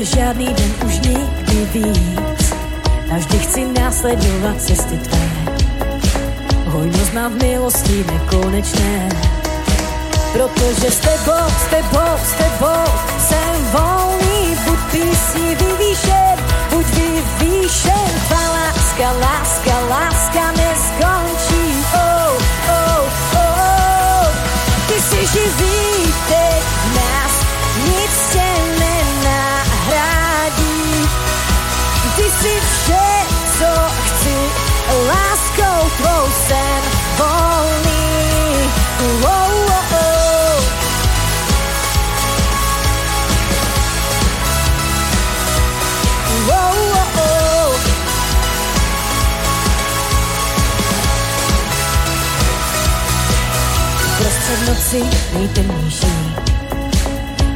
[0.00, 2.54] Žádný den už nikdy víc.
[3.10, 5.18] Navždy chci následovat cesty tvé.
[6.66, 9.08] Hojnost v milosti nekonečné.
[10.32, 12.84] Protože s tebou, s tebou, s tebou
[13.28, 16.36] jsem volný, buď písni vyvýšen,
[16.70, 21.84] buď vyvýšen, tvá láska, láska, láska neskončí.
[21.94, 23.04] Oh, oh,
[23.34, 24.28] oh, oh.
[24.86, 26.59] Ty si živý, teď
[32.38, 33.08] si vše,
[33.58, 33.70] co
[34.04, 34.36] chci,
[35.06, 36.82] láskou tvou jsem
[37.18, 38.70] volný.
[39.00, 40.62] Oh, oh, oh.
[46.48, 47.80] Oh, oh, oh.
[54.18, 55.02] Prostřed noci
[55.34, 56.06] nejtemnější,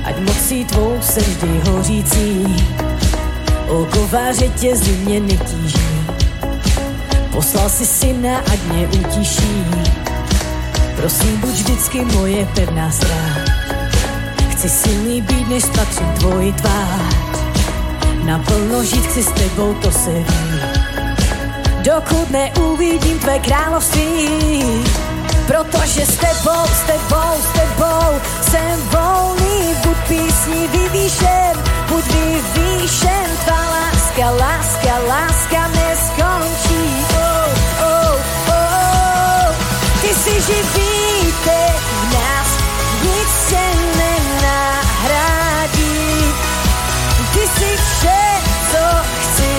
[0.05, 2.57] ať mocí tvou se vždy hořící,
[3.69, 6.05] okováře tě zimně netíží.
[7.33, 9.65] Poslal si syna, ať mě utiší.
[10.97, 13.51] Prosím, buď vždycky moje pevná stráž.
[14.51, 17.15] Chci silný být, než spatřím tvoji tvář.
[18.25, 20.61] Naplno žít chci s tebou, to se ví.
[21.83, 24.65] Dokud neuvidím tvé království.
[25.47, 31.53] Protože s tebou, s tebou, s tebou jsem volný, buď písni vyvýšen,
[31.89, 36.85] buď vyvýšen, tvá láska, láska, láska neskončí.
[37.15, 37.49] Oh,
[37.91, 38.15] oh,
[38.49, 39.47] oh.
[40.01, 40.95] Ty si živý,
[41.45, 42.49] teď v nás
[43.03, 43.65] nic se
[43.99, 45.25] nenahradí.
[47.33, 48.25] Ty si vše,
[48.71, 49.55] co chci,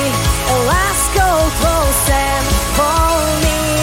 [0.68, 2.42] láskou tvou jsem
[2.78, 3.76] volný.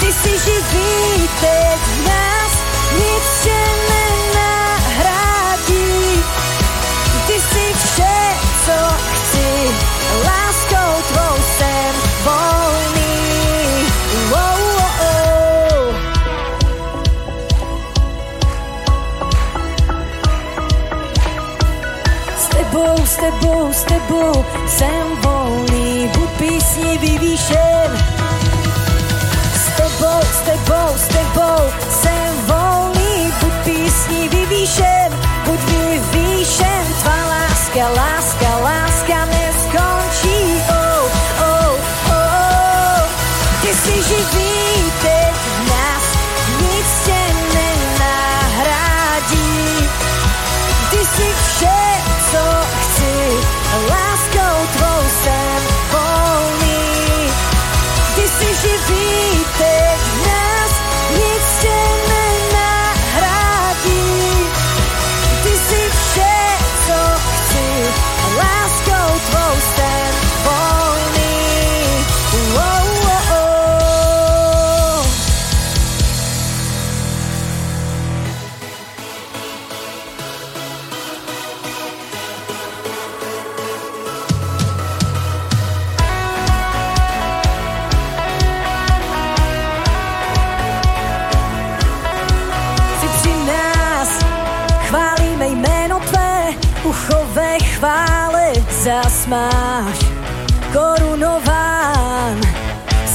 [0.00, 2.52] Ty si živý, teď v nás
[2.98, 3.83] nic se nenahradí.
[23.24, 27.90] Tebou, s tebou, jsem volný, buď písni vyvýšen.
[29.54, 31.60] S tebou, s tebou, s tebou
[31.90, 35.10] jsem volný, buď písni vyvýšen,
[35.44, 38.23] buď vyvýšen, tvá láska, láska
[59.58, 59.93] živý,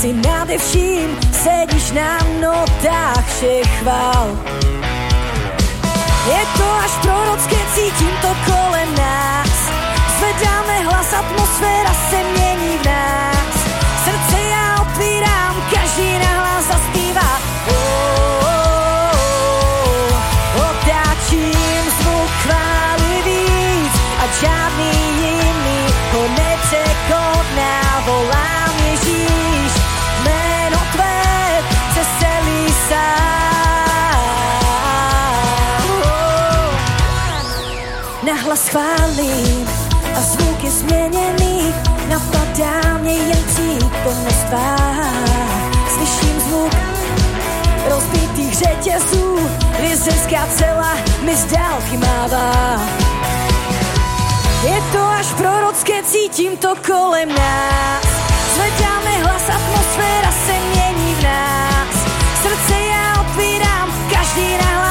[0.01, 4.27] si nade vším, sedíš na notách všech chvál.
[6.27, 9.50] Je to až prorocké, cítím to kolem nás.
[10.19, 13.38] Zvedáme hlas, atmosféra se mění v nás.
[38.50, 39.68] Nahlas chválím
[40.18, 41.74] a zvuk je změněný,
[42.07, 44.75] napadá mě jen přítomnost tvá.
[45.94, 46.72] Slyším zvuk
[47.90, 49.40] rozbitých řetězů,
[49.80, 52.81] vězenská cela mi z dálky mává.
[54.63, 58.06] Je to až prorocké, cítím to kolem nás.
[58.56, 61.96] Zvedáme hlas, atmosféra se mění v nás.
[62.42, 64.88] Srdce já otvírám, každý na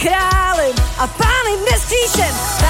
[0.00, 2.69] náš ty oslávený.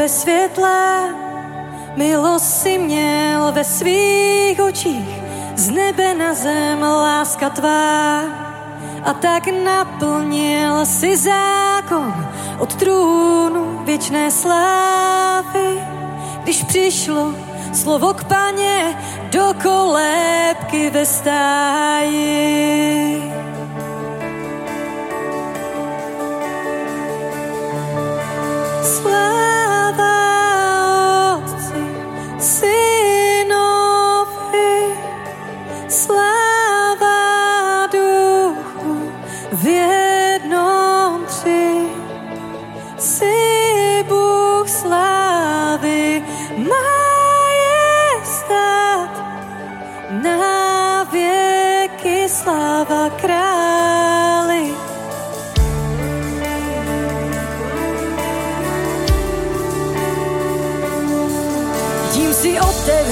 [0.00, 1.08] Naděje, bez světla.
[1.96, 5.22] Milost si měl ve svých očích,
[5.56, 8.22] z nebe na zem láska tvá.
[9.04, 12.14] A tak naplnil si zákon
[12.58, 15.80] od trůnu věčné slávy.
[16.42, 17.34] Když přišlo
[17.72, 18.96] slovo k paně
[19.30, 22.42] do kolébky ve stáji.
[28.82, 29.49] Sláva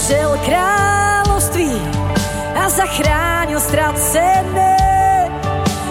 [0.08, 1.82] otevřel království
[2.64, 4.76] a zachránil ztracené.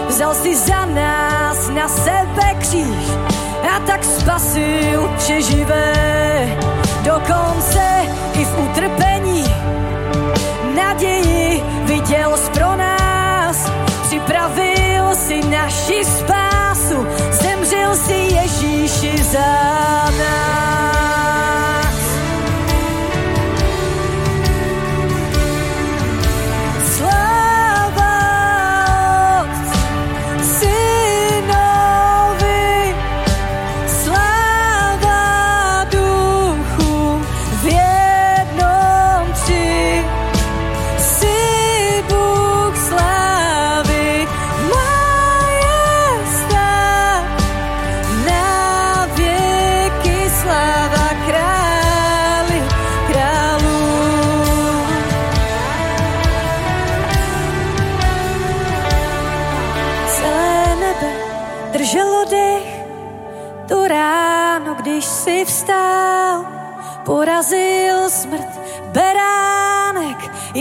[0.08, 3.10] Vzal si za nás na sebe kříž
[3.76, 5.92] a tak spasil vše živé.
[7.02, 7.80] Dokonce
[8.32, 9.44] i v utrpení
[10.76, 13.70] naději viděl pro nás.
[14.02, 19.40] Připravil si naši spásu, zemřel si Ježíši za
[20.18, 20.57] nás.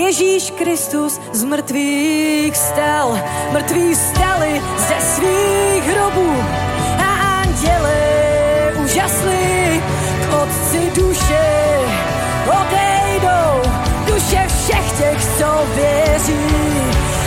[0.08, 3.20] Ježíš Kristus z mrtvých stal.
[3.52, 6.32] Mrtví stali ze svých hrobů
[6.98, 7.10] a
[7.44, 8.00] anděle
[8.84, 9.84] úžasli
[10.24, 11.48] k otci duše
[12.48, 13.72] odejdou
[14.08, 16.56] duše všech těch, co věří.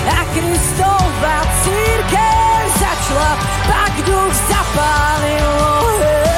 [0.08, 3.38] A Kristova církev začala,
[3.68, 5.50] pak duch zapálil
[5.84, 6.29] oheň.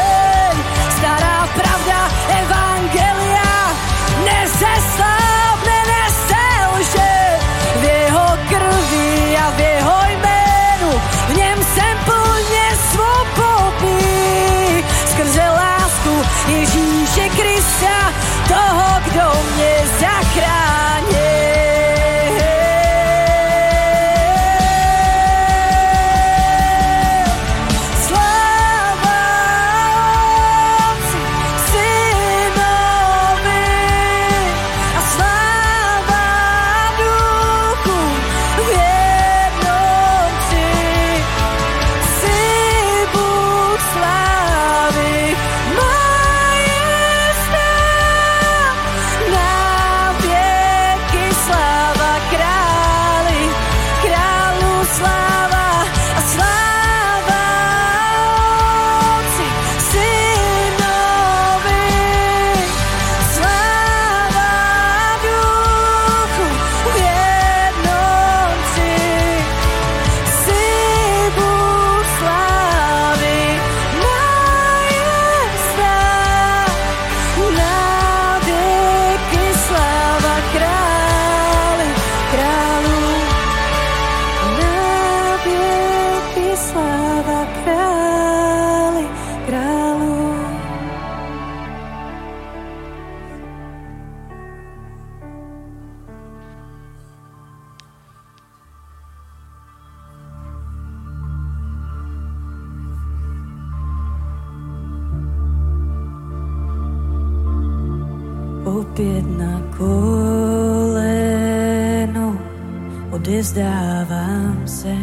[113.43, 114.95] Odevzdávám se,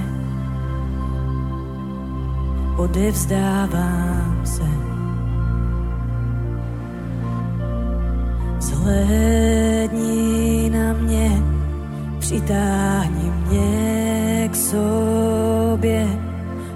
[2.78, 4.64] odevzdávám se.
[8.60, 10.30] Zhlédni
[10.70, 11.44] na mě,
[12.20, 16.08] přitáhni mě k sobě,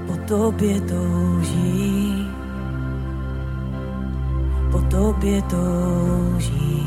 [0.07, 2.27] po tobě toužím,
[4.71, 6.83] po tobě toužím.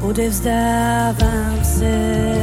[0.00, 2.35] Odevzdávám kisses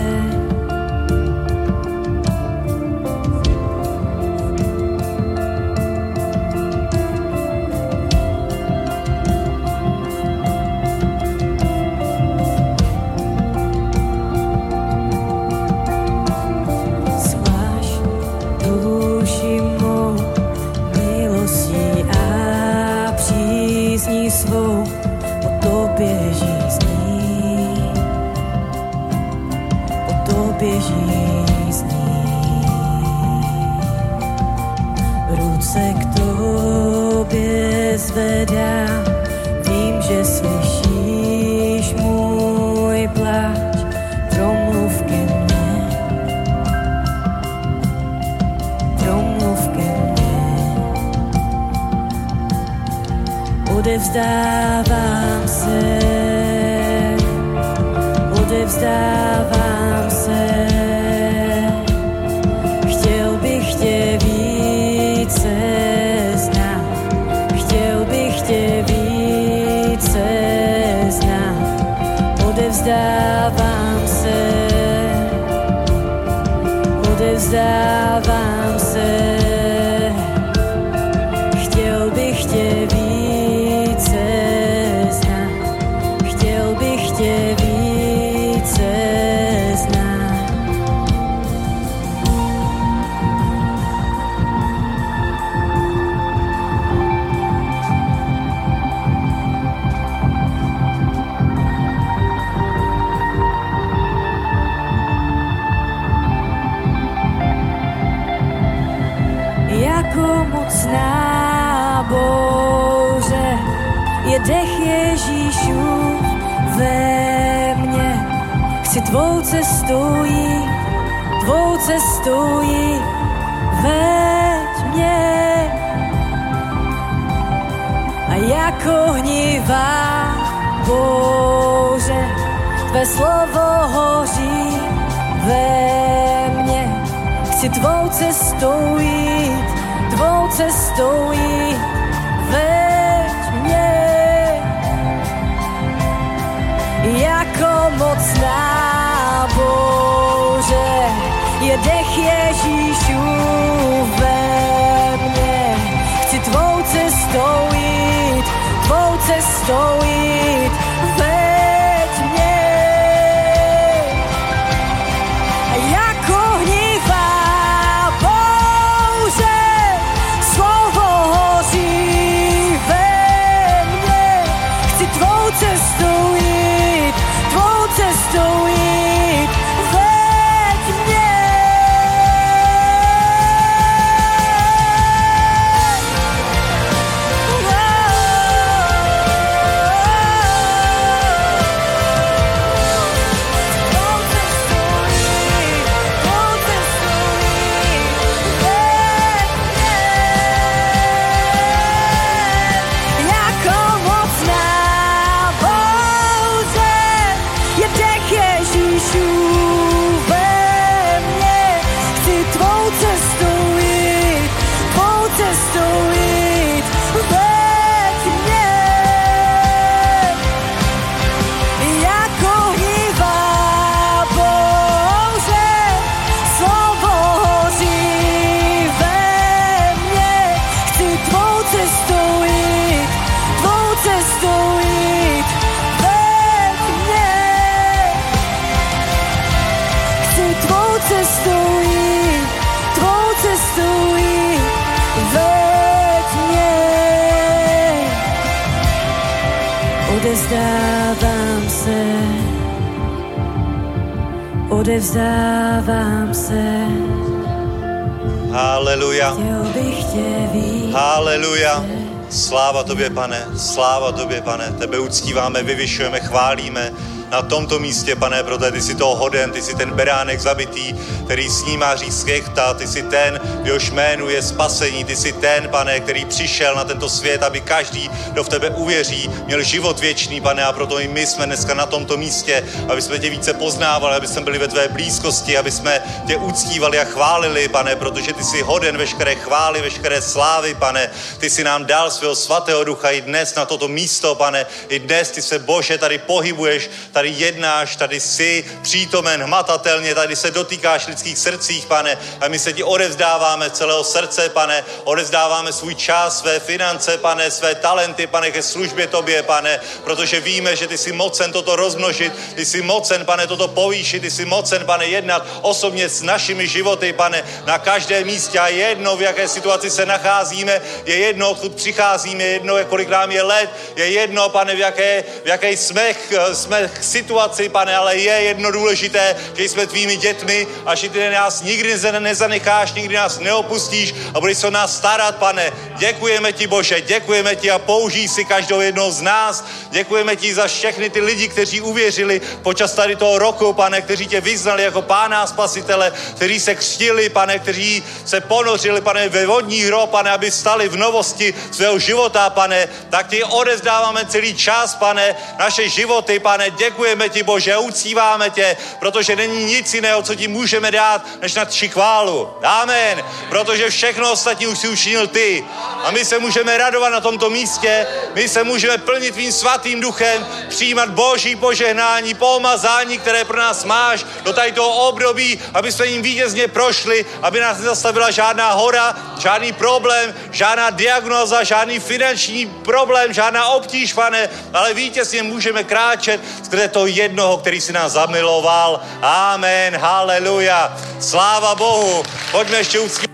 [263.58, 264.72] sláva tobě, pane.
[264.80, 266.92] Tebe uctíváme, vyvyšujeme, chválíme
[267.32, 271.50] na tomto místě, pane, protože ty jsi toho hoden, ty jsi ten beránek zabitý, který
[271.50, 276.76] snímá skechta, ty jsi ten, jehož jménu je spasení, ty jsi ten, pane, který přišel
[276.76, 281.00] na tento svět, aby každý, kdo v tebe uvěří, měl život věčný, pane, a proto
[281.00, 284.58] i my jsme dneska na tomto místě, aby jsme tě více poznávali, aby jsme byli
[284.58, 289.36] ve tvé blízkosti, aby jsme tě uctívali a chválili, pane, protože ty jsi hoden veškeré
[289.36, 291.12] chvály, veškeré slávy, pane.
[291.38, 294.66] Ty jsi nám dal svého svatého ducha i dnes na toto místo, pane.
[294.90, 300.52] I dnes ty se, Bože, tady pohybuješ, tady jednáš, tady jsi přítomen hmatatelně, tady se
[300.52, 306.40] dotýkáš lidských srdcích, pane, a my se ti odevzdáváme celého srdce, pane, odevzdáváme svůj čas,
[306.40, 311.12] své finance, pane, své talenty, pane, ke službě tobě, pane, protože víme, že ty jsi
[311.12, 316.10] mocen toto rozmnožit, ty jsi mocen, pane, toto povýšit, ty jsi mocen, pane, jednat osobně
[316.10, 318.60] s našimi životy, pane, na každém místě.
[318.60, 323.32] A jedno, v jaké situaci se nacházíme, je jedno, odkud přicházíme, je jedno, kolik nám
[323.32, 326.16] je let, je jedno, pane, v jaké, v jaké jsme,
[326.54, 331.62] jsme situaci, pane, ale je jedno důležité, že jsme tvými dětmi a že ty nás
[331.62, 335.72] nikdy nezanecháš, nikdy nás neopustíš a budeš se o nás starat, pane.
[335.98, 339.66] Děkujeme ti, Bože, děkujeme ti a použij si každou jednou z nás.
[339.90, 344.42] Děkujeme ti za všechny ty lidi, kteří uvěřili počas tady toho roku, pane, kteří tě
[344.42, 349.82] vyznali jako pána a spasitele, kteří se křtili, pane, kteří se ponořili, pane, ve vodní
[349.82, 355.36] hro, pane, aby stali v novosti svého života, pane, tak ti odezdáváme celý čas, pane,
[355.60, 360.92] naše životy, pane, děkujeme ti, Bože, uctíváme tě, protože není nic jiného, co ti můžeme
[360.94, 362.50] dát, než na tři chválu.
[362.64, 363.24] Amen.
[363.50, 365.66] Protože všechno ostatní už si učinil ty.
[366.04, 370.48] A my se můžeme radovat na tomto místě, my se můžeme plnit tvým svatým duchem,
[370.70, 376.22] přijímat boží požehnání, pomazání, které pro nás máš do tady toho období, aby jsme jim
[376.22, 383.68] vítězně prošli, aby nás nezastavila žádná hora, žádný problém, žádná diagnoza, žádný finanční problém, žádná
[383.68, 389.02] obtíž, pane, ale vítězně můžeme kráčet skrze to jednoho, který si nás zamiloval.
[389.22, 390.83] Amen, haleluja.
[391.20, 392.24] Sláva Bohu.
[392.52, 393.32] Pojďme ještě uctít.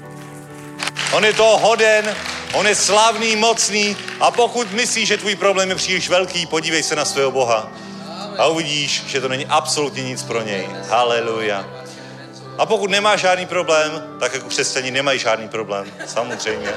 [1.12, 2.16] On je toho hoden,
[2.54, 6.96] on je slavný, mocný a pokud myslíš, že tvůj problém je příliš velký, podívej se
[6.96, 7.72] na svého Boha
[8.38, 10.68] a uvidíš, že to není absolutně nic pro něj.
[10.90, 11.66] Haleluja.
[12.58, 16.74] A pokud nemáš žádný problém, tak jako křesťani nemají žádný problém, samozřejmě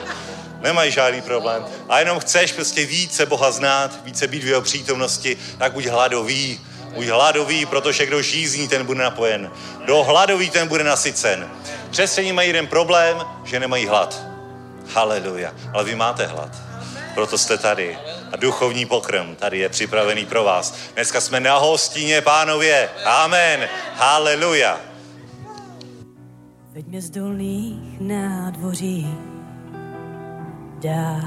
[0.63, 1.65] nemají žádný problém.
[1.89, 6.61] A jenom chceš prostě více Boha znát, více být v jeho přítomnosti, tak buď hladový.
[6.95, 9.51] Buď hladový, protože kdo žízní, ten bude napojen.
[9.85, 11.51] Kdo hladový, ten bude nasycen.
[11.91, 14.23] Křesťaní mají jeden problém, že nemají hlad.
[14.95, 15.53] Haleluja.
[15.75, 16.57] Ale vy máte hlad.
[17.15, 17.99] Proto jste tady.
[18.33, 20.75] A duchovní pokrm tady je připravený pro vás.
[20.95, 22.91] Dneska jsme na hostině, pánově.
[23.05, 23.69] Amen.
[23.95, 24.81] Haleluja.
[26.73, 29.07] Veďme z dolných nádvoří
[30.83, 31.21] dá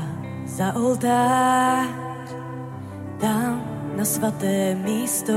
[0.45, 1.89] za oltář,
[3.21, 5.33] tam na svaté místo,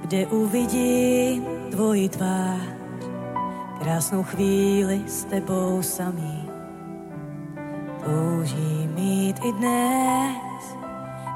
[0.00, 2.60] kde uvidím tvoji tvář.
[3.80, 6.50] Krásnou chvíli s tebou samý.
[8.04, 10.76] Toužím mít i dnes,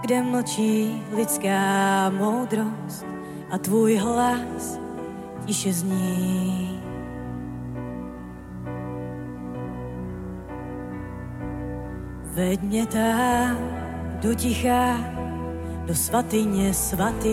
[0.03, 3.07] kde mlčí lidská moudrost
[3.51, 4.79] a tvůj hlas
[5.47, 6.83] tiše zní.
[12.35, 13.57] Veď mě tam
[14.23, 14.97] do ticha,
[15.87, 17.33] do svatyně svatý.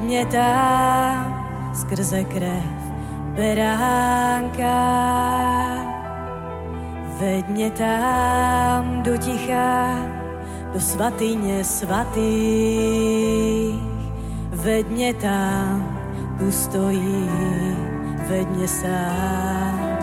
[0.00, 2.64] Mě tam skrze krev
[3.36, 5.06] beránka.
[7.48, 9.96] Mě tam do ticha,
[10.72, 12.22] do svatyně svatý.
[14.50, 15.98] Veď mě tam,
[16.38, 17.30] tu stojí,
[18.48, 19.96] mě sám.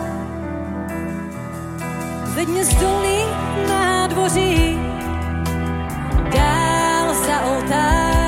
[2.48, 3.18] Mě z dolí
[3.68, 4.93] nádvoří
[6.34, 8.23] dál za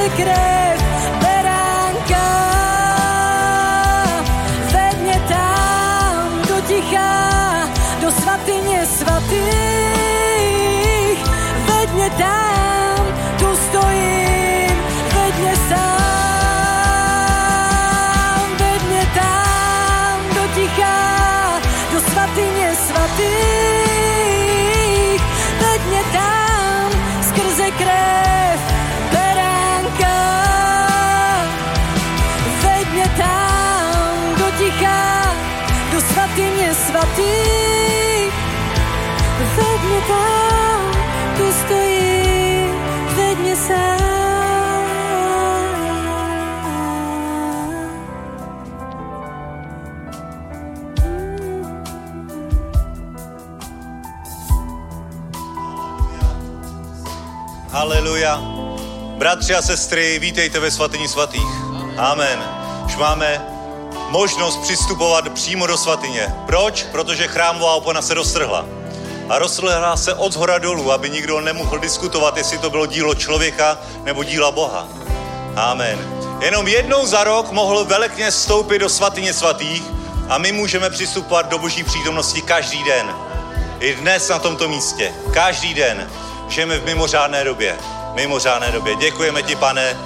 [0.00, 0.69] skrze krev
[59.20, 61.48] Bratři a sestry, vítejte ve svatyni svatých.
[61.98, 62.44] Amen.
[62.86, 63.46] Už máme
[64.08, 66.34] možnost přistupovat přímo do svatyně.
[66.46, 66.82] Proč?
[66.82, 68.64] Protože chrámová opona se roztrhla.
[69.28, 73.78] A roztrhla se od zhora dolů, aby nikdo nemohl diskutovat, jestli to bylo dílo člověka
[74.04, 74.88] nebo díla Boha.
[75.56, 75.98] Amen.
[76.40, 79.82] Jenom jednou za rok mohl velekně vstoupit do svatyně svatých
[80.28, 83.14] a my můžeme přistupovat do boží přítomnosti každý den.
[83.80, 85.12] I dnes na tomto místě.
[85.34, 86.10] Každý den.
[86.48, 87.99] Žijeme v mimořádné době.
[88.14, 88.96] Mimořádné době.
[88.96, 89.98] Děkujeme ti, pane,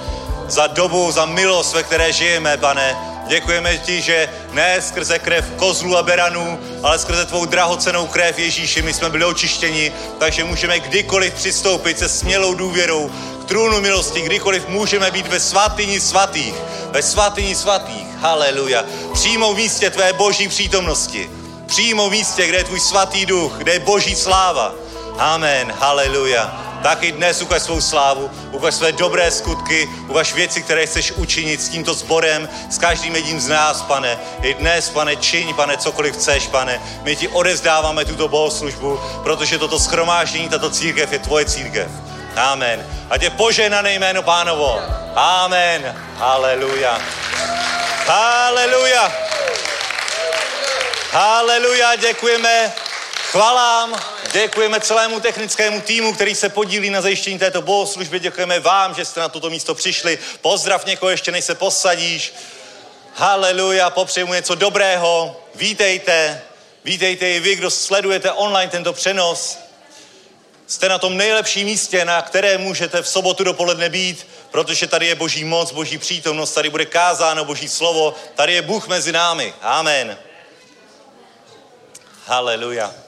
[0.47, 2.97] za dobu, za milost, ve které žijeme, pane.
[3.27, 8.81] Děkujeme ti, že ne skrze krev kozlů a beranů, ale skrze tvou drahocenou krev Ježíši,
[8.81, 14.67] my jsme byli očištěni, takže můžeme kdykoliv přistoupit se smělou důvěrou k trůnu milosti, kdykoliv
[14.67, 16.55] můžeme být ve svatyni svatých,
[16.91, 18.83] ve svatyni svatých, haleluja,
[19.13, 21.29] přímo místě tvé boží přítomnosti,
[21.65, 24.73] přímo v místě, kde je tvůj svatý duch, kde je boží sláva.
[25.17, 26.65] Amen, haleluja.
[26.85, 31.61] Tak i dnes ukaž svou slávu, ukaž své dobré skutky, ukaž věci, které chceš učinit
[31.61, 34.19] s tímto sborem, s každým jedním z nás, pane.
[34.41, 36.81] I dnes, pane, čiň, pane, cokoliv chceš, pane.
[37.01, 41.91] My ti odezdáváme tuto bohoslužbu, protože toto schromáždění, tato církev je tvoje církev.
[42.35, 42.85] Amen.
[43.09, 44.81] A tě poženané jméno pánovo.
[45.15, 45.95] Amen.
[46.17, 47.01] Haleluja.
[48.05, 49.13] Haleluja.
[51.11, 52.73] Haleluja, děkujeme
[53.31, 53.95] chvalám,
[54.41, 59.19] děkujeme celému technickému týmu, který se podílí na zajištění této bohoslužby, děkujeme vám, že jste
[59.19, 60.19] na toto místo přišli.
[60.41, 62.33] Pozdrav někoho ještě, než se posadíš.
[63.13, 65.41] Haleluja, popřeji mu něco dobrého.
[65.55, 66.41] Vítejte,
[66.83, 69.57] vítejte i vy, kdo sledujete online tento přenos.
[70.67, 75.15] Jste na tom nejlepším místě, na které můžete v sobotu dopoledne být, protože tady je
[75.15, 79.53] boží moc, boží přítomnost, tady bude kázáno boží slovo, tady je Bůh mezi námi.
[79.61, 80.17] Amen.
[82.25, 83.04] Haleluja.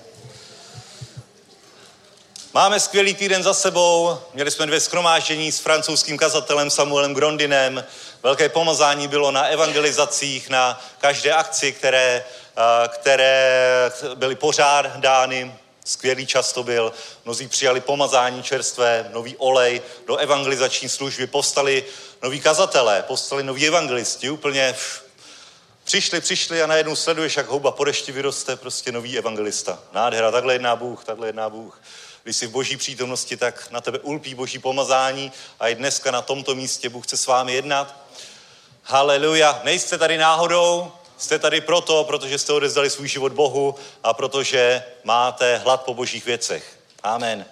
[2.54, 7.86] Máme skvělý týden za sebou, měli jsme dvě skromáždění s francouzským kazatelem Samuelem Grondinem.
[8.24, 12.26] Velké pomazání bylo na evangelizacích, na každé akci, které,
[12.56, 15.56] a, které byly pořádány.
[15.86, 16.94] Skvělý čas to byl.
[17.26, 21.28] Mnozí přijali pomazání čerstvé, nový olej do evangelizační služby.
[21.28, 21.84] Povstali
[22.24, 24.30] noví kazatelé, povstali noví evangelisti.
[24.30, 24.76] Úplně
[25.84, 29.80] přišli, přišli a najednou sleduješ, jak houba po dešti vyroste prostě nový evangelista.
[29.94, 31.82] Nádhera, takhle jedná Bůh, takhle jedná Bůh.
[32.28, 36.22] Když jsi v boží přítomnosti, tak na tebe ulpí boží pomazání a i dneska na
[36.22, 37.96] tomto místě Bůh chce s vámi jednat.
[38.84, 39.62] Haleluja.
[39.64, 45.58] Nejste tady náhodou, jste tady proto, protože jste odezdali svůj život Bohu a protože máte
[45.58, 46.80] hlad po božích věcech.
[47.04, 47.46] Amen.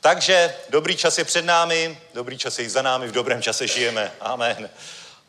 [0.00, 3.66] Takže dobrý čas je před námi, dobrý čas je i za námi, v dobrém čase
[3.66, 4.12] žijeme.
[4.20, 4.70] Amen.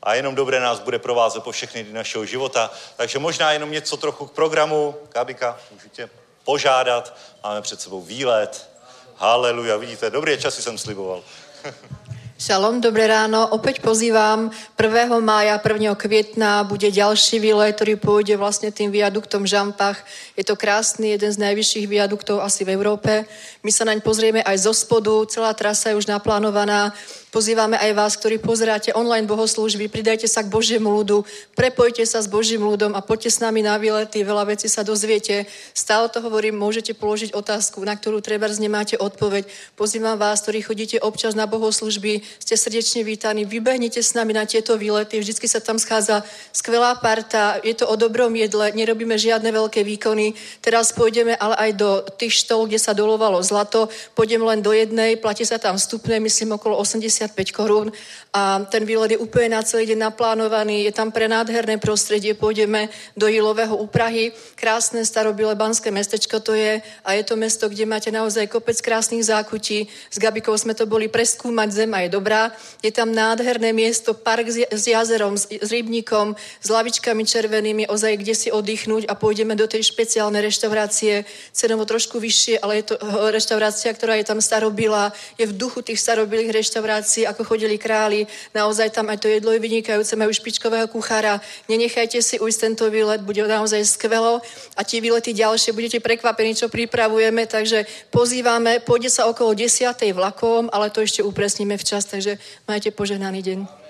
[0.03, 2.71] A jenom dobré nás bude provázet po všechny dny našeho života.
[2.95, 4.95] Takže možná jenom něco trochu k programu.
[5.09, 6.09] Kábika, můžu tě
[6.43, 7.17] požádat.
[7.43, 8.76] Máme před sebou výlet.
[9.18, 11.22] Haleluja, vidíte, dobré časy jsem sliboval.
[12.38, 13.49] Šalom, dobré ráno.
[13.49, 15.09] Opäť pozývam 1.
[15.26, 15.97] mája, 1.
[15.97, 20.05] kvietna bude ďalší výlet, ktorý pôjde vlastne tým viaduktom Žampach.
[20.38, 23.26] Je to krásny, jeden z najvyšších viaduktov asi v Európe.
[23.65, 26.93] My sa naň pozrieme aj zo spodu, celá trasa je už naplánovaná.
[27.28, 31.28] Pozývame aj vás, ktorí pozeráte online bohoslúžby, pridajte sa k Božiemu ľudu,
[31.59, 35.43] prepojte sa s Božím ľudom a poďte s nami na výlety, veľa vecí sa dozviete.
[35.75, 39.43] Stále to hovorím, môžete položiť otázku, na ktorú treba nemáte odpoveď.
[39.75, 44.80] Pozývam vás, ktorí chodíte občas na bohoslúžby, ste srdečne vítaní, vybehnite s nami na tieto
[44.80, 46.23] výlety, vždycky sa tam schádza
[46.55, 50.32] skvelá parta, je to o dobrom jedle, nerobíme žiadne veľké výkony.
[50.63, 55.19] Teraz pôjdeme ale aj do tých štol, kde sa dolovalo zlato, pôjdem len do jednej,
[55.19, 56.80] platí sa tam vstupné, myslím okolo
[57.28, 57.88] 85 korún
[58.34, 62.91] a ten výlet je úplne na celý deň naplánovaný, je tam pre nádherné prostredie, pôjdeme
[63.17, 67.89] do Jilového u Prahy, krásne starobile banské mestečko to je a je to mesto, kde
[67.89, 69.89] máte naozaj kopec krásnych zákutí.
[69.89, 72.53] S Gabikou sme to boli preskúmať, zem je dobrá.
[72.86, 78.49] Je tam nádherné miesto, park s, jazerom, s, rybníkom, s lavičkami červenými, ozaj kde si
[78.53, 81.25] oddychnúť a pôjdeme do tej špeciálnej reštaurácie,
[81.55, 85.09] cenovo trošku vyššie, ale je to eh, reštaurácia, ktorá je tam starobila,
[85.41, 88.27] je v duchu tých starobilých reštaurácií, ako chodili králi.
[88.51, 91.39] Naozaj tam aj to jedlo je vynikajúce, majú špičkového kuchára.
[91.71, 94.43] Nenechajte si ujsť tento výlet, bude naozaj skvelo
[94.75, 99.95] a tie výlety ďalšie budete prekvapení, čo pripravujeme, takže pozývame, pôjde sa okolo 10.
[100.11, 102.35] vlakom, ale to ešte upresníme včas, takže
[102.67, 103.86] majte požehnaný deň.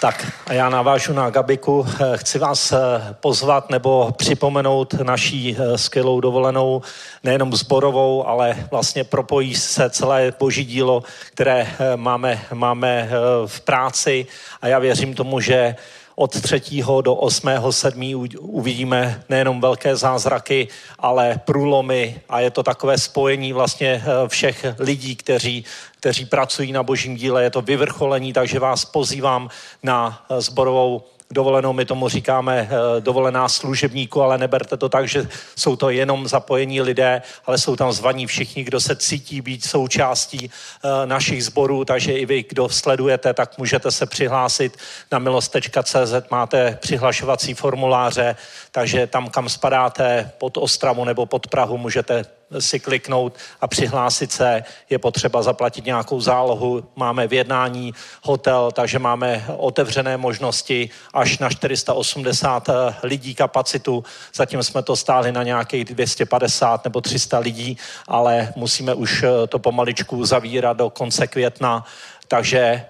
[0.00, 1.86] Tak a já navážu na Gabiku.
[2.16, 2.78] Chci vás eh,
[3.20, 6.82] pozvat nebo připomenout naší eh, skvělou dovolenou,
[7.24, 13.10] nejenom zborovou, ale vlastně propojí se celé boží dílo, které eh, máme, máme
[13.46, 14.26] v práci
[14.62, 15.76] a já věřím tomu, že
[16.14, 16.60] od 3.
[17.00, 17.48] do 8.
[17.70, 18.26] 7.
[18.40, 20.68] uvidíme nejenom velké zázraky,
[20.98, 25.64] ale průlomy a je to takové spojení vlastně všech lidí, kteří
[26.06, 27.42] kteří pracují na božím díle.
[27.42, 29.48] Je to vyvrcholení, takže vás pozývám
[29.82, 35.28] na zborovou eh, dovolenou, my tomu říkáme eh, dovolená služebníku, ale neberte to tak, že
[35.56, 40.50] jsou to jenom zapojení lidé, ale jsou tam zvaní všichni, kdo se cítí být součástí
[40.50, 44.76] eh, našich sborů, takže i vy, kdo sledujete, tak můžete se přihlásit
[45.12, 48.36] na milost.cz, máte přihlašovací formuláře,
[48.76, 52.24] takže tam, kam spadáte, pod Ostravu nebo pod Prahu, můžete
[52.58, 54.64] si kliknout a přihlásit se.
[54.90, 56.84] Je potřeba zaplatit nějakou zálohu.
[56.96, 64.04] Máme v jednání hotel, takže máme otevřené možnosti až na 480 eh, lidí kapacitu.
[64.34, 69.58] Zatím jsme to stáli na nějakých 250 nebo 300 lidí, ale musíme už eh, to
[69.58, 71.84] pomaličku zavírat do konce května
[72.28, 72.84] takže e,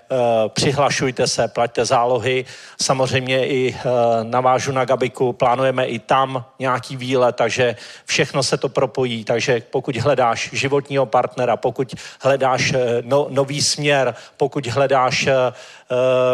[0.49, 2.45] přihlašujte se, plaťte zálohy.
[2.83, 3.79] Samozřejmě i e,
[4.25, 9.25] navážu na Gabiku, plánujeme i tam nějaký výlet, takže všechno se to propojí.
[9.25, 15.29] Takže pokud hledáš životního partnera, pokud hledáš e, no, nový směr, pokud hledáš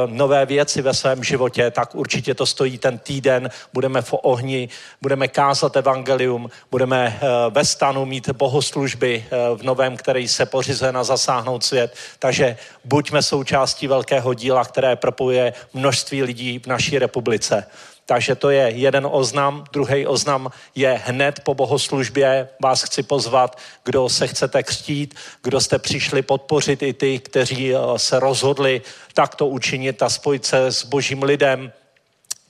[0.06, 3.50] nové věci ve svém životě, tak určitě to stojí ten týden.
[3.72, 4.68] Budeme v ohni,
[5.02, 9.24] budeme kázat evangelium, budeme ve stanu mít bohoslužby
[9.56, 11.94] v novém, který se pořizuje na zasáhnout svět.
[12.18, 17.66] Takže buďme součástí velkého díla, které propojuje množství lidí v naší republice.
[18.06, 19.64] Takže to je jeden oznam.
[19.72, 22.48] Druhý oznam je hned po bohoslužbě.
[22.62, 27.78] Vás chci pozvat, kdo se chcete křtít, kdo jste přišli podpořit i ty, kteří eh,
[27.96, 28.82] se rozhodli
[29.14, 31.72] takto učinit a spojit se s božím lidem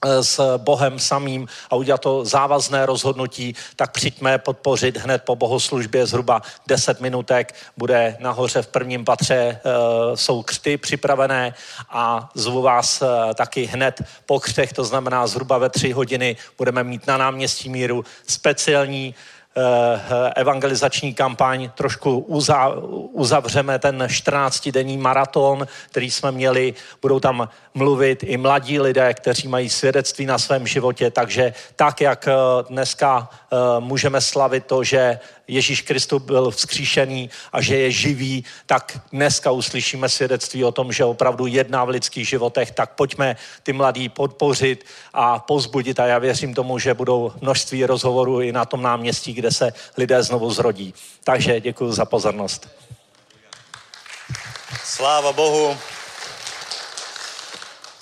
[0.05, 6.41] s Bohem samým a udělat to závazné rozhodnutí, tak přijďme podpořit hned po bohoslužbě zhruba
[6.67, 7.55] 10 minutek.
[7.77, 9.59] Bude nahoře v prvním patře, e,
[10.15, 11.53] jsou křty připravené
[11.89, 16.83] a zvu vás e, taky hned po křtech, to znamená zhruba ve tři hodiny budeme
[16.83, 19.15] mít na náměstí míru speciální
[20.35, 22.17] evangelizační kampaň, trošku
[23.13, 26.73] uzavřeme ten 14-denní maraton, který jsme měli.
[27.01, 32.27] Budou tam mluvit i mladí lidé, kteří mají svědectví na svém životě, takže tak, jak
[32.27, 32.33] eh,
[32.69, 38.99] dneska eh, můžeme slavit to, že Ježíš Kristus byl vzkříšený a že je živý, tak
[39.11, 44.09] dneska uslyšíme svědectví o tom, že opravdu jedná v lidských životech, tak pojďme ty mladí
[44.09, 49.33] podpořit a pozbudit a já věřím tomu, že budou množství rozhovorů i na tom náměstí,
[49.33, 50.93] kde se lidé znovu zrodí.
[51.23, 52.69] Takže děkuji za pozornost.
[54.83, 55.77] Sláva Bohu.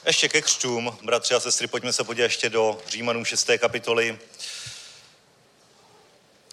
[0.06, 3.50] Ještě ke křtům, bratři a sestry, pojďme se podívat ještě do Římanům 6.
[3.58, 4.20] kapitoly.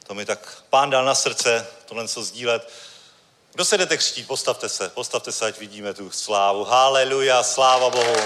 [0.07, 2.73] To mi tak pán dal na srdce, tohle co sdílet.
[3.53, 4.27] Kdo se jdete křtít?
[4.27, 6.65] Postavte se, postavte se, ať vidíme tu slávu.
[6.65, 8.17] Haleluja, sláva Bohu.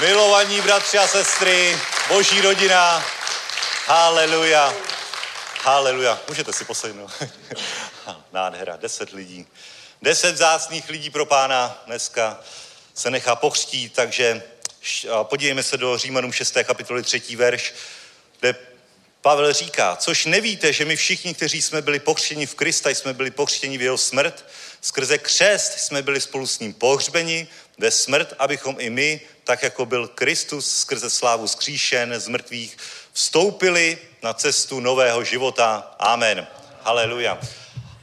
[0.00, 1.78] Milovaní bratři a sestry,
[2.08, 3.04] boží rodina,
[3.86, 4.74] haleluja,
[5.62, 6.20] haleluja.
[6.28, 7.10] Můžete si posednout.
[8.32, 9.46] Nádhera, deset lidí.
[10.02, 12.40] Deset zásných lidí pro pána dneska
[12.96, 14.42] se nechá pochřtít, takže
[15.22, 16.56] podívejme se do Římanům 6.
[16.64, 17.36] kapitoly 3.
[17.36, 17.74] verš,
[18.40, 18.54] kde
[19.20, 23.30] Pavel říká, což nevíte, že my všichni, kteří jsme byli pokřtěni v Krista, jsme byli
[23.30, 24.44] pokřtěni v jeho smrt,
[24.80, 29.86] skrze křest jsme byli spolu s ním pohřbeni ve smrt, abychom i my, tak jako
[29.86, 32.76] byl Kristus skrze slávu skříšen z mrtvých,
[33.12, 35.94] vstoupili na cestu nového života.
[35.98, 36.46] Amen.
[36.80, 37.38] Haleluja.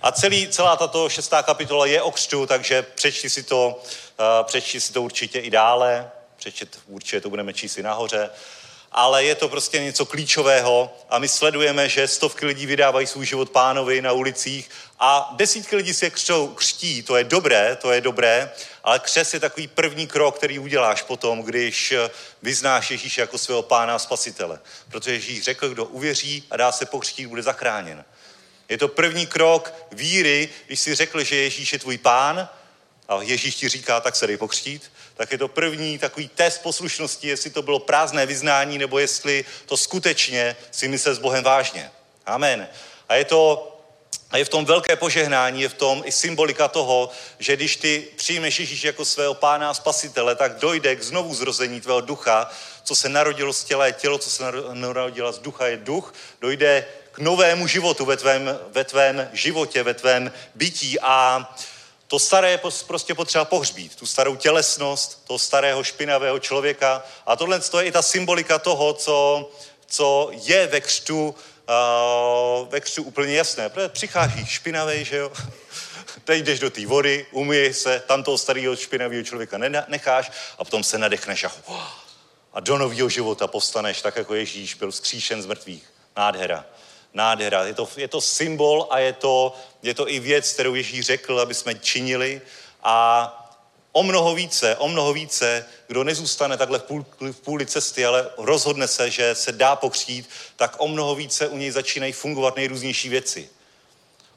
[0.01, 3.83] A celý, celá tato šestá kapitola je o křtu, takže přečti si to,
[4.43, 8.29] přečti si to určitě i dále, přečet, určitě to budeme číst i nahoře,
[8.91, 13.49] ale je to prostě něco klíčového a my sledujeme, že stovky lidí vydávají svůj život
[13.49, 18.51] pánovi na ulicích a desítky lidí se křtou, křtí, to je dobré, to je dobré,
[18.83, 21.93] ale křes je takový první krok, který uděláš potom, když
[22.41, 24.59] vyznáš Ježíše jako svého pána a spasitele.
[24.89, 28.05] Protože Ježíš řekl, kdo uvěří a dá se pokřtít, bude zachráněn.
[28.69, 32.49] Je to první krok víry, když si řekl, že Ježíš je tvůj pán
[33.07, 37.27] a Ježíš ti říká, tak se dej pokřtít, tak je to první takový test poslušnosti,
[37.27, 41.91] jestli to bylo prázdné vyznání, nebo jestli to skutečně si myslel s Bohem vážně.
[42.25, 42.67] Amen.
[43.09, 43.69] A je to
[44.31, 48.07] a je v tom velké požehnání, je v tom i symbolika toho, že když ty
[48.15, 52.51] přijmeš Ježíš jako svého pána a spasitele, tak dojde k znovu zrození tvého ducha,
[52.83, 54.43] co se narodilo z těla je tělo, co se
[54.73, 59.93] narodilo z ducha je duch, dojde k novému životu ve tvém, ve tvém životě, ve
[59.93, 61.55] tvém bytí a
[62.13, 67.61] to staré je prostě potřeba pohřbít, tu starou tělesnost, toho starého špinavého člověka a tohle
[67.77, 69.49] je i ta symbolika toho, co,
[69.85, 73.69] co je ve křtu, uh, ve křtu úplně jasné.
[73.69, 75.31] Protože přichází špinavý, že jo?
[76.23, 79.57] Teď jdeš do té vody, umyj se, tam toho starého špinavého člověka
[79.87, 81.51] necháš a potom se nadechneš a,
[82.53, 85.93] a do nového života povstaneš, tak jako Ježíš byl zkříšen z mrtvých.
[86.17, 86.65] Nádhera
[87.13, 87.63] nádhera.
[87.63, 91.39] Je to, je to symbol a je to, je to i věc, kterou Ježíš řekl,
[91.39, 92.41] aby jsme činili.
[92.83, 93.39] A
[93.91, 98.29] o mnoho více, o mnoho více, kdo nezůstane takhle v, půl, v půli cesty, ale
[98.37, 103.09] rozhodne se, že se dá pokřtít, tak o mnoho více u něj začínají fungovat nejrůznější
[103.09, 103.49] věci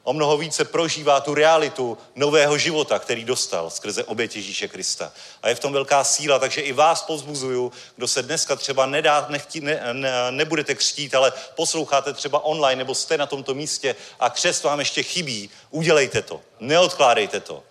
[0.07, 5.11] o mnoho více prožívá tu realitu nového života, který dostal skrze oběť Ježíše Krista.
[5.43, 9.25] A je v tom velká síla, takže i vás pozbuzuju, kdo se dneska třeba nedá,
[9.29, 14.29] nechtí, ne, ne, nebudete křtít, ale posloucháte třeba online nebo jste na tomto místě a
[14.29, 17.63] křest vám ještě chybí, udělejte to, neodkládejte to.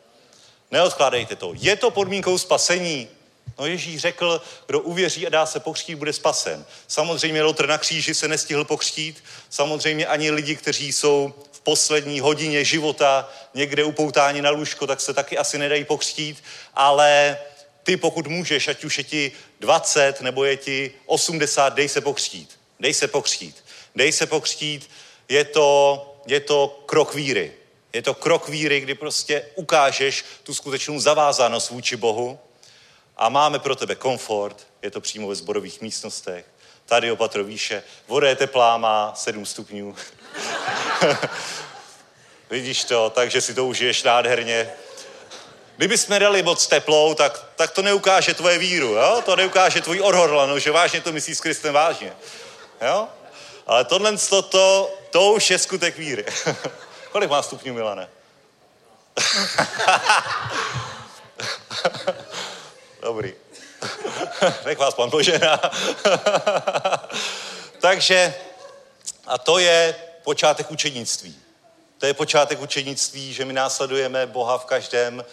[0.70, 1.52] Neodkládejte to.
[1.54, 3.08] Je to podmínkou spasení.
[3.58, 6.64] No Ježíš řekl, kdo uvěří a dá se pokřtít, bude spasen.
[6.88, 11.34] Samozřejmě Lotr na kříži se nestihl pokřtít, samozřejmě ani lidi, kteří jsou
[11.66, 16.42] poslední hodině života někde upoutání na lůžko, tak se taky asi nedají pokřtít,
[16.74, 17.38] ale
[17.82, 22.58] ty pokud můžeš, ať už je ti 20 nebo je ti 80, dej se pokřtít.
[22.80, 23.64] Dej se pokřtít.
[23.94, 24.90] Dej se pokřtít,
[25.28, 25.66] je to,
[26.26, 27.52] je to krok víry.
[27.92, 32.38] Je to krok víry, kdy prostě ukážeš tu skutečnou zavázanost vůči Bohu
[33.16, 36.46] a máme pro tebe komfort, je to přímo ve zborových místnostech.
[36.86, 39.96] Tady opatro výše, voda je teplá, má 7 stupňů.
[42.50, 44.70] Vidíš to, takže si to užiješ nádherně.
[45.76, 49.22] Kdyby jsme dali moc teplou, tak, tak to neukáže tvoje víru, jo?
[49.24, 52.12] To neukáže tvoji odhodlanost, že vážně to myslíš s Kristem vážně.
[52.80, 53.08] Jo?
[53.66, 56.24] Ale tohle, to, to, to už je skutek víry.
[57.12, 58.08] Kolik má stupňů, Milane?
[63.02, 63.34] Dobrý.
[64.66, 65.60] Nech vás pan požená.
[67.80, 68.34] Takže,
[69.26, 69.94] a to je
[70.24, 71.36] počátek učenictví.
[71.98, 75.24] To je počátek učenictví, že my následujeme Boha v každém,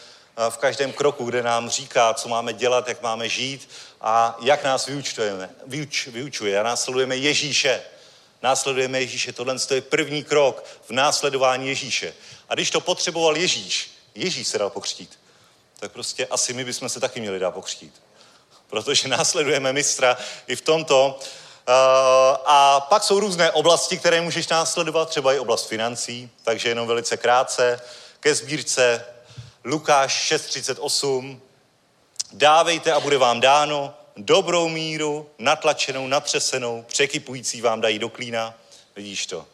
[0.50, 3.70] v každém kroku, kde nám říká, co máme dělat, jak máme žít
[4.02, 6.60] a jak nás vyučujeme, vyuč, vyučuje.
[6.60, 7.82] A následujeme Ježíše.
[8.42, 9.34] Následujeme Ježíše.
[9.34, 12.14] Tohle je první krok v následování Ježíše.
[12.50, 15.20] A když to potřeboval Ježíš, Ježíš se dal pokřtít,
[15.80, 18.03] tak prostě asi my bychom se taky měli dát pokřtít.
[18.74, 20.18] Protože následujeme mistra
[20.48, 21.20] i v tomto,
[21.68, 26.88] Eh, a pak jsou různé oblasti, které můžeš následovat, třeba i oblast financí, takže jenom
[26.88, 27.82] velice krátce
[28.20, 29.06] ke sbírce
[29.64, 31.40] Lukáš 6.38.
[32.34, 38.54] Dávejte a bude vám dáno, dobrou míru, natlačenou, natřesenou, překypující vám dají do klína.
[38.96, 39.46] Vidíš to.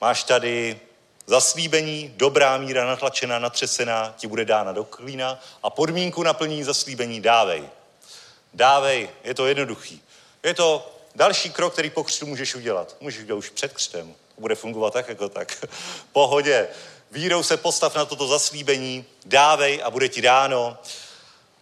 [0.00, 0.80] Máš tady
[1.26, 7.68] zaslíbení, dobrá míra, natlačená, natřesená, ti bude dána do klína a podmínku naplní zaslíbení dávej.
[8.54, 10.02] Dávej, je to jednoduchý.
[10.42, 12.96] Je to Další krok, který po křtu můžeš udělat.
[13.00, 14.14] Můžeš udělat už před křtem.
[14.34, 15.64] To bude fungovat tak jako tak.
[16.12, 16.68] Pohodě.
[17.10, 20.78] Vírou se postav na toto zaslíbení, dávej a bude ti dáno.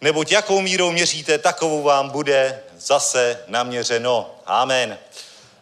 [0.00, 4.34] Neboť jakou mírou měříte, takovou vám bude zase naměřeno.
[4.46, 4.98] Amen.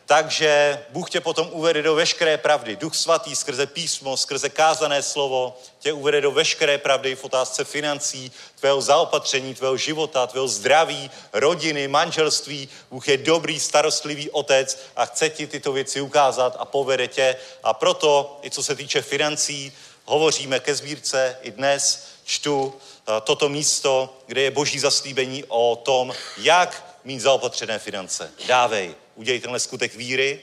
[0.07, 2.77] Takže Bůh tě potom uvede do veškeré pravdy.
[2.77, 8.33] Duch svatý skrze písmo, skrze kázané slovo tě uvede do veškeré pravdy v otázce financí,
[8.61, 12.69] tvého zaopatření, tvého života, tvého zdraví, rodiny, manželství.
[12.91, 17.37] Bůh je dobrý, starostlivý otec a chce ti tyto věci ukázat a povede tě.
[17.63, 19.73] A proto, i co se týče financí,
[20.05, 26.15] hovoříme ke sbírce i dnes, čtu eh, toto místo, kde je boží zaslíbení o tom,
[26.39, 28.31] jak mít zaopatřené finance.
[28.47, 30.41] Dávej, udělej tenhle skutek víry,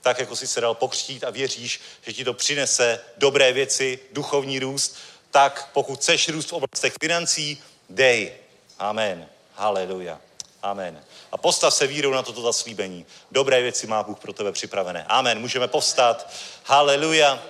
[0.00, 4.58] tak jako si se dal pokřtít a věříš, že ti to přinese dobré věci, duchovní
[4.58, 4.96] růst,
[5.30, 8.32] tak pokud chceš růst v oblastech financí, dej.
[8.78, 9.28] Amen.
[9.54, 10.20] Haleluja.
[10.62, 11.04] Amen.
[11.32, 13.06] A postav se vírou na toto zaslíbení.
[13.30, 15.04] Dobré věci má Bůh pro tebe připravené.
[15.08, 15.40] Amen.
[15.40, 16.30] Můžeme povstat.
[16.64, 17.42] Haleluja.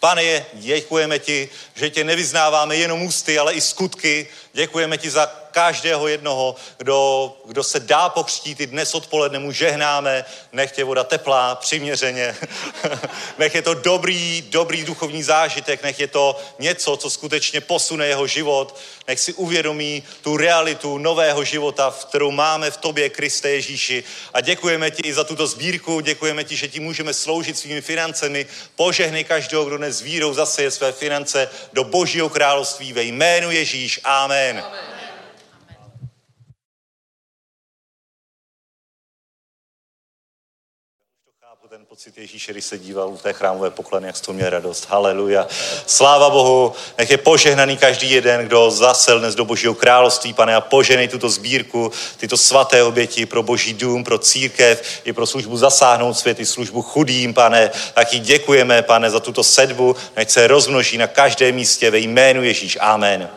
[0.00, 4.28] Pane, děkujeme ti, že tě nevyznáváme jenom ústy, ale i skutky.
[4.52, 10.24] Děkujeme ti za každého jednoho, kdo, kdo se dá pokřtít i dnes odpoledne mu žehnáme,
[10.52, 12.36] nech je voda teplá, přiměřeně,
[13.38, 18.26] nech je to dobrý, dobrý duchovní zážitek, nech je to něco, co skutečně posune jeho
[18.26, 18.76] život,
[19.08, 24.04] nech si uvědomí tu realitu nového života, v kterou máme v tobě, Kriste Ježíši.
[24.34, 28.46] A děkujeme ti i za tuto sbírku, děkujeme ti, že ti můžeme sloužit svými financemi.
[28.76, 34.00] Požehnej každého, kdo dnes vírou zaseje své finance do Božího království ve jménu Ježíš.
[34.04, 34.64] Amen.
[34.66, 34.97] Amen.
[41.98, 44.86] Pocit Ježíše, když se díval u té chrámové poklady, jak toho měl radost.
[44.88, 45.46] Haleluja.
[45.86, 50.60] Sláva Bohu, nech je požehnaný každý jeden, kdo zasel dnes do Božího království, pane, a
[50.60, 56.18] poženej tuto sbírku, tyto svaté oběti pro Boží dům, pro církev, i pro službu zasáhnout
[56.18, 57.70] svět, i službu chudým, pane.
[57.94, 62.78] Taky děkujeme, pane, za tuto sedbu, nech se rozmnoží na každém místě ve jménu Ježíš.
[62.80, 63.22] Amen.
[63.22, 63.30] Amen.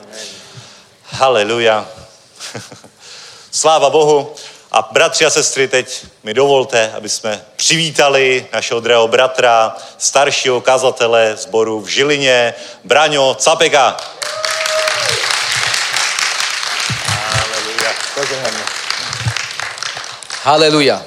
[1.03, 1.89] Haleluja.
[3.51, 4.36] Sláva Bohu.
[4.72, 11.36] A bratři a sestry, teď mi dovolte, aby jsme přivítali našeho drahého bratra, staršího kazatele
[11.36, 12.53] zboru v Žilině,
[12.84, 13.97] Braňo Capeka.
[17.05, 17.91] Haleluja.
[20.43, 21.03] Haleluja.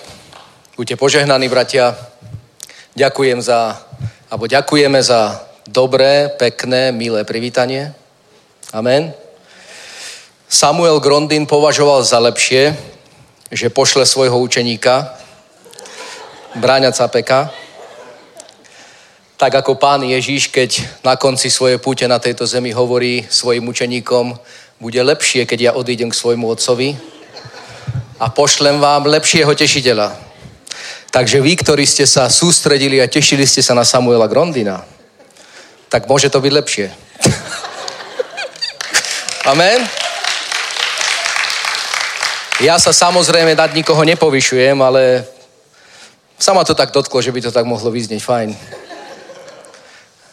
[0.76, 1.96] Buďte požehnaní, bratia.
[2.94, 3.80] Ďakujem za,
[4.30, 7.94] alebo ďakujeme za dobré, pekné, milé privítanie.
[8.76, 9.14] Amen.
[10.48, 12.93] Samuel Grondin považoval za lepšie,
[13.50, 15.18] že pošle svojho učeníka,
[16.54, 17.50] Bráňa Capeka,
[19.36, 24.38] tak ako pán Ježíš, keď na konci svojej púte na tejto zemi hovorí svojim učeníkom,
[24.80, 26.96] bude lepšie, keď ja odídem k svojmu otcovi
[28.22, 30.14] a pošlem vám lepšieho tešiteľa.
[31.10, 34.84] Takže vy, ktorí ste sa sústredili a tešili ste sa na Samuela Grondina,
[35.90, 36.90] tak môže to byť lepšie.
[39.50, 40.03] Amen.
[42.62, 45.26] Ja sa samozrejme nad nikoho nepovyšujem, ale
[46.38, 48.48] sa ma to tak dotklo, že by to tak mohlo vyznieť fajn.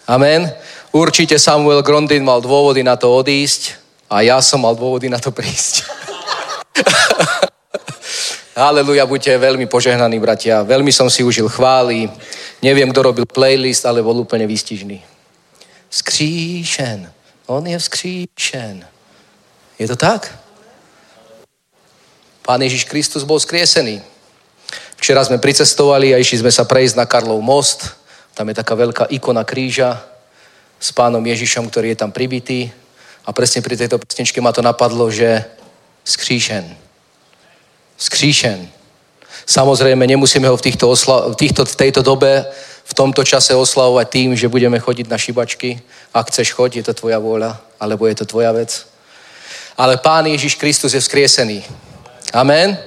[0.05, 0.45] Amen.
[0.93, 5.34] Určite Samuel Grondin mal dôvody na to odísť a ja som mal dôvody na to
[5.34, 5.88] prísť.
[8.61, 10.61] Haleluja, buďte veľmi požehnaní, bratia.
[10.61, 12.11] Veľmi som si užil chvály.
[12.61, 15.01] Neviem, kto robil playlist, ale bol úplne výstižný.
[15.89, 17.07] Skříšen.
[17.47, 18.86] On je vzkříšen.
[19.80, 20.50] Je to tak?
[22.41, 24.01] Pán Ježiš Kristus bol skriesený.
[24.97, 27.97] Včera sme pricestovali a išli sme sa prejsť na Karlov most.
[28.37, 29.97] Tam je taká veľká ikona kríža
[30.81, 32.69] s pánom Ježišom, ktorý je tam pribitý.
[33.25, 35.45] A presne pri tejto pesničke ma to napadlo, že
[36.05, 36.65] skříšen.
[37.97, 38.69] Skříšen.
[39.45, 42.45] Samozrejme, nemusíme ho v, týchto osla- v, týchto, v tejto dobe,
[42.85, 45.81] v tomto čase oslavovať tým, že budeme chodiť na šibačky.
[46.13, 48.85] Ak chceš chodiť, je to tvoja vôľa, alebo je to tvoja vec.
[49.77, 51.90] Ale Pán Ježiš Kristus je vzkriesený.
[52.32, 52.79] Amen.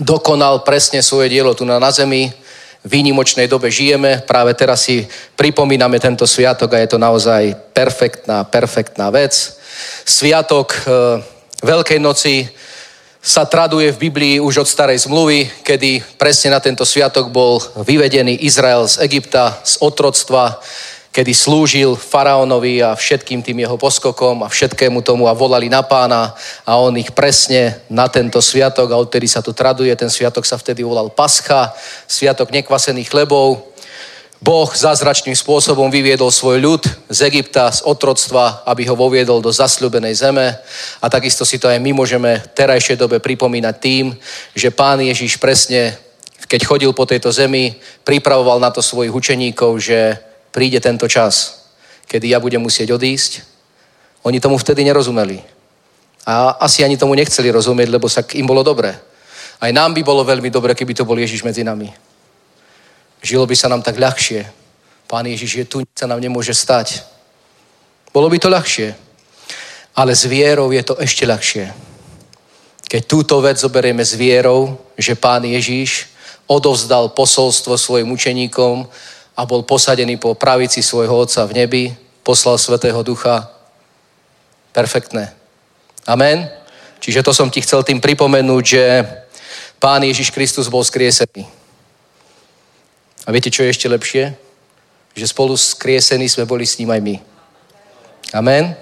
[0.00, 2.32] Dokonal presne svoje dielo tu na, na zemi.
[2.80, 4.24] V výnimočnej dobe žijeme.
[4.24, 5.04] Práve teraz si
[5.36, 9.36] pripomíname tento sviatok a je to naozaj perfektná, perfektná vec.
[10.08, 11.20] Sviatok e,
[11.60, 12.48] Veľkej noci
[13.20, 18.48] sa traduje v Biblii už od starej zmluvy, kedy presne na tento sviatok bol vyvedený
[18.48, 20.56] Izrael z Egypta, z otroctva,
[21.10, 26.38] kedy slúžil faraónovi a všetkým tým jeho poskokom a všetkému tomu a volali na pána
[26.62, 30.54] a on ich presne na tento sviatok a odtedy sa to traduje, ten sviatok sa
[30.54, 31.74] vtedy volal Pascha,
[32.06, 33.66] sviatok nekvasených chlebov.
[34.40, 36.82] Boh zázračným spôsobom vyviedol svoj ľud
[37.12, 40.56] z Egypta, z otroctva, aby ho voviedol do zasľubenej zeme.
[41.04, 44.16] A takisto si to aj my môžeme v terajšej dobe pripomínať tým,
[44.56, 45.92] že pán Ježiš presne,
[46.48, 51.66] keď chodil po tejto zemi, pripravoval na to svojich učeníkov, že príde tento čas,
[52.06, 53.42] kedy ja budem musieť odísť.
[54.26, 55.40] Oni tomu vtedy nerozumeli.
[56.26, 58.92] A asi ani tomu nechceli rozumieť, lebo sa im bolo dobre.
[59.60, 61.88] Aj nám by bolo veľmi dobre, keby to bol Ježiš medzi nami.
[63.22, 64.44] Žilo by sa nám tak ľahšie.
[65.08, 67.04] Pán Ježiš je tu, nič sa nám nemôže stať.
[68.12, 68.94] Bolo by to ľahšie.
[69.96, 71.64] Ale s vierou je to ešte ľahšie.
[72.90, 76.10] Keď túto vec zoberieme s vierou, že Pán Ježiš
[76.50, 78.88] odovzdal posolstvo svojim učeníkom
[79.40, 81.84] a bol posadený po pravici svojho Otca v nebi,
[82.20, 83.48] poslal Svetého Ducha.
[84.76, 85.32] Perfektné.
[86.04, 86.44] Amen.
[87.00, 88.84] Čiže to som ti chcel tým pripomenúť, že
[89.80, 91.48] Pán Ježiš Kristus bol skriesený.
[93.24, 94.36] A viete, čo je ešte lepšie?
[95.16, 97.16] Že spolu skriesení sme boli s ním aj my.
[98.36, 98.76] Amen.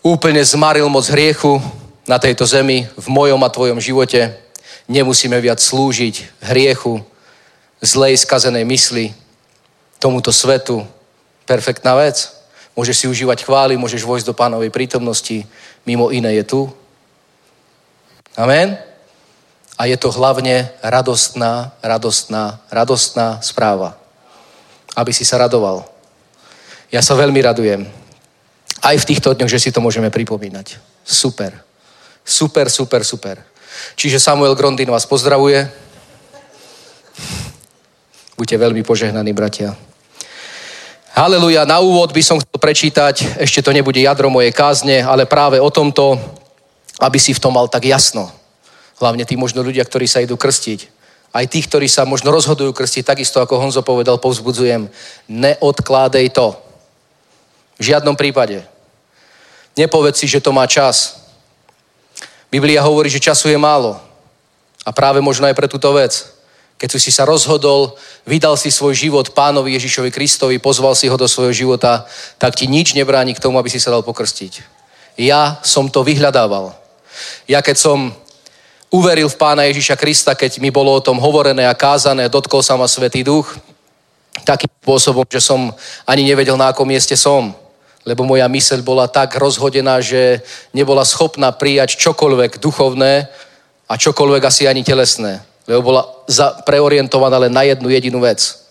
[0.00, 1.60] Úplne zmaril moc hriechu
[2.08, 4.40] na tejto zemi, v mojom a tvojom živote.
[4.88, 7.04] Nemusíme viac slúžiť hriechu,
[7.84, 9.12] zlej, skazenej mysli,
[10.04, 10.84] tomuto svetu.
[11.48, 12.28] Perfektná vec.
[12.76, 15.48] Môžeš si užívať chvály, môžeš vojsť do pánovej prítomnosti.
[15.88, 16.60] Mimo iné je tu.
[18.36, 18.76] Amen.
[19.80, 23.96] A je to hlavne radostná, radostná, radostná správa.
[24.92, 25.88] Aby si sa radoval.
[26.92, 27.88] Ja sa veľmi radujem.
[28.84, 30.76] Aj v týchto dňoch, že si to môžeme pripomínať.
[31.00, 31.64] Super.
[32.20, 33.36] Super, super, super.
[33.96, 35.64] Čiže Samuel Grondin vás pozdravuje.
[38.36, 39.93] Buďte veľmi požehnaní, bratia.
[41.14, 45.62] Haleluja, na úvod by som chcel prečítať, ešte to nebude jadro mojej kázne, ale práve
[45.62, 46.18] o tomto,
[46.98, 48.34] aby si v tom mal tak jasno.
[48.98, 50.90] Hlavne tí možno ľudia, ktorí sa idú krstiť.
[51.30, 54.90] Aj tých, ktorí sa možno rozhodujú krstiť, takisto ako Honzo povedal, povzbudzujem.
[55.30, 56.58] Neodkládej to.
[57.78, 58.66] V žiadnom prípade.
[59.78, 61.30] Nepovedz si, že to má čas.
[62.50, 64.02] Biblia hovorí, že času je málo.
[64.82, 66.33] A práve možno aj pre túto vec.
[66.84, 67.96] Keď si sa rozhodol,
[68.28, 72.04] vydal si svoj život pánovi Ježišovi Kristovi, pozval si ho do svojho života,
[72.36, 74.60] tak ti nič nebráni k tomu, aby si sa dal pokrstiť.
[75.16, 76.76] Ja som to vyhľadával.
[77.48, 78.12] Ja keď som
[78.92, 82.76] uveril v pána Ježiša Krista, keď mi bolo o tom hovorené a kázané, dotkol sa
[82.76, 83.56] ma Svetý Duch,
[84.44, 85.72] takým spôsobom, že som
[86.04, 87.56] ani nevedel, na akom mieste som.
[88.04, 90.44] Lebo moja myseľ bola tak rozhodená, že
[90.76, 93.24] nebola schopná prijať čokoľvek duchovné
[93.88, 98.64] a čokoľvek asi ani telesné lebo bola za, preorientovaná len na jednu jedinú vec.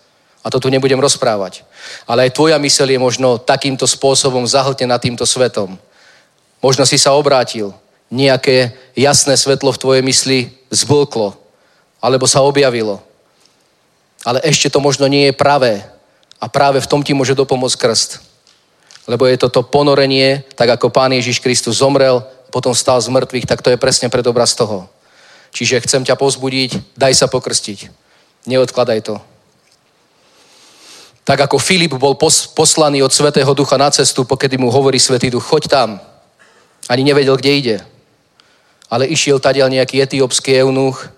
[0.44, 1.64] A to tu nebudem rozprávať.
[2.04, 5.74] Ale aj tvoja myseľ je možno takýmto spôsobom zahltená týmto svetom.
[6.60, 7.72] Možno si sa obrátil,
[8.12, 10.38] nejaké jasné svetlo v tvojej mysli
[10.70, 11.34] zblklo,
[11.98, 13.00] alebo sa objavilo.
[14.24, 15.84] Ale ešte to možno nie je pravé.
[16.40, 18.10] A práve v tom ti môže dopomôcť krst.
[19.08, 23.60] Lebo je toto ponorenie, tak ako Pán Ježiš Kristus zomrel, potom stal z mŕtvych, tak
[23.60, 24.88] to je presne predobraz toho.
[25.54, 27.86] Čiže chcem ťa pozbudiť, daj sa pokrstiť.
[28.50, 29.22] Neodkladaj to.
[31.24, 32.18] Tak ako Filip bol
[32.52, 36.02] poslaný od Svetého Ducha na cestu, pokedy mu hovorí Svetý Duch, choď tam.
[36.90, 37.76] Ani nevedel, kde ide.
[38.90, 41.08] Ale išiel tadiaľ nejaký etiópsky eunuch,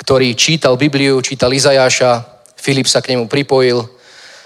[0.00, 2.24] ktorý čítal Bibliu, čítal Izajáša,
[2.56, 3.84] Filip sa k nemu pripojil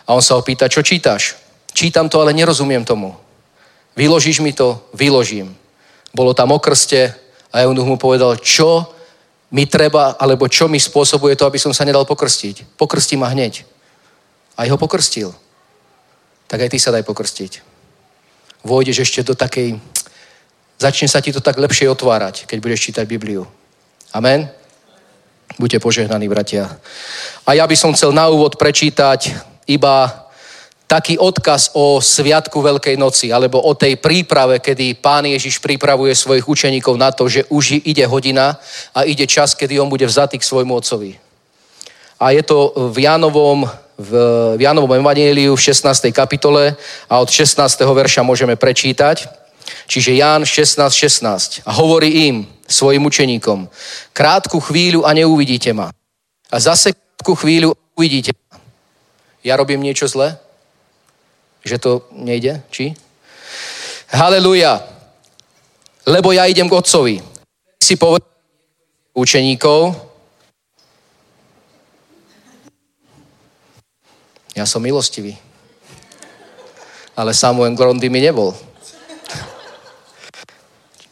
[0.05, 1.39] a on sa ho pýta, čo čítaš?
[1.73, 3.15] Čítam to, ale nerozumiem tomu.
[3.97, 4.91] Vyložíš mi to?
[4.93, 5.57] Vyložím.
[6.13, 7.15] Bolo tam o krste
[7.55, 9.00] a eunuch mu povedal, čo
[9.51, 12.79] mi treba, alebo čo mi spôsobuje to, aby som sa nedal pokrstiť.
[12.79, 13.67] Pokrstí ma hneď.
[14.55, 15.35] A ho pokrstil.
[16.47, 17.63] Tak aj ty sa daj pokrstiť.
[18.63, 19.79] Vôjdeš ešte do takej...
[20.81, 23.45] Začne sa ti to tak lepšie otvárať, keď budeš čítať Bibliu.
[24.15, 24.49] Amen?
[25.59, 26.71] Buďte požehnaní, bratia.
[27.45, 29.35] A ja by som chcel na úvod prečítať
[29.67, 30.30] iba
[30.91, 36.43] taký odkaz o Sviatku Veľkej noci, alebo o tej príprave, kedy Pán Ježiš pripravuje svojich
[36.43, 38.59] učeníkov na to, že už ide hodina
[38.91, 41.15] a ide čas, kedy on bude vzatý k svojmu otcovi.
[42.19, 44.11] A je to v Jánovom, v,
[44.59, 46.11] v Jánovom evangeliu v 16.
[46.11, 46.75] kapitole
[47.07, 47.55] a od 16.
[47.87, 49.31] verša môžeme prečítať.
[49.87, 51.63] Čiže Ján 16, 16.
[51.63, 53.71] A hovorí im, svojim učeníkom,
[54.11, 55.95] krátku chvíľu a neuvidíte ma.
[56.51, 58.59] A zase krátku chvíľu uvidíte ma.
[59.47, 60.50] Ja robím niečo zle?
[61.61, 62.65] Že to nejde?
[62.73, 62.97] Či?
[64.09, 64.81] Haleluja.
[66.09, 67.21] Lebo ja idem k otcovi.
[67.81, 68.29] Si povedal
[69.13, 69.93] učeníkov,
[74.57, 75.37] ja som milostivý.
[77.13, 78.57] Ale Samuel Grondy mi nebol.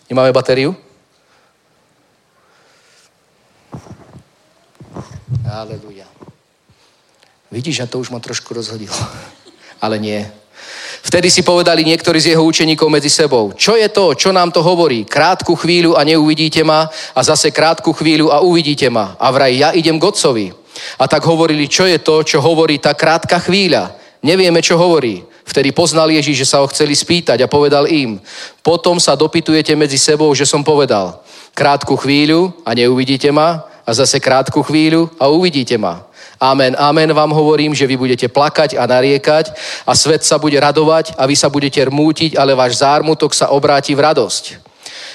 [0.09, 0.73] Nemáme batériu?
[5.45, 6.09] Haleluja.
[7.53, 8.97] Vidíš, a to už ma trošku rozhodilo
[9.81, 10.21] ale nie.
[11.09, 14.61] Vtedy si povedali niektorí z jeho učeníkov medzi sebou, čo je to, čo nám to
[14.61, 15.09] hovorí?
[15.09, 16.85] Krátku chvíľu a neuvidíte ma
[17.17, 19.17] a zase krátku chvíľu a uvidíte ma.
[19.17, 20.53] A vraj ja idem k otcovi.
[21.01, 23.97] A tak hovorili, čo je to, čo hovorí tá krátka chvíľa.
[24.21, 25.25] Nevieme, čo hovorí.
[25.49, 28.21] Vtedy poznal Ježíš, že sa ho chceli spýtať a povedal im,
[28.61, 31.25] potom sa dopytujete medzi sebou, že som povedal,
[31.57, 36.05] krátku chvíľu a neuvidíte ma a zase krátku chvíľu a uvidíte ma.
[36.37, 39.51] Amen, amen vám hovorím, že vy budete plakať a nariekať
[39.89, 43.97] a svet sa bude radovať a vy sa budete rmútiť, ale váš zármutok sa obráti
[43.97, 44.45] v radosť.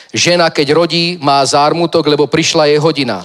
[0.09, 3.24] Žena, keď rodí, má zármutok, lebo prišla jej hodina.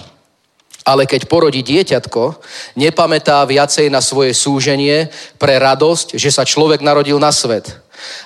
[0.85, 2.39] Ale keď porodí dieťatko,
[2.77, 7.67] nepamätá viacej na svoje súženie pre radosť, že sa človek narodil na svet.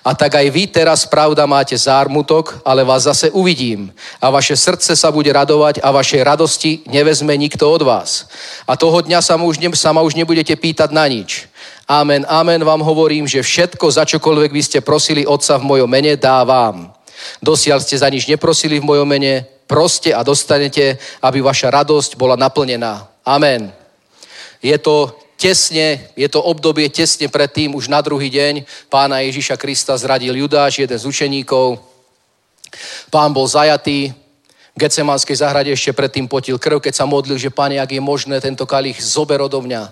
[0.04, 3.94] A tak aj vy teraz, pravda, máte zármutok, ale vás zase uvidím.
[4.22, 8.28] A vaše srdce sa bude radovať a vašej radosti nevezme nikto od vás.
[8.68, 11.48] A toho dňa sa už, ne, sa ma už nebudete pýtať na nič.
[11.88, 16.16] Amen, amen vám hovorím, že všetko, za čokoľvek by ste prosili Otca v mojom mene,
[16.16, 16.94] dá vám.
[17.44, 22.36] Dosiaľ ste za nič neprosili v mojom mene, proste a dostanete, aby vaša radosť bola
[22.36, 23.08] naplnená.
[23.26, 23.72] Amen.
[24.64, 29.92] Je to tesne, je to obdobie tesne predtým, už na druhý deň pána Ježíša Krista
[30.00, 31.84] zradil Judáš, jeden z učeníkov.
[33.12, 34.16] Pán bol zajatý,
[34.74, 38.40] v Getsemanskej zahrade ešte predtým potil krv, keď sa modlil, že pane, ak je možné,
[38.40, 39.92] tento kalich zober odo mňa.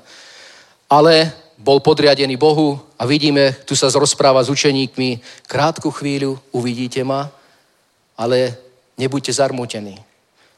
[0.90, 1.30] Ale
[1.60, 7.30] bol podriadený Bohu a vidíme, tu sa rozpráva s učeníkmi, krátku chvíľu uvidíte ma,
[8.18, 8.58] ale
[8.98, 10.00] nebuďte zarmútení,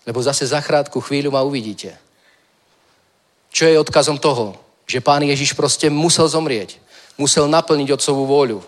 [0.07, 1.91] lebo zase za krátku chvíľu ma uvidíte.
[3.51, 4.63] Čo je odkazom toho?
[4.93, 6.77] Že pán Ježiš proste musel zomrieť.
[7.17, 8.61] Musel naplniť otcovú vôľu.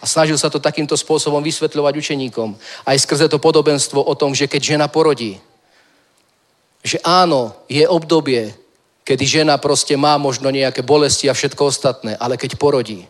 [0.00, 2.56] A snažil sa to takýmto spôsobom vysvetľovať učeníkom.
[2.88, 5.36] Aj skrze to podobenstvo o tom, že keď žena porodí,
[6.80, 8.56] že áno, je obdobie,
[9.04, 13.04] kedy žena proste má možno nejaké bolesti a všetko ostatné, ale keď porodí,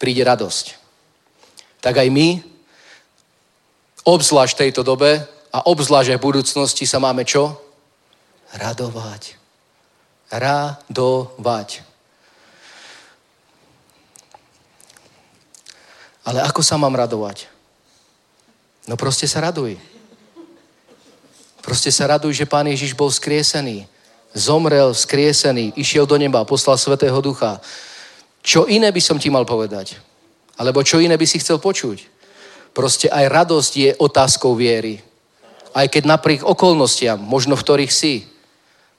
[0.00, 0.80] príde radosť.
[1.84, 2.40] Tak aj my,
[4.04, 7.52] obzvlášť v tejto dobe a obzvlášť aj v budúcnosti sa máme čo?
[8.56, 9.45] Radovať
[10.30, 11.86] radovať.
[16.26, 17.46] Ale ako sa mám radovať?
[18.90, 19.78] No proste sa raduj.
[21.62, 23.86] Proste sa raduj, že Pán Ježiš bol skriesený.
[24.34, 27.58] Zomrel, skriesený, išiel do neba, poslal Svetého Ducha.
[28.42, 29.98] Čo iné by som ti mal povedať?
[30.54, 32.06] Alebo čo iné by si chcel počuť?
[32.70, 35.02] Proste aj radosť je otázkou viery.
[35.74, 38.28] Aj keď napriek okolnostiam, možno v ktorých si,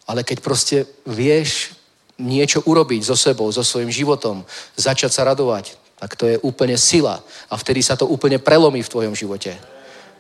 [0.08, 1.76] ale keď proste vieš
[2.18, 4.42] niečo urobiť so sebou, so svojím životom,
[4.74, 7.22] začať sa radovať, tak to je úplne sila.
[7.52, 9.54] A vtedy sa to úplne prelomí v tvojom živote.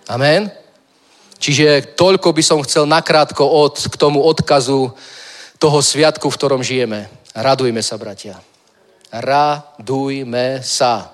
[0.05, 0.51] Amen?
[1.37, 4.93] Čiže toľko by som chcel nakrátko od, k tomu odkazu
[5.57, 7.09] toho sviatku, v ktorom žijeme.
[7.33, 8.41] Radujme sa, bratia.
[9.13, 11.13] Radujme sa.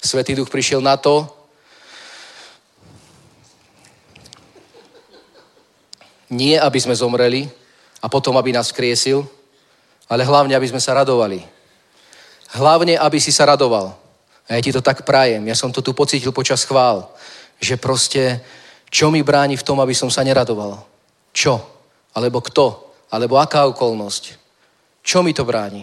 [0.00, 1.28] Svetý duch prišiel na to,
[6.32, 7.46] nie aby sme zomreli,
[8.06, 9.26] a potom, aby nás kriesil,
[10.06, 11.42] ale hlavne, aby sme sa radovali.
[12.54, 13.98] Hlavne, aby si sa radoval.
[14.46, 15.42] A ja ti to tak prajem.
[15.50, 17.10] Ja som to tu pocítil počas chvál,
[17.58, 18.38] že proste,
[18.94, 20.86] čo mi bráni v tom, aby som sa neradoval?
[21.34, 21.58] Čo?
[22.14, 22.94] Alebo kto?
[23.10, 24.38] Alebo aká okolnosť?
[25.02, 25.82] Čo mi to bráni?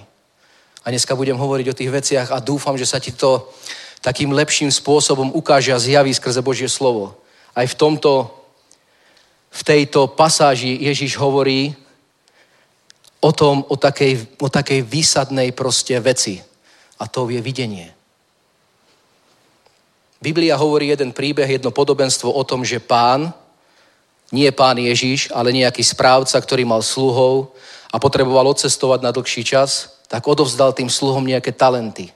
[0.88, 3.52] A dneska budem hovoriť o tých veciach a dúfam, že sa ti to
[4.00, 7.20] takým lepším spôsobom ukáže a zjaví skrze Božie slovo.
[7.52, 8.32] Aj v tomto,
[9.52, 11.83] v tejto pasáži Ježiš hovorí,
[13.24, 16.44] o tom, o takej, o takej výsadnej proste veci.
[17.00, 17.88] A to je videnie.
[20.20, 23.32] Biblia hovorí jeden príbeh, jedno podobenstvo o tom, že pán,
[24.32, 27.52] nie pán Ježiš, ale nejaký správca, ktorý mal sluhov
[27.92, 32.12] a potreboval odcestovať na dlhší čas, tak odovzdal tým sluhom nejaké talenty,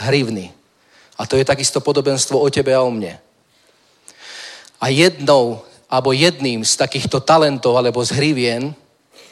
[0.00, 0.52] hrivny.
[1.18, 3.20] A to je takisto podobenstvo o tebe a o mne.
[4.78, 8.76] A jednou, alebo jedným z takýchto talentov alebo z hrivien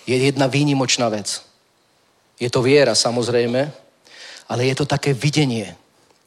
[0.07, 1.43] je jedna výnimočná vec.
[2.39, 3.73] Je to viera, samozrejme,
[4.47, 5.75] ale je to také videnie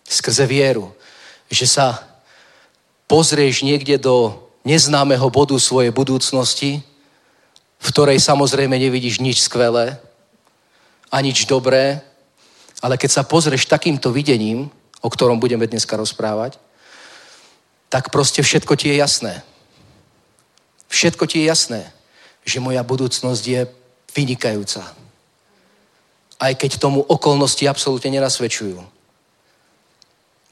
[0.03, 0.91] skrze vieru,
[1.47, 2.03] že sa
[3.07, 4.36] pozrieš niekde do
[4.67, 6.84] neznámeho bodu svojej budúcnosti,
[7.80, 9.95] v ktorej samozrejme nevidíš nič skvelé
[11.07, 12.03] a nič dobré,
[12.84, 14.67] ale keď sa pozrieš takýmto videním,
[14.99, 16.59] o ktorom budeme dneska rozprávať,
[17.88, 19.34] tak proste všetko ti je jasné.
[20.91, 21.82] Všetko ti je jasné
[22.45, 23.61] že moja budúcnosť je
[24.15, 24.83] vynikajúca.
[26.39, 28.79] Aj keď tomu okolnosti absolútne nenasvedčujú.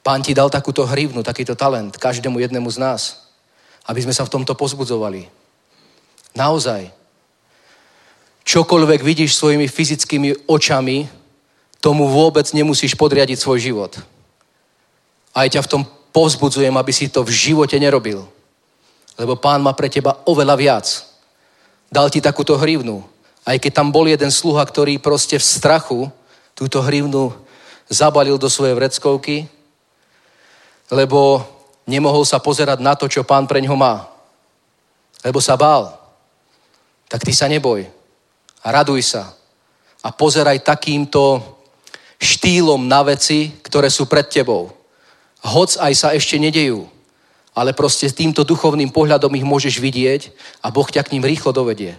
[0.03, 3.01] Pán ti dal takúto hrivnu, takýto talent každému jednému z nás,
[3.88, 5.27] aby sme sa v tomto pozbudzovali.
[6.35, 6.91] Naozaj.
[8.47, 11.07] Čokoľvek vidíš svojimi fyzickými očami,
[11.83, 13.91] tomu vôbec nemusíš podriadiť svoj život.
[15.35, 15.81] Aj ťa v tom
[16.15, 18.25] povzbudzujem, aby si to v živote nerobil.
[19.19, 20.85] Lebo pán má pre teba oveľa viac.
[21.88, 23.03] Dal ti takúto hrivnu.
[23.47, 25.99] Aj keď tam bol jeden sluha, ktorý proste v strachu
[26.51, 27.31] túto hrivnu
[27.88, 29.47] zabalil do svojej vreckovky,
[30.91, 31.43] lebo
[31.88, 34.07] nemohol sa pozerať na to, čo pán pre ňo má.
[35.23, 35.95] Lebo sa bál.
[37.07, 37.88] tak ty sa neboj.
[38.63, 39.31] A raduj sa.
[40.03, 41.39] A pozeraj takýmto
[42.19, 44.67] štýlom na veci, ktoré sú pred tebou.
[45.39, 46.83] Hoc aj sa ešte nedejú,
[47.58, 50.30] ale proste týmto duchovným pohľadom ich môžeš vidieť
[50.62, 51.97] a Boh ťa k ním rýchlo dovedie.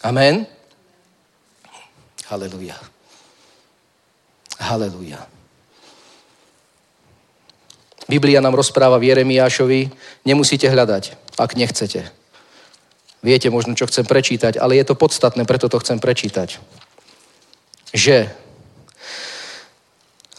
[0.00, 0.48] Amen?
[2.32, 2.80] Halelujá.
[4.56, 5.28] Halelujá.
[8.08, 9.92] Biblia nám rozpráva v Jeremiášovi,
[10.24, 12.08] nemusíte hľadať, ak nechcete.
[13.20, 16.56] Viete možno, čo chcem prečítať, ale je to podstatné, preto to chcem prečítať.
[17.92, 18.32] Že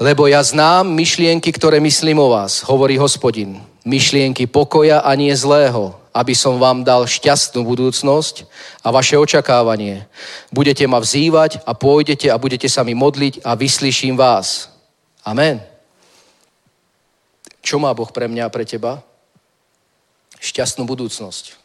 [0.01, 3.61] lebo ja znám myšlienky, ktoré myslím o vás, hovorí hospodin.
[3.81, 8.45] Myšlienky pokoja a nie zlého, aby som vám dal šťastnú budúcnosť
[8.85, 10.05] a vaše očakávanie.
[10.53, 14.69] Budete ma vzývať a pôjdete a budete sa mi modliť a vyslyším vás.
[15.25, 15.63] Amen.
[17.61, 19.01] Čo má Boh pre mňa a pre teba?
[20.41, 21.57] Šťastnú budúcnosť.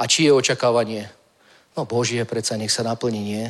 [0.00, 1.08] A či je očakávanie?
[1.76, 3.46] No Božie, predsa nech sa naplní, nie?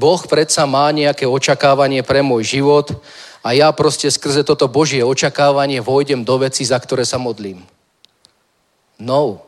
[0.00, 2.88] Boh predsa má nejaké očakávanie pre môj život
[3.44, 7.60] a ja proste skrze toto Božie očakávanie vojdem do veci, za ktoré sa modlím.
[8.96, 9.44] No.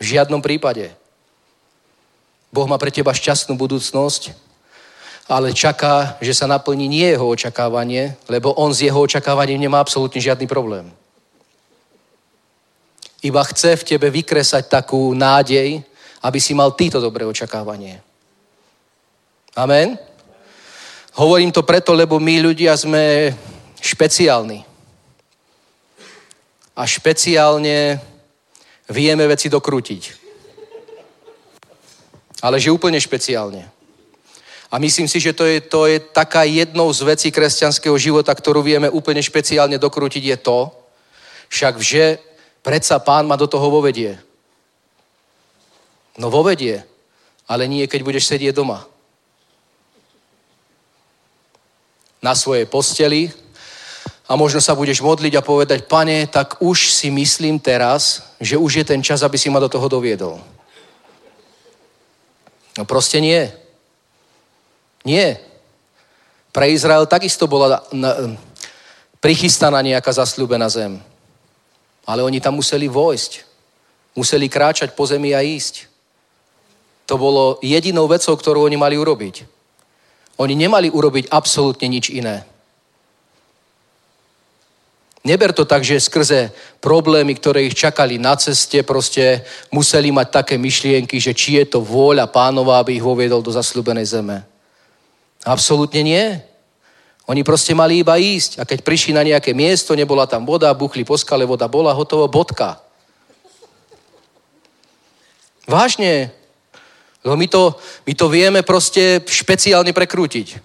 [0.00, 0.88] V žiadnom prípade.
[2.48, 4.32] Boh má pre teba šťastnú budúcnosť,
[5.28, 10.16] ale čaká, že sa naplní nie jeho očakávanie, lebo on s jeho očakávaním nemá absolútne
[10.16, 10.88] žiadny problém.
[13.20, 15.84] Iba chce v tebe vykresať takú nádej,
[16.22, 18.02] aby si mal týto dobré očakávanie.
[19.54, 19.98] Amen?
[21.18, 23.34] Hovorím to preto, lebo my ľudia sme
[23.82, 24.62] špeciálni.
[26.78, 27.98] A špeciálne
[28.86, 30.02] vieme veci dokrútiť.
[32.38, 33.66] Ale že úplne špeciálne.
[34.70, 38.62] A myslím si, že to je, to je taká jednou z vecí kresťanského života, ktorú
[38.62, 40.70] vieme úplne špeciálne dokrútiť, je to,
[41.48, 42.20] však že
[42.62, 44.20] predsa pán ma do toho vovedie.
[46.18, 46.82] No vovedie,
[47.46, 48.82] ale nie keď budeš sedieť doma.
[52.18, 53.30] Na svojej posteli
[54.26, 58.82] a možno sa budeš modliť a povedať, pane, tak už si myslím teraz, že už
[58.82, 60.42] je ten čas, aby si ma do toho doviedol.
[62.76, 63.48] No proste nie.
[65.06, 65.38] Nie.
[66.52, 68.36] Pre Izrael takisto bola na,
[69.22, 70.98] prichystaná nejaká zasľúbená zem.
[72.06, 73.46] Ale oni tam museli vojsť.
[74.14, 75.88] Museli kráčať po zemi a ísť.
[77.08, 79.48] To bolo jedinou vecou, ktorú oni mali urobiť.
[80.38, 82.44] Oni nemali urobiť absolútne nič iné.
[85.24, 89.42] Neber to tak, že skrze problémy, ktoré ich čakali na ceste, proste
[89.72, 94.06] museli mať také myšlienky, že či je to vôľa pánova, aby ich voviedol do zasľubenej
[94.08, 94.46] zeme.
[95.42, 96.24] Absolútne nie.
[97.28, 98.56] Oni proste mali iba ísť.
[98.60, 102.24] A keď prišli na nejaké miesto, nebola tam voda, buchli po skale, voda bola, hotovo,
[102.30, 102.80] bodka.
[105.68, 106.32] Vážne,
[107.28, 107.76] lebo my to,
[108.08, 110.64] my to vieme proste špeciálne prekrútiť.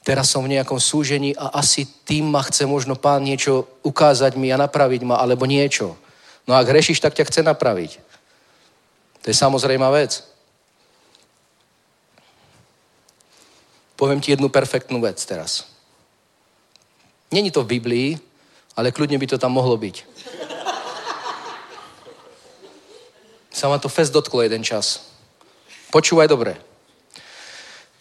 [0.00, 4.48] Teraz som v nejakom súžení a asi tým ma chce možno pán niečo ukázať mi
[4.48, 6.00] a napraviť ma, alebo niečo.
[6.48, 8.00] No ak hrešiš, tak ťa chce napraviť.
[9.20, 10.24] To je samozrejmá vec.
[14.00, 15.68] Poviem ti jednu perfektnú vec teraz.
[17.28, 18.08] Není to v Biblii,
[18.80, 20.08] ale kľudne by to tam mohlo byť.
[23.52, 25.13] Sa ma to fest dotklo jeden čas.
[25.94, 26.58] Počúvaj dobre.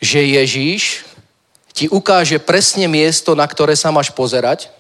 [0.02, 1.06] Že Ježíš
[1.78, 4.74] ti ukáže presne miesto, na ktoré sa máš pozerať,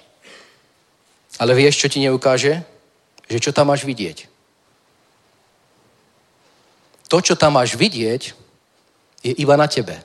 [1.37, 2.65] ale vieš, čo ti neukáže?
[3.29, 4.25] Že čo tam máš vidieť.
[7.05, 8.33] To, čo tam máš vidieť,
[9.21, 10.01] je iba na tebe.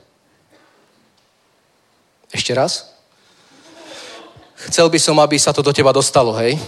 [2.28, 2.92] Ešte raz?
[4.68, 6.60] Chcel by som, aby sa to do teba dostalo, hej?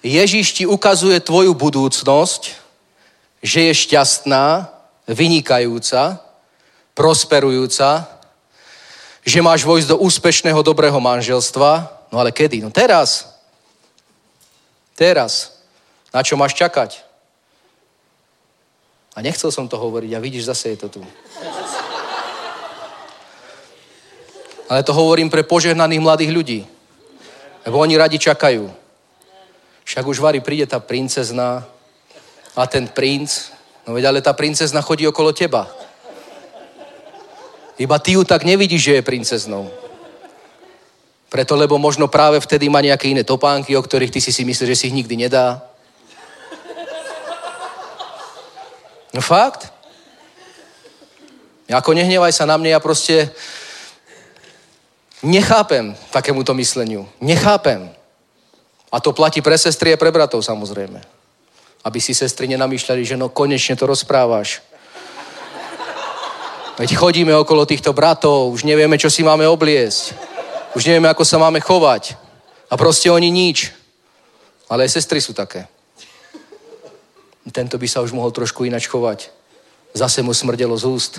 [0.00, 2.67] Ježíš ti ukazuje tvoju budúcnosť,
[3.42, 4.68] že je šťastná,
[5.08, 6.20] vynikajúca,
[6.94, 8.06] prosperujúca,
[9.22, 11.70] že máš vojsť do úspešného, dobrého manželstva.
[12.10, 12.64] No ale kedy?
[12.64, 13.38] No teraz.
[14.96, 15.62] Teraz.
[16.10, 17.04] Na čo máš čakať?
[19.14, 21.02] A nechcel som to hovoriť a vidíš, zase je to tu.
[24.68, 26.60] Ale to hovorím pre požehnaných mladých ľudí.
[27.64, 28.68] Lebo oni radi čakajú.
[29.84, 31.64] Však už Vary príde tá princezna,
[32.56, 33.52] a ten princ,
[33.86, 35.68] no veď, ale tá princezna chodí okolo teba.
[37.78, 39.70] Iba ty ju tak nevidíš, že je princeznou.
[41.28, 44.68] Preto, lebo možno práve vtedy má nejaké iné topánky, o ktorých ty si si myslíš,
[44.68, 45.62] že si ich nikdy nedá.
[49.12, 49.68] No fakt.
[51.68, 53.30] Ako nehnevaj sa na mne, ja proste...
[55.18, 57.02] Nechápem takémuto mysleniu.
[57.18, 57.90] Nechápem.
[58.88, 61.02] A to platí pre sestry a pre bratov samozrejme.
[61.88, 64.60] Aby si sestry nenamýšľali, že no konečne to rozprávaš.
[66.76, 70.12] Veď chodíme okolo týchto bratov, už nevieme, čo si máme obliesť.
[70.76, 72.12] Už nevieme, ako sa máme chovať.
[72.68, 73.72] A proste oni nič.
[74.68, 75.64] Ale aj sestry sú také.
[77.48, 79.32] Tento by sa už mohol trošku inač chovať.
[79.96, 81.12] Zase mu smrdelo z úst.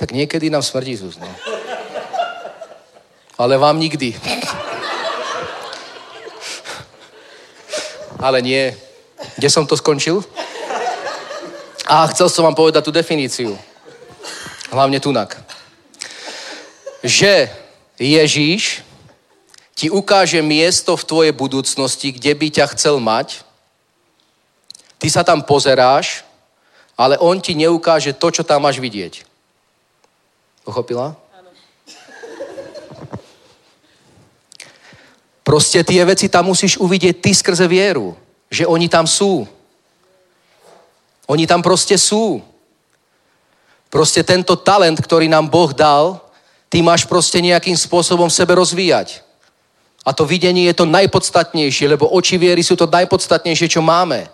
[0.00, 1.28] Tak niekedy nám smrdí z no.
[3.36, 4.16] Ale vám nikdy.
[8.16, 8.72] Ale nie.
[9.36, 10.24] Kde som to skončil?
[11.84, 13.52] A chcel som vám povedať tú definíciu.
[14.72, 15.36] Hlavne tunak.
[17.04, 17.52] Že
[18.00, 18.80] Ježíš
[19.76, 23.44] ti ukáže miesto v tvojej budúcnosti, kde by ťa chcel mať.
[24.96, 26.24] Ty sa tam pozeráš,
[26.96, 29.28] ale on ti neukáže to, čo tam máš vidieť.
[30.70, 31.18] Pochopila?
[35.42, 38.14] Proste tie veci tam musíš uvidieť ty skrze vieru,
[38.46, 39.50] že oni tam sú.
[41.26, 42.38] Oni tam proste sú.
[43.90, 46.22] Proste tento talent, ktorý nám Boh dal,
[46.70, 49.26] ty máš proste nejakým spôsobom sebe rozvíjať.
[50.06, 54.30] A to videnie je to najpodstatnejšie, lebo oči viery sú to najpodstatnejšie, čo máme.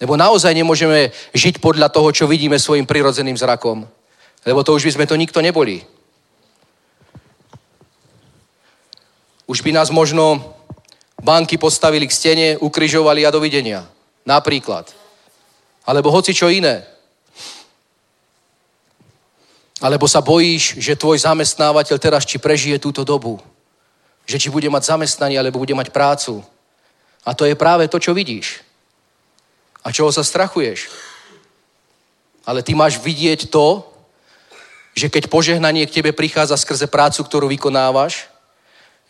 [0.00, 3.84] Lebo naozaj nemôžeme žiť podľa toho, čo vidíme svojim prirodzeným zrakom.
[4.42, 5.86] Lebo to už by sme to nikto neboli.
[9.46, 10.54] Už by nás možno
[11.22, 13.86] banky postavili k stene, ukryžovali a dovidenia.
[14.26, 14.90] Napríklad.
[15.86, 16.82] Alebo hoci čo iné.
[19.82, 23.42] Alebo sa bojíš, že tvoj zamestnávateľ teraz či prežije túto dobu.
[24.26, 26.38] Že či bude mať zamestnanie, alebo bude mať prácu.
[27.26, 28.62] A to je práve to, čo vidíš.
[29.82, 30.86] A čoho sa strachuješ.
[32.46, 33.91] Ale ty máš vidieť to,
[34.92, 38.28] že keď požehnanie k tebe prichádza skrze prácu, ktorú vykonávaš,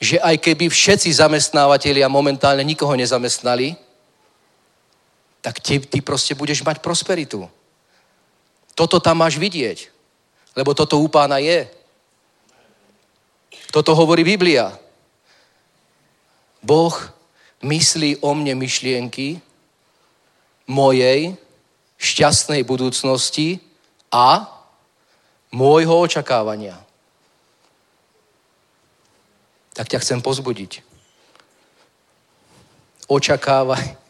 [0.02, 3.78] že aj keby všetci zamestnávateľia momentálne nikoho nezamestnali,
[5.42, 7.46] tak ty, ty proste budeš mať prosperitu.
[8.74, 9.90] Toto tam máš vidieť,
[10.54, 11.66] lebo toto u pána je.
[13.74, 14.74] Toto hovorí Biblia.
[16.62, 16.94] Boh
[17.62, 19.42] myslí o mne myšlienky
[20.66, 21.34] mojej
[21.98, 23.58] šťastnej budúcnosti
[24.10, 24.46] a
[25.52, 26.80] môjho očakávania.
[29.76, 30.80] Tak ťa chcem pozbudiť.
[33.08, 34.00] Očakávaj.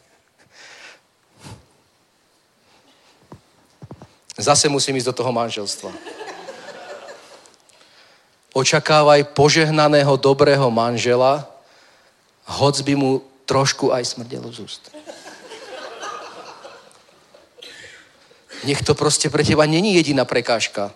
[4.39, 5.91] Zase musím ísť do toho manželstva.
[8.53, 11.47] Očakávaj požehnaného, dobrého manžela,
[12.47, 13.11] hoc by mu
[13.45, 14.83] trošku aj smrdelo z úst.
[18.63, 20.95] Nech to proste pre teba není jediná prekážka.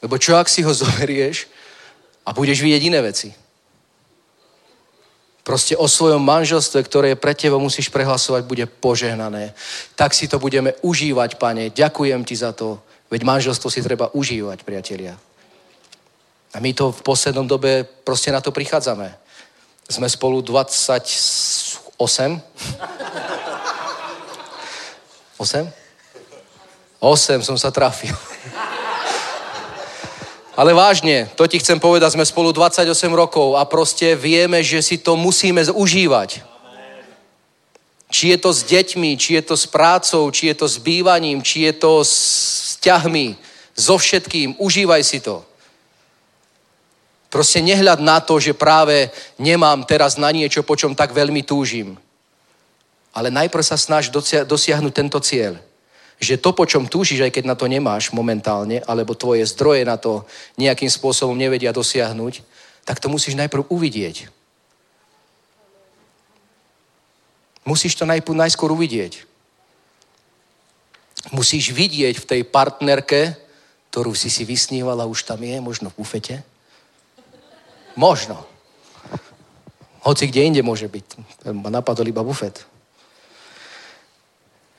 [0.00, 1.46] Lebo čo ak si ho zoberieš
[2.24, 3.28] a budeš vidieť iné veci?
[5.40, 9.54] Proste o svojom manželstve, ktoré je pre teba, musíš prehlasovať, bude požehnané.
[9.96, 11.70] Tak si to budeme užívať, pane.
[11.72, 12.76] Ďakujem ti za to.
[13.10, 15.18] Veď manželstvo si treba užívať, priatelia.
[16.54, 19.16] A my to v poslednom dobe proste na to prichádzame.
[19.90, 21.98] Sme spolu 28.
[21.98, 22.46] 8?
[27.00, 28.29] 8 som sa trafil.
[30.60, 32.84] Ale vážne, to ti chcem povedať, sme spolu 28
[33.16, 36.44] rokov a proste vieme, že si to musíme užívať.
[38.12, 41.40] Či je to s deťmi, či je to s prácou, či je to s bývaním,
[41.40, 42.12] či je to s
[42.76, 43.40] vzťahmi,
[43.72, 44.60] so všetkým.
[44.60, 45.40] Užívaj si to.
[47.32, 49.08] Proste nehľad na to, že práve
[49.40, 51.96] nemám teraz na niečo, po čom tak veľmi túžim.
[53.16, 54.12] Ale najprv sa snaž
[54.44, 55.56] dosiahnuť tento cieľ
[56.20, 59.96] že to, po čom túžiš, aj keď na to nemáš momentálne, alebo tvoje zdroje na
[59.96, 60.28] to
[60.60, 62.44] nejakým spôsobom nevedia dosiahnuť,
[62.84, 64.28] tak to musíš najprv uvidieť.
[67.64, 69.24] Musíš to najprv najskôr uvidieť.
[71.32, 73.36] Musíš vidieť v tej partnerke,
[73.88, 76.44] ktorú si si vysnívala, už tam je, možno v bufete.
[77.96, 78.44] Možno.
[80.04, 81.04] Hoci kde inde môže byť.
[81.48, 82.64] Napadol iba bufet.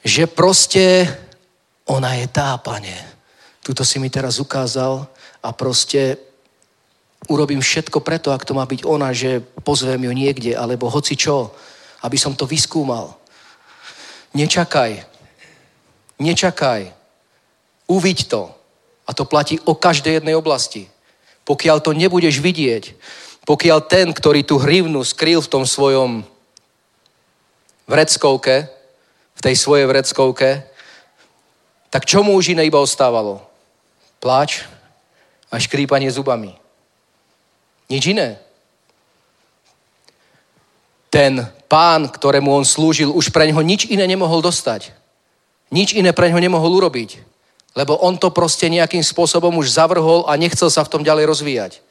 [0.02, 1.06] Že proste
[1.92, 2.96] ona je tá, pane.
[3.60, 5.04] Tuto si mi teraz ukázal
[5.44, 6.16] a proste
[7.28, 11.52] urobím všetko preto, ak to má byť ona, že pozvem ju niekde, alebo hoci čo,
[12.02, 13.20] aby som to vyskúmal.
[14.32, 15.04] Nečakaj.
[16.18, 16.96] Nečakaj.
[17.92, 18.56] Uviď to.
[19.06, 20.88] A to platí o každej jednej oblasti.
[21.44, 22.96] Pokiaľ to nebudeš vidieť,
[23.44, 26.24] pokiaľ ten, ktorý tú hrivnu skryl v tom svojom
[27.84, 28.72] vreckovke,
[29.36, 30.71] v tej svojej vreckovke,
[31.92, 33.44] tak čo mu už iné iba ostávalo?
[34.24, 34.64] Pláč
[35.52, 36.56] a škrípanie zubami.
[37.92, 38.40] Nič iné.
[41.12, 44.96] Ten pán, ktorému on slúžil, už pre ňoho nič iné nemohol dostať.
[45.68, 47.20] Nič iné pre ňoho nemohol urobiť.
[47.76, 51.84] Lebo on to proste nejakým spôsobom už zavrhol a nechcel sa v tom ďalej rozvíjať.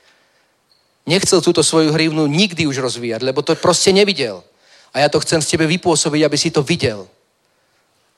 [1.05, 4.41] Nechcel túto svoju hrivnu nikdy už rozvíjať, lebo to proste nevidel.
[4.97, 7.09] A ja to chcem z tebe vypôsobiť, aby si to videl.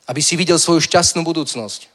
[0.06, 1.86] Aby si videl svoju šťastnú budúcnosť.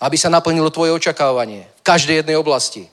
[0.00, 2.88] Aby sa naplnilo tvoje očakávanie v každej jednej oblasti.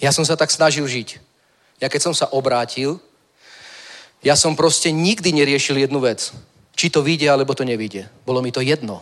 [0.00, 1.20] Ja som sa tak snažil žiť.
[1.80, 3.00] Ja keď som sa obrátil,
[4.24, 6.32] ja som proste nikdy neriešil jednu vec.
[6.76, 8.08] Či to vyjde, alebo to nevyjde.
[8.28, 9.00] Bolo mi to jedno.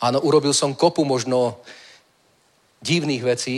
[0.00, 1.60] Áno, urobil som kopu možno
[2.80, 3.56] divných vecí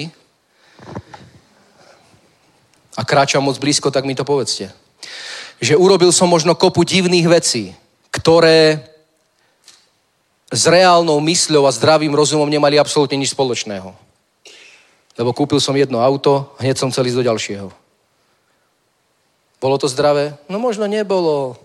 [2.97, 4.73] a kráčam moc blízko, tak mi to povedzte.
[5.61, 7.75] Že urobil som možno kopu divných vecí,
[8.11, 8.91] ktoré
[10.51, 13.95] s reálnou mysľou a zdravým rozumom nemali absolútne nič spoločného.
[15.15, 17.69] Lebo kúpil som jedno auto, hneď som chcel ísť do ďalšieho.
[19.61, 20.35] Bolo to zdravé?
[20.49, 21.61] No možno nebolo.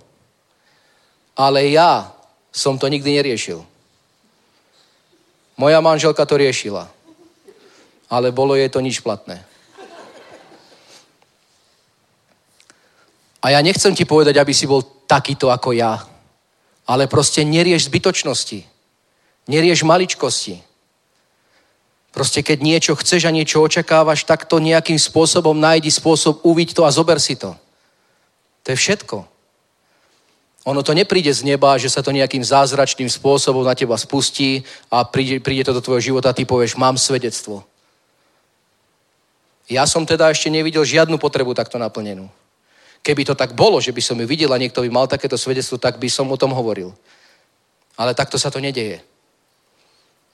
[1.33, 2.11] Ale ja
[2.51, 3.63] som to nikdy neriešil.
[5.55, 6.91] Moja manželka to riešila.
[8.11, 9.41] Ale bolo jej to nič platné.
[13.45, 16.01] A ja nechcem ti povedať, aby si bol takýto ako ja.
[16.89, 18.65] Ale proste nerieš zbytočnosti.
[19.45, 20.65] Nerieš maličkosti.
[22.09, 26.89] Proste keď niečo chceš a niečo očakávaš, tak to nejakým spôsobom nájdi spôsob, uviť to
[26.89, 27.53] a zober si to.
[28.65, 29.17] To je všetko.
[30.65, 35.05] Ono to nepríde z neba, že sa to nejakým zázračným spôsobom na teba spustí a
[35.05, 37.61] príde, príde to do tvojho života a ty povieš, mám svedectvo.
[39.69, 42.25] Ja som teda ešte nevidel žiadnu potrebu takto naplnenú.
[43.05, 45.77] Keby to tak bolo, že by som ju videl a niekto by mal takéto svedectvo,
[45.77, 46.89] tak by som o tom hovoril.
[48.01, 48.97] Ale takto sa to nedeje.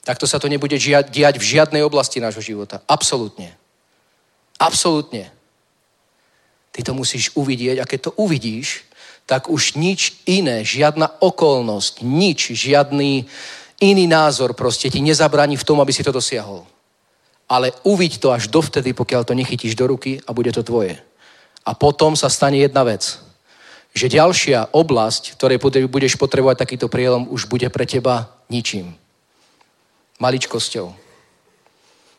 [0.00, 0.74] Takto sa to nebude
[1.12, 2.80] diať v žiadnej oblasti nášho života.
[2.88, 3.52] Absolútne.
[4.56, 5.28] Absolútne.
[6.72, 8.88] Ty to musíš uvidieť a keď to uvidíš,
[9.28, 13.28] tak už nič iné, žiadna okolnosť, nič, žiadny
[13.84, 16.64] iný názor proste ti nezabraní v tom, aby si to dosiahol.
[17.52, 21.11] Ale uviď to až dovtedy, pokiaľ to nechytíš do ruky a bude to tvoje.
[21.62, 23.18] A potom sa stane jedna vec.
[23.92, 28.96] Že ďalšia oblasť, ktorej budeš potrebovať takýto prielom, už bude pre teba ničím
[30.22, 30.94] maličkosťou.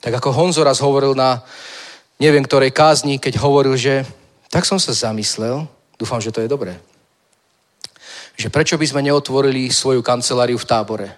[0.03, 1.39] Tak ako Honzo raz hovoril na
[2.19, 4.03] neviem ktorej kázni, keď hovoril, že
[4.51, 5.63] tak som sa zamyslel,
[5.95, 6.75] dúfam, že to je dobré,
[8.35, 11.09] že prečo by sme neotvorili svoju kanceláriu v tábore.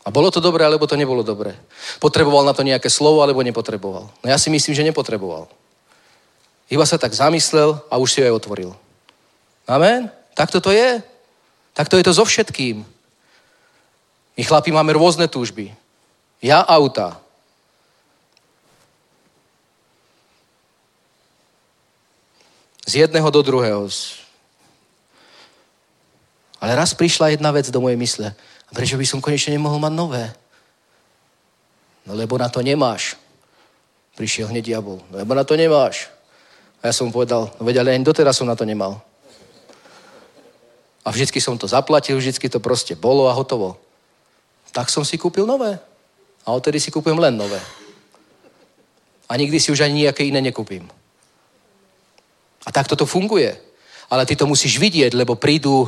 [0.00, 1.52] A bolo to dobré, alebo to nebolo dobré.
[2.00, 4.08] Potreboval na to nejaké slovo, alebo nepotreboval.
[4.08, 5.44] No ja si myslím, že nepotreboval.
[6.70, 8.70] Iba sa tak zamyslel a už si ho aj otvoril.
[9.66, 10.06] Amen?
[10.38, 11.02] Takto to je.
[11.74, 12.86] Takto je to so všetkým.
[14.38, 15.74] My chlapi máme rôzne túžby.
[16.38, 17.18] Ja auta.
[22.86, 23.90] Z jedného do druhého.
[26.62, 28.28] Ale raz prišla jedna vec do mojej mysle.
[28.66, 30.24] A prečo by som konečne nemohol mať nové?
[32.06, 33.18] No lebo na to nemáš.
[34.14, 35.02] Prišiel hneď diabol.
[35.10, 36.06] No lebo na to nemáš.
[36.80, 39.00] A ja som mu povedal, no veď ale ani doteraz som na to nemal.
[41.04, 43.76] A vždycky som to zaplatil, vždycky to proste bolo a hotovo
[44.70, 45.78] tak som si kúpil nové.
[46.46, 47.60] A odtedy si kúpujem len nové.
[49.28, 50.86] A nikdy si už ani nejaké iné nekúpim.
[52.66, 53.54] A tak toto funguje.
[54.10, 55.86] Ale ty to musíš vidieť, lebo prídu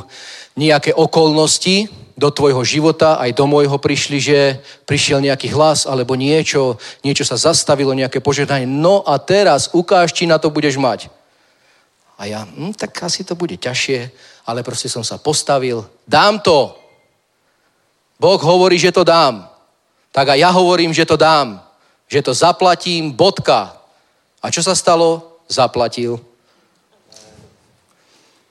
[0.55, 4.39] nejaké okolnosti do tvojho života, aj do môjho prišli, že
[4.85, 8.69] prišiel nejaký hlas alebo niečo, niečo sa zastavilo, nejaké požiadanie.
[8.69, 11.09] No a teraz ukáž, či na to budeš mať.
[12.21, 13.99] A ja, hm, tak asi to bude ťažšie,
[14.45, 15.81] ale proste som sa postavil.
[16.05, 16.77] Dám to.
[18.21, 19.49] Boh hovorí, že to dám.
[20.13, 21.57] Tak a ja hovorím, že to dám.
[22.05, 23.73] Že to zaplatím, bodka.
[24.37, 25.41] A čo sa stalo?
[25.49, 26.21] Zaplatil.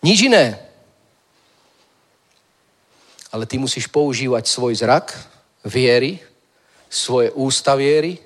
[0.02, 0.58] Nič iné.
[3.32, 5.16] Ale ty musíš používať svoj zrak,
[5.64, 6.20] viery,
[6.92, 8.20] svoje ústa viery,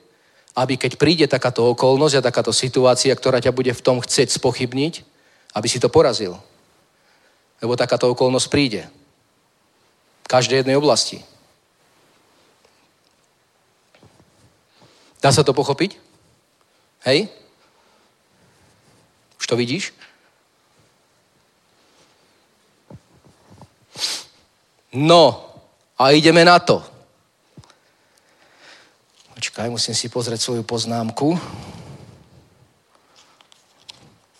[0.56, 4.94] aby keď príde takáto okolnosť a takáto situácia, ktorá ťa bude v tom chcieť spochybniť,
[5.54, 6.40] aby si to porazil.
[7.62, 8.82] Lebo takáto okolnosť príde.
[10.24, 11.22] V každej jednej oblasti.
[15.22, 15.96] Dá sa to pochopiť?
[17.06, 17.30] Hej?
[19.38, 19.92] Už to vidíš?
[24.96, 25.52] No,
[26.00, 26.80] a ideme na to.
[29.36, 31.36] Počkaj, musím si pozrieť svoju poznámku.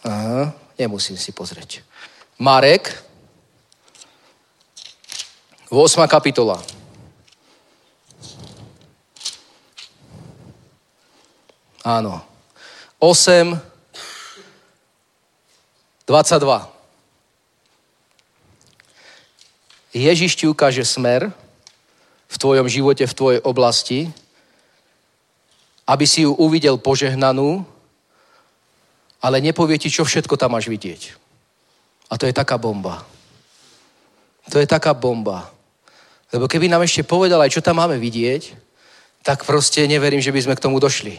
[0.00, 1.84] Aha, nemusím si pozrieť.
[2.40, 2.88] Marek,
[5.68, 6.08] 8.
[6.08, 6.56] kapitola.
[11.84, 12.24] Áno.
[12.96, 13.60] 8,
[16.08, 16.75] 22.
[19.96, 21.32] Ježiš ti ukáže smer
[22.28, 24.12] v tvojom živote, v tvojej oblasti,
[25.88, 27.64] aby si ju uvidel požehnanú,
[29.24, 31.16] ale nepovie ti, čo všetko tam máš vidieť.
[32.12, 33.06] A to je taká bomba.
[34.52, 35.50] To je taká bomba.
[36.30, 38.52] Lebo keby nám ešte povedal aj, čo tam máme vidieť,
[39.24, 41.18] tak proste neverím, že by sme k tomu došli.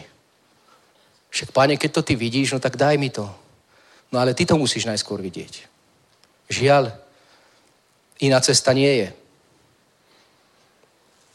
[1.28, 3.28] Však, páne, keď to ty vidíš, no tak daj mi to.
[4.08, 5.68] No ale ty to musíš najskôr vidieť.
[6.48, 7.07] Žiaľ,
[8.18, 9.08] iná cesta nie je.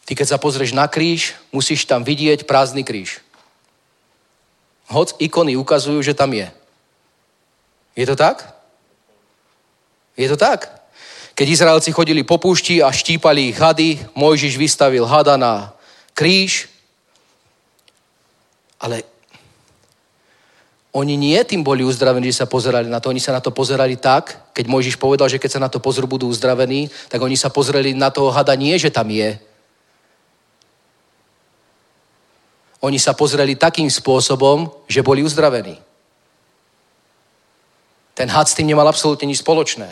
[0.04, 3.24] Ty keď sa pozrieš na kríž, musíš tam vidieť prázdny kríž.
[4.92, 6.52] Hoc ikony ukazujú, že tam je.
[7.96, 8.44] Je to tak?
[10.20, 10.84] Je to tak?
[11.34, 15.74] Keď Izraelci chodili po púšti a štípali ich hady, Mojžiš vystavil hada na
[16.14, 16.70] kríž,
[18.78, 19.02] ale
[20.94, 23.10] oni nie tým boli uzdravení, že sa pozerali na to.
[23.10, 26.06] Oni sa na to pozerali tak, keď Mojžiš povedal, že keď sa na to pozrú,
[26.06, 29.41] budú uzdravení, tak oni sa pozreli na toho hada nie, že tam je.
[32.86, 35.82] Oni sa pozreli takým spôsobom, že boli uzdravení.
[38.14, 39.90] Ten had s tým nemal absolútne nič spoločné.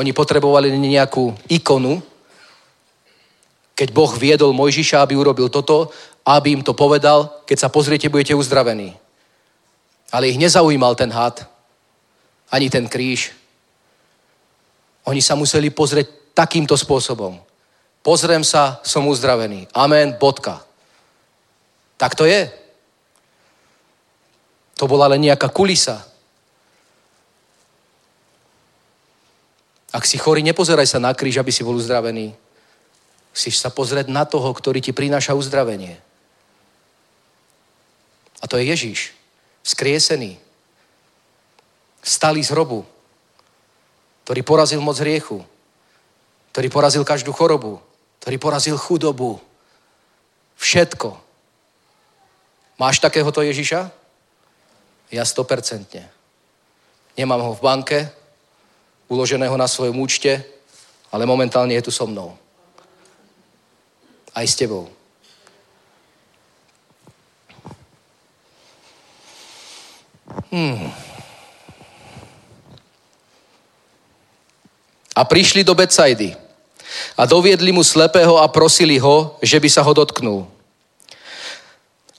[0.00, 2.00] Oni potrebovali nejakú ikonu,
[3.76, 5.92] keď Boh viedol Mojžiša, aby urobil toto,
[6.24, 9.01] aby im to povedal, keď sa pozriete, budete uzdravení.
[10.12, 11.48] Ale ich nezaujímal ten had,
[12.52, 13.32] ani ten kríž.
[15.08, 17.40] Oni sa museli pozrieť takýmto spôsobom.
[18.04, 19.72] Pozriem sa, som uzdravený.
[19.72, 20.60] Amen, bodka.
[21.96, 22.52] Tak to je.
[24.76, 26.04] To bola len nejaká kulisa.
[29.92, 32.36] Ak si chorý, nepozeraj sa na kríž, aby si bol uzdravený.
[33.32, 35.96] Musíš sa pozrieť na toho, ktorý ti prináša uzdravenie.
[38.42, 39.21] A to je Ježíš
[39.62, 40.38] skriesený,
[42.02, 42.82] stalý z hrobu,
[44.26, 45.42] ktorý porazil moc hriechu,
[46.52, 47.80] ktorý porazil každú chorobu,
[48.20, 49.40] ktorý porazil chudobu.
[50.58, 51.18] Všetko.
[52.78, 53.90] Máš takéhoto Ježiša?
[55.10, 56.06] Ja stopercentne.
[57.18, 57.98] Nemám ho v banke,
[59.10, 60.40] uloženého na svojom účte,
[61.12, 62.32] ale momentálne je tu so mnou.
[64.32, 64.88] Aj s tebou.
[70.52, 70.92] Hmm.
[75.12, 76.36] A prišli do Becajdy
[77.16, 80.48] a doviedli mu slepého a prosili ho, že by sa ho dotknul.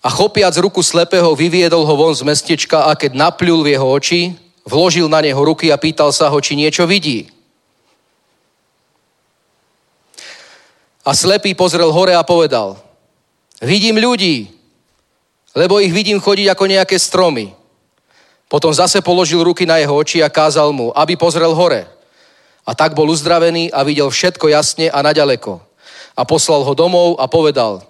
[0.04, 4.22] A chopiac ruku slepého vyviedol ho von z mestečka a keď napľul v jeho oči,
[4.68, 7.32] vložil na neho ruky a pýtal sa ho, či niečo vidí.
[11.04, 12.80] A slepý pozrel hore a povedal,
[13.60, 14.52] vidím ľudí,
[15.56, 17.52] lebo ich vidím chodiť ako nejaké stromy.
[18.54, 21.90] Potom zase položil ruky na jeho oči a kázal mu, aby pozrel hore.
[22.62, 25.58] A tak bol uzdravený a videl všetko jasne a naďaleko.
[26.14, 27.82] A poslal ho domov a povedal,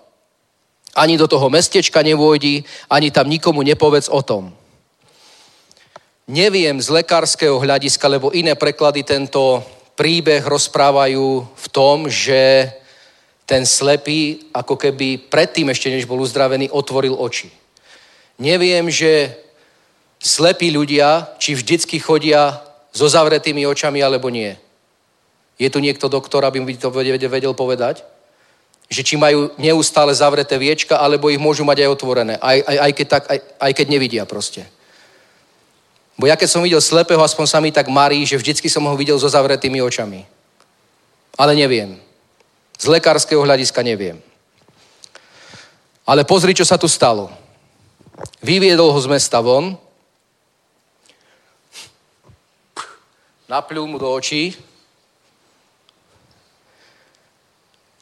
[0.96, 4.56] ani do toho mestečka nevôjdi, ani tam nikomu nepovedz o tom.
[6.32, 9.60] Neviem z lekárskeho hľadiska, lebo iné preklady tento
[10.00, 12.72] príbeh rozprávajú v tom, že
[13.44, 17.52] ten slepý, ako keby predtým ešte než bol uzdravený, otvoril oči.
[18.40, 19.44] Neviem, že
[20.24, 22.64] slepí ľudia, či vždycky chodia
[22.96, 24.56] so zavretými očami, alebo nie.
[25.60, 28.02] Je tu niekto doktor, aby mi to vedel povedať?
[28.88, 32.34] Že či majú neustále zavreté viečka, alebo ich môžu mať aj otvorené.
[32.40, 34.64] Aj, aj, aj, keď, tak, aj, aj keď nevidia proste.
[36.16, 38.96] Bo ja keď som videl slepého, aspoň sa mi tak marí, že vždycky som ho
[38.96, 40.24] videl so zavretými očami.
[41.36, 41.98] Ale neviem.
[42.78, 44.22] Z lekárskeho hľadiska neviem.
[46.06, 47.32] Ale pozri, čo sa tu stalo.
[48.44, 49.74] Vyviedol ho z mesta von,
[53.48, 54.56] napľul mu do očí,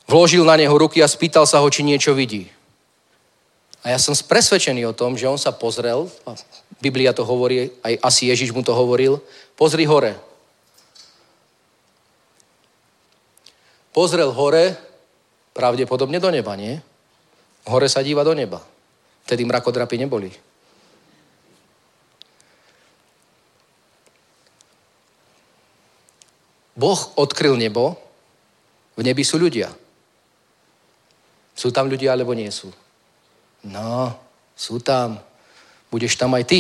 [0.05, 2.51] vložil na neho ruky a spýtal sa ho, či niečo vidí.
[3.81, 6.37] A ja som presvedčený o tom, že on sa pozrel, a
[6.77, 9.17] Biblia to hovorí, aj asi Ježiš mu to hovoril,
[9.57, 10.13] pozri hore.
[13.91, 14.77] Pozrel hore,
[15.51, 16.77] pravdepodobne do neba, nie?
[17.67, 18.61] Hore sa díva do neba.
[19.25, 20.31] Vtedy mrakodrapy neboli.
[26.75, 27.99] Boh odkryl nebo,
[28.95, 29.71] v nebi sú ľudia.
[31.55, 32.71] Sú tam ľudia, alebo nie sú?
[33.63, 34.15] No,
[34.55, 35.19] sú tam.
[35.91, 36.59] Budeš tam aj ty.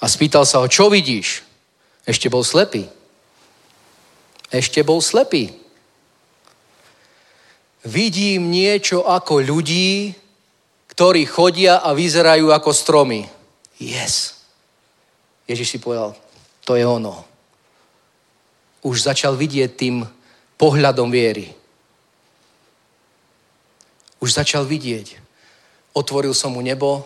[0.00, 1.44] A spýtal sa ho, čo vidíš?
[2.08, 2.88] Ešte bol slepý.
[4.48, 5.52] Ešte bol slepý.
[7.84, 10.12] Vidím niečo ako ľudí,
[10.92, 13.24] ktorí chodia a vyzerajú ako stromy.
[13.80, 14.39] Yes.
[15.50, 16.14] Ježiš si povedal,
[16.62, 17.26] to je ono.
[18.86, 20.06] Už začal vidieť tým
[20.54, 21.50] pohľadom viery.
[24.22, 25.18] Už začal vidieť.
[25.90, 27.02] Otvoril som mu nebo,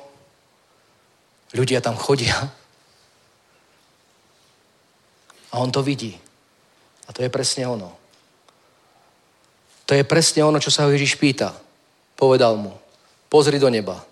[1.57, 2.37] ľudia tam chodia
[5.49, 6.19] a on to vidí.
[7.09, 7.95] A to je presne ono.
[9.87, 11.55] To je presne ono, čo sa ho Ježiš pýta.
[12.19, 12.75] Povedal mu,
[13.31, 14.03] pozri do neba.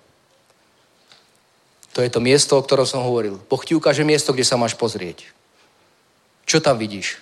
[1.93, 3.36] To je to miesto, o ktorom som hovoril.
[3.36, 5.28] Boh ti ukáže miesto, kde sa máš pozrieť.
[6.48, 7.20] Čo tam vidíš?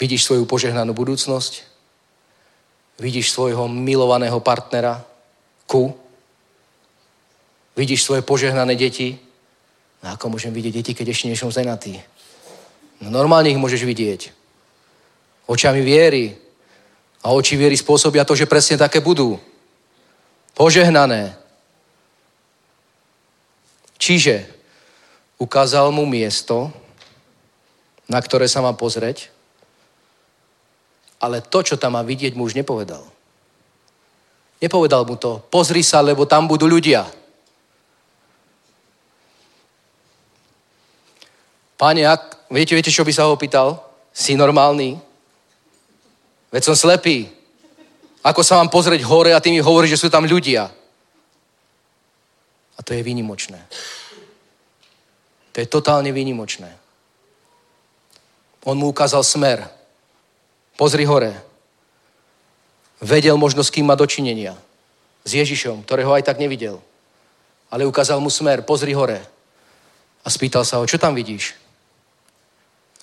[0.00, 1.62] Vidíš svoju požehnanú budúcnosť?
[2.98, 5.04] Vidíš svojho milovaného partnera?
[5.68, 5.92] Ku?
[7.76, 9.18] Vidíš svoje požehnané deti?
[10.02, 12.00] No ako môžem vidieť deti, keď ešte nie som zenatý?
[13.04, 14.32] No normálne ich môžeš vidieť.
[15.44, 16.32] Očami viery.
[17.24, 19.36] A oči viery spôsobia to, že presne také budú.
[20.56, 21.43] Požehnané.
[24.04, 24.44] Čiže
[25.40, 26.68] ukázal mu miesto,
[28.04, 29.32] na ktoré sa má pozrieť,
[31.16, 33.00] ale to, čo tam má vidieť, mu už nepovedal.
[34.60, 37.08] Nepovedal mu to, pozri sa, lebo tam budú ľudia.
[41.80, 43.80] Pane, ak, viete, viete, čo by sa ho opýtal?
[44.12, 45.00] Si normálny?
[46.52, 47.32] Veď som slepý.
[48.20, 50.83] Ako sa mám pozrieť hore a ty mi hovoríš, že sú tam ľudia?
[52.84, 53.60] To je výnimočné.
[55.52, 56.68] To je totálne výnimočné.
[58.64, 59.64] On mu ukázal smer.
[60.76, 61.32] Pozri hore.
[63.00, 64.56] Vedel možno, s kým má dočinenia.
[65.24, 66.82] S Ježišom, ktorého aj tak nevidel.
[67.70, 68.66] Ale ukázal mu smer.
[68.66, 69.22] Pozri hore.
[70.24, 71.54] A spýtal sa ho, čo tam vidíš?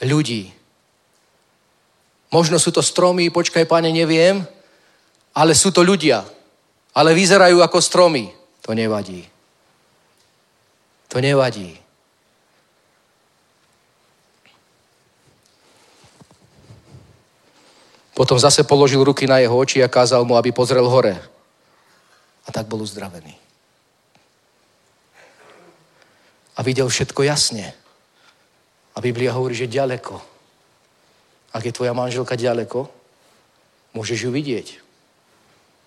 [0.01, 0.51] Ľudí.
[2.33, 4.41] Možno sú to stromy, počkaj, pane, neviem,
[5.35, 6.25] ale sú to ľudia.
[6.91, 8.27] Ale vyzerajú ako stromy.
[8.67, 9.30] To nevadí.
[11.11, 11.75] To nevadí.
[18.15, 21.19] Potom zase položil ruky na jeho oči a kázal mu, aby pozrel hore.
[22.47, 23.35] A tak bol uzdravený.
[26.55, 27.75] A videl všetko jasne.
[28.95, 30.21] A Biblia hovorí, že ďaleko.
[31.51, 32.88] Ak je tvoja manželka ďaleko,
[33.91, 34.67] môžeš ju vidieť.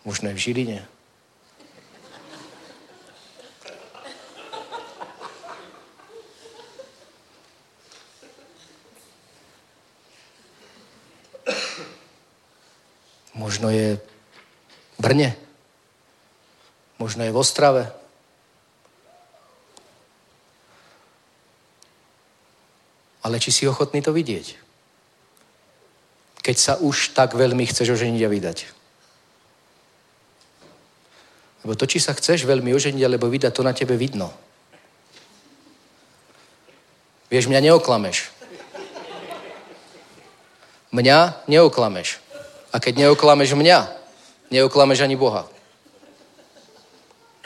[0.05, 0.93] Možno je v Žiline.
[13.44, 15.36] Možno je v Brne.
[16.96, 17.92] Možno je v Ostrave.
[23.20, 24.56] Ale či si ochotný to vidieť?
[26.40, 28.58] Keď sa už tak veľmi chceš oženiť a vydať.
[31.68, 34.32] Lebo to, či sa chceš veľmi oženiť alebo vydať, to na tebe vidno.
[37.28, 38.32] Vieš, mňa neoklameš.
[40.96, 42.23] Mňa neoklameš.
[42.74, 43.86] A keď neoklameš mňa,
[44.51, 45.46] neoklameš ani Boha.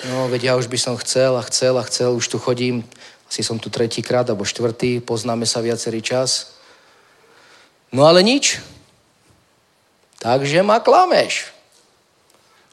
[0.08, 2.80] No, veď ja už by som chcel a chcel a chcel, už tu chodím,
[3.28, 6.56] asi som tu tretíkrát alebo štvrtý, poznáme sa viacerý čas.
[7.92, 8.56] No ale nič.
[10.16, 11.52] Takže ma klameš.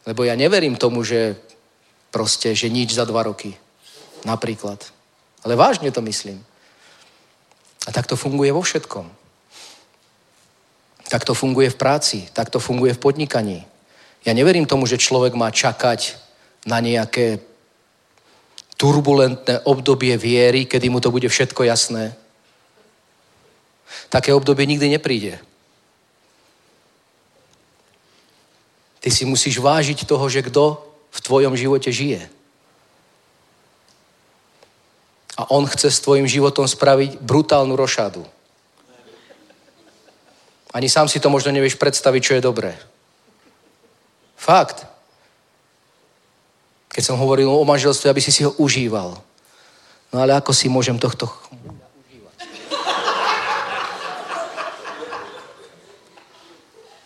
[0.07, 1.35] Lebo ja neverím tomu, že
[2.07, 3.57] proste, že nič za dva roky.
[4.23, 4.79] Napríklad.
[5.43, 6.39] Ale vážne to myslím.
[7.85, 9.24] A tak to funguje vo všetkom.
[11.09, 13.59] Tak to funguje v práci, tak to funguje v podnikaní.
[14.25, 16.17] Ja neverím tomu, že človek má čakať
[16.65, 17.39] na nejaké
[18.75, 22.17] turbulentné obdobie viery, kedy mu to bude všetko jasné.
[24.09, 25.39] Také obdobie nikdy nepríde.
[28.99, 30.81] Ty si musíš vážiť toho, že kto
[31.13, 32.25] v tvojom živote žije.
[35.37, 38.25] A on chce s tvojim životom spraviť brutálnu rošádu.
[40.75, 42.75] Ani sám si to možno nevieš predstaviť, čo je dobré.
[44.35, 44.83] Fakt.
[46.91, 49.15] Keď som hovoril o manželstve, aby si si ho užíval.
[50.11, 51.31] No ale ako si môžem tohto?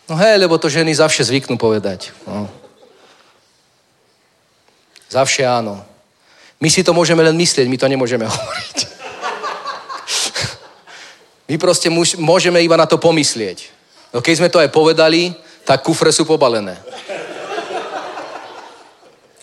[0.09, 2.09] No hej, lebo to ženy zavše zvyknú povedať.
[2.25, 2.49] No.
[5.13, 5.85] Zavše áno.
[6.57, 8.98] My si to môžeme len myslieť, my to nemôžeme hovoriť.
[11.49, 11.89] My proste
[12.21, 13.73] môžeme iba na to pomyslieť.
[14.13, 15.34] No keď sme to aj povedali,
[15.65, 16.77] tak kufre sú pobalené.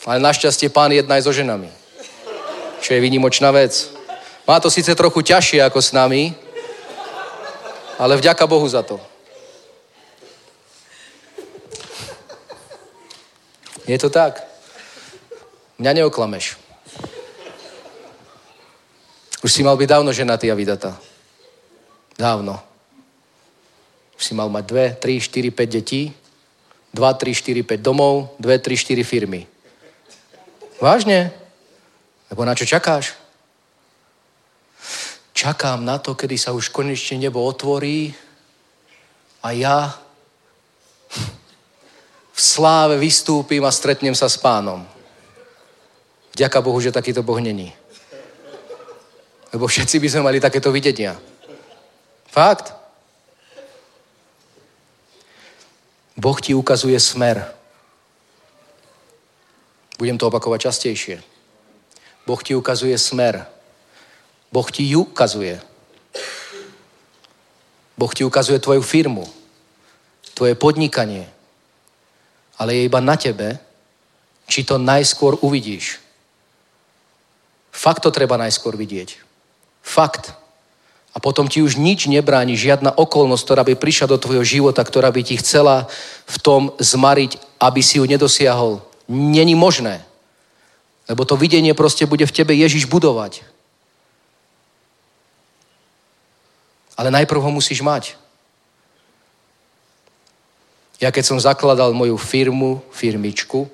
[0.07, 1.66] Ale našťastie pán jedná aj so ženami.
[2.78, 3.91] Čo je výnimočná vec.
[4.47, 6.31] Má to síce trochu ťažšie ako s nami,
[7.99, 9.03] ale vďaka Bohu za to.
[13.87, 14.47] Je to tak.
[15.78, 16.55] Mňa neoklameš.
[19.43, 20.95] Už si mal byť dávno ženatý a vydatá.
[22.17, 22.57] Dávno.
[24.17, 26.03] Už si mal mať dve, tri, štyri, päť detí,
[26.89, 29.45] dva, tri, štyri, päť domov, dve, tri, štyri firmy.
[30.81, 31.29] Vážne?
[32.33, 33.13] Lebo na čo čakáš?
[35.37, 38.17] Čakám na to, kedy sa už konečne nebo otvorí
[39.45, 39.93] a ja
[42.33, 44.81] v sláve vystúpim a stretnem sa s pánom.
[46.33, 47.73] Vďaka Bohu, že takýto Boh není.
[49.53, 51.21] Lebo všetci by sme mali takéto videnia.
[52.37, 52.77] Fakt.
[56.17, 57.41] Boh ti ukazuje smer.
[59.97, 61.17] Budem to opakovať častejšie.
[62.29, 63.49] Boh ti ukazuje smer.
[64.53, 65.57] Boh ti ju ukazuje.
[67.97, 69.25] Boh ti ukazuje tvoju firmu,
[70.37, 71.25] tvoje podnikanie,
[72.61, 73.57] ale je iba na tebe,
[74.45, 76.05] či to najskôr uvidíš.
[77.73, 79.25] Fakt to treba najskôr vidieť.
[79.81, 80.45] Fakt.
[81.17, 85.09] A potom ti už nič nebráni, žiadna okolnosť, ktorá by prišla do tvojho života, ktorá
[85.09, 85.89] by ti chcela
[86.29, 88.85] v tom zmariť, aby si ju nedosiahol.
[89.09, 90.05] Není možné.
[91.09, 93.41] Lebo to videnie proste bude v tebe Ježiš budovať.
[97.01, 98.21] Ale najprv ho musíš mať.
[101.01, 103.69] Ja keď som zakladal moju firmu, firmičku,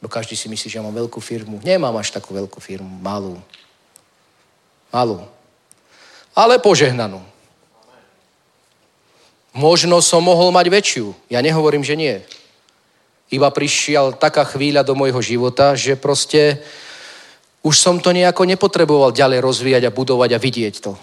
[0.00, 1.60] bo každý si myslí, že ja mám veľkú firmu.
[1.60, 3.36] Nemám až takú veľkú firmu, malú.
[4.88, 5.28] Malú.
[6.38, 7.18] Ale požehnanú.
[9.58, 11.10] Možno som mohol mať väčšiu.
[11.26, 12.22] Ja nehovorím, že nie.
[13.34, 16.62] Iba prišiel taká chvíľa do môjho života, že proste
[17.66, 20.94] už som to nejako nepotreboval ďalej rozvíjať a budovať a vidieť to.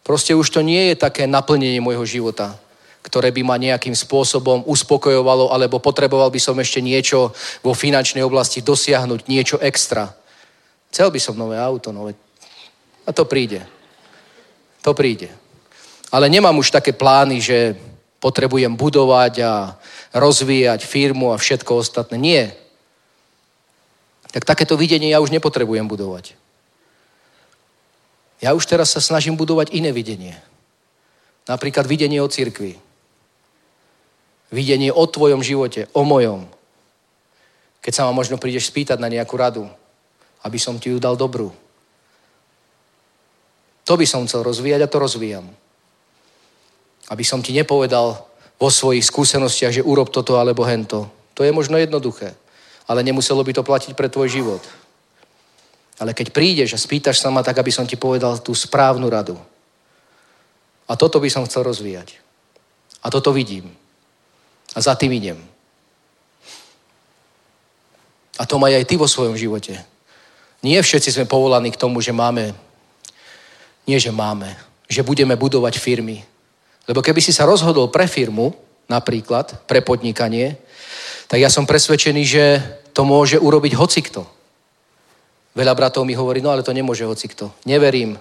[0.00, 2.56] Proste už to nie je také naplnenie môjho života
[3.04, 8.64] ktoré by ma nejakým spôsobom uspokojovalo, alebo potreboval by som ešte niečo vo finančnej oblasti
[8.64, 10.08] dosiahnuť, niečo extra.
[10.88, 12.16] Chcel by som nové auto, nové...
[13.04, 13.60] A to príde.
[14.84, 15.32] To príde.
[16.12, 17.74] Ale nemám už také plány, že
[18.20, 19.52] potrebujem budovať a
[20.12, 22.20] rozvíjať firmu a všetko ostatné.
[22.20, 22.44] Nie.
[24.30, 26.36] Tak takéto videnie ja už nepotrebujem budovať.
[28.44, 30.36] Ja už teraz sa snažím budovať iné videnie.
[31.48, 32.76] Napríklad videnie o cirkvi
[34.54, 36.46] videnie o tvojom živote, o mojom.
[37.82, 39.66] Keď sa ma možno prídeš spýtať na nejakú radu,
[40.46, 41.50] aby som ti ju dal dobrú.
[43.84, 45.44] To by som chcel rozvíjať a to rozvíjam.
[47.12, 48.16] Aby som ti nepovedal
[48.56, 51.10] vo svojich skúsenostiach, že urob toto alebo hento.
[51.36, 52.32] To je možno jednoduché,
[52.88, 54.62] ale nemuselo by to platiť pre tvoj život.
[56.00, 59.36] Ale keď prídeš a spýtaš sa ma tak, aby som ti povedal tú správnu radu.
[60.88, 62.18] A toto by som chcel rozvíjať.
[63.04, 63.68] A toto vidím.
[64.74, 65.38] A za tým idem.
[68.38, 69.78] A to maj aj ty vo svojom živote.
[70.64, 72.56] Nie všetci sme povolaní k tomu, že máme,
[73.84, 74.56] nie že máme,
[74.88, 76.24] že budeme budovať firmy.
[76.84, 78.52] Lebo keby si sa rozhodol pre firmu,
[78.88, 80.60] napríklad, pre podnikanie,
[81.28, 82.44] tak ja som presvedčený, že
[82.92, 84.28] to môže urobiť hocikto.
[85.56, 87.54] Veľa bratov mi hovorí, no ale to nemôže hocikto.
[87.64, 88.18] Neverím.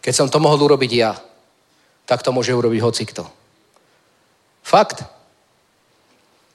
[0.00, 1.12] Keď som to mohol urobiť ja,
[2.04, 3.22] tak to môže urobiť hocikto.
[4.64, 5.04] Fakt.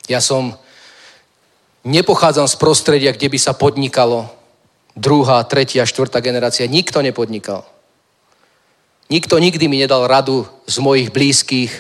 [0.09, 0.57] Ja som,
[1.85, 4.29] nepochádzam z prostredia, kde by sa podnikalo.
[4.97, 6.65] Druhá, tretia, štvrtá generácia.
[6.65, 7.63] Nikto nepodnikal.
[9.09, 11.73] Nikto nikdy mi nedal radu z mojich blízkych,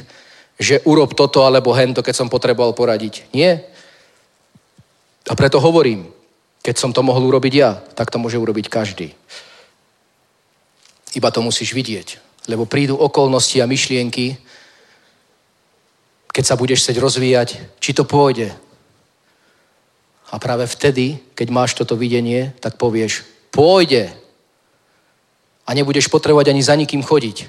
[0.59, 3.29] že urob toto alebo hento, keď som potreboval poradiť.
[3.31, 3.63] Nie.
[5.29, 6.09] A preto hovorím,
[6.65, 9.13] keď som to mohol urobiť ja, tak to môže urobiť každý.
[11.15, 12.19] Iba to musíš vidieť.
[12.49, 14.37] Lebo prídu okolnosti a myšlienky,
[16.33, 18.49] keď sa budeš chcieť rozvíjať, či to pôjde.
[20.29, 24.13] A práve vtedy, keď máš toto videnie, tak povieš, pôjde.
[25.69, 27.45] A nebudeš potrebovať ani za nikým chodiť.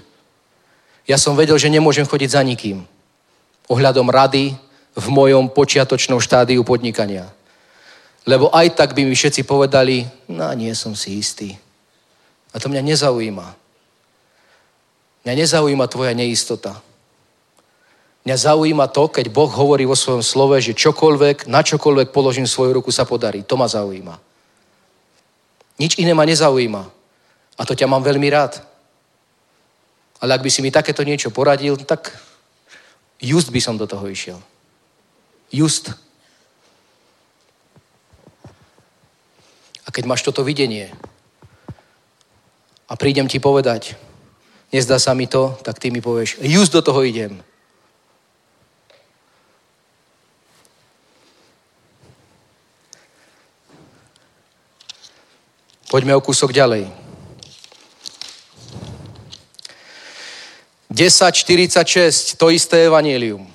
[1.09, 2.85] Ja som vedel, že nemôžem chodiť za nikým.
[3.73, 4.53] Ohľadom rady
[4.93, 7.33] v mojom počiatočnom štádiu podnikania.
[8.29, 11.57] Lebo aj tak by mi všetci povedali, no nie som si istý.
[12.53, 13.47] A to mňa nezaujíma.
[15.25, 16.77] Mňa nezaujíma tvoja neistota.
[18.29, 22.77] Mňa zaujíma to, keď Boh hovorí vo svojom slove, že čokoľvek, na čokoľvek položím svoju
[22.77, 23.41] ruku, sa podarí.
[23.49, 24.21] To ma zaujíma.
[25.81, 27.00] Nič iné ma nezaujíma.
[27.61, 28.65] A to ťa mám veľmi rád.
[30.25, 32.17] Ale ak by si mi takéto niečo poradil, tak
[33.21, 34.41] just by som do toho išiel.
[35.53, 35.93] Just.
[39.85, 40.89] A keď máš toto videnie
[42.89, 43.93] a prídem ti povedať,
[44.73, 47.45] nezdá sa mi to, tak ty mi povieš, just do toho idem.
[55.91, 57.10] Poďme o kúsok ďalej.
[60.91, 63.47] 10.46, to isté evanílium.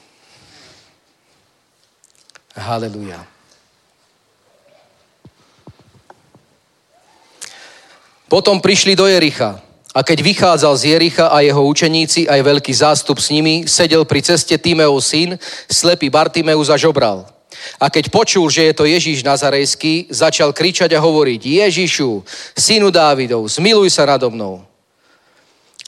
[2.55, 3.27] Haleluja.
[8.31, 9.59] Potom prišli do Jericha.
[9.95, 14.19] A keď vychádzal z Jericha a jeho učeníci, aj veľký zástup s nimi, sedel pri
[14.23, 15.39] ceste Timeov syn,
[15.71, 17.23] slepý Bartimeus a žobral.
[17.79, 22.23] A keď počul, že je to Ježíš Nazarejský, začal kričať a hovoriť, Ježišu,
[22.59, 24.67] synu Dávidov, zmiluj sa nado mnou.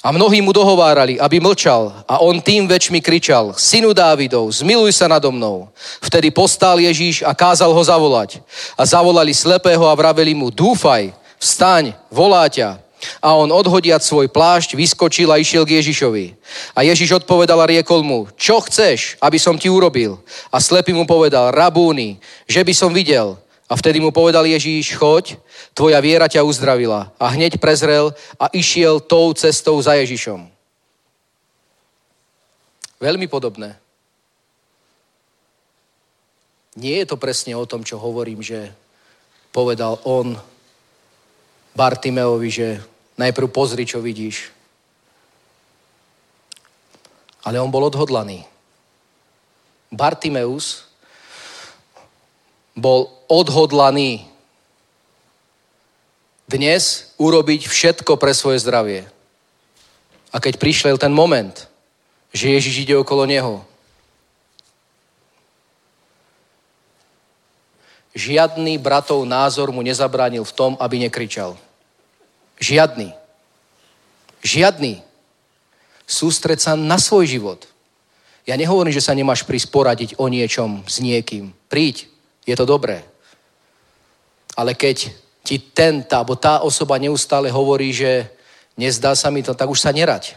[0.06, 5.10] A mnohí mu dohovárali, aby mlčal a on tým väčšmi kričal, synu Dávidov, zmiluj sa
[5.10, 5.74] nado mnou.
[6.06, 8.38] Vtedy postál Ježíš a kázal ho zavolať.
[8.78, 11.10] A zavolali slepého a vraveli mu, dúfaj,
[11.42, 12.78] vstaň, volá ťa.
[13.22, 16.34] A on odhodiať svoj plášť, vyskočil a išiel k Ježišovi.
[16.78, 20.22] A Ježiš odpovedal a riekol mu, čo chceš, aby som ti urobil?
[20.54, 23.38] A slepý mu povedal, rabúny, že by som videl.
[23.68, 25.36] A vtedy mu povedal Ježíš, choď,
[25.76, 27.12] tvoja viera ťa uzdravila.
[27.20, 30.48] A hneď prezrel a išiel tou cestou za Ježišom.
[33.04, 33.76] Veľmi podobné.
[36.80, 38.72] Nie je to presne o tom, čo hovorím, že
[39.52, 40.40] povedal on
[41.76, 42.68] Bartimeovi, že
[43.20, 44.54] najprv pozri, čo vidíš.
[47.44, 48.48] Ale on bol odhodlaný.
[49.92, 50.88] Bartimeus
[52.78, 54.26] bol odhodlaný
[56.48, 59.04] dnes urobiť všetko pre svoje zdravie.
[60.32, 61.68] A keď prišiel ten moment,
[62.32, 63.64] že Ježiš ide okolo neho,
[68.16, 71.60] žiadny bratov názor mu nezabránil v tom, aby nekričal.
[72.58, 73.14] Žiadny.
[74.42, 75.04] Žiadny.
[76.08, 77.68] Sústreď sa na svoj život.
[78.48, 81.52] Ja nehovorím, že sa nemáš prísť poradiť o niečom s niekým.
[81.68, 82.08] Príď,
[82.48, 83.04] je to dobré.
[84.58, 85.14] Ale keď
[85.46, 88.28] ti ten, tá, alebo tá osoba neustále hovorí, že
[88.76, 90.36] nezdá sa mi to, tak už sa nerať.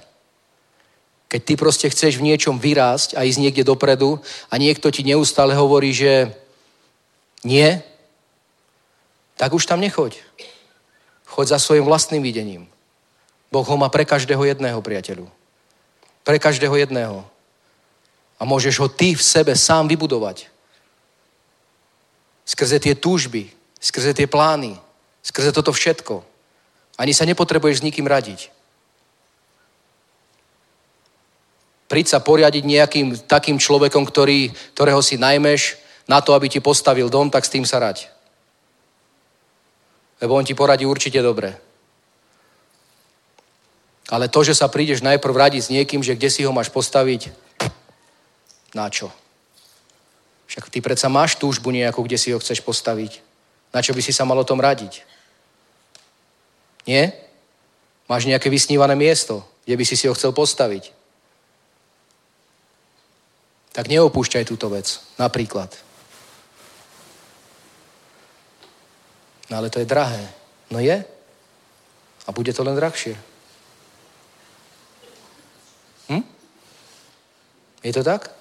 [1.27, 4.21] Keď ty proste chceš v niečom vyrásť a ísť niekde dopredu
[4.51, 6.31] a niekto ti neustále hovorí, že
[7.43, 7.81] nie,
[9.41, 10.21] tak už tam nechoď.
[11.25, 12.69] Choď za svojim vlastným videním.
[13.51, 15.27] Boh ho má pre každého jedného, priateľu.
[16.23, 17.25] Pre každého jedného.
[18.39, 20.47] A môžeš ho ty v sebe sám vybudovať.
[22.47, 23.51] Skrze tie túžby,
[23.81, 24.77] skrze tie plány,
[25.25, 26.23] skrze toto všetko.
[27.01, 28.53] Ani sa nepotrebuješ s nikým radiť.
[31.89, 37.11] Príď sa poriadiť nejakým takým človekom, ktorý, ktorého si najmeš na to, aby ti postavil
[37.11, 38.07] dom, tak s tým sa rať.
[40.23, 41.57] Lebo on ti poradí určite dobre.
[44.11, 47.31] Ale to, že sa prídeš najprv radiť s niekým, že kde si ho máš postaviť,
[48.75, 49.11] na čo?
[50.51, 53.30] Však ty predsa máš túžbu nejakú, kde si ho chceš postaviť.
[53.71, 55.07] Na čo by si sa mal o tom radiť?
[56.87, 57.15] Nie?
[58.11, 60.91] Máš nejaké vysnívané miesto, kde by si si ho chcel postaviť.
[63.71, 64.99] Tak neopúšťaj túto vec.
[65.15, 65.71] Napríklad.
[69.47, 70.27] No ale to je drahé.
[70.71, 70.99] No je.
[72.27, 73.15] A bude to len drahšie.
[76.11, 76.27] Hm?
[77.87, 78.35] Je to tak?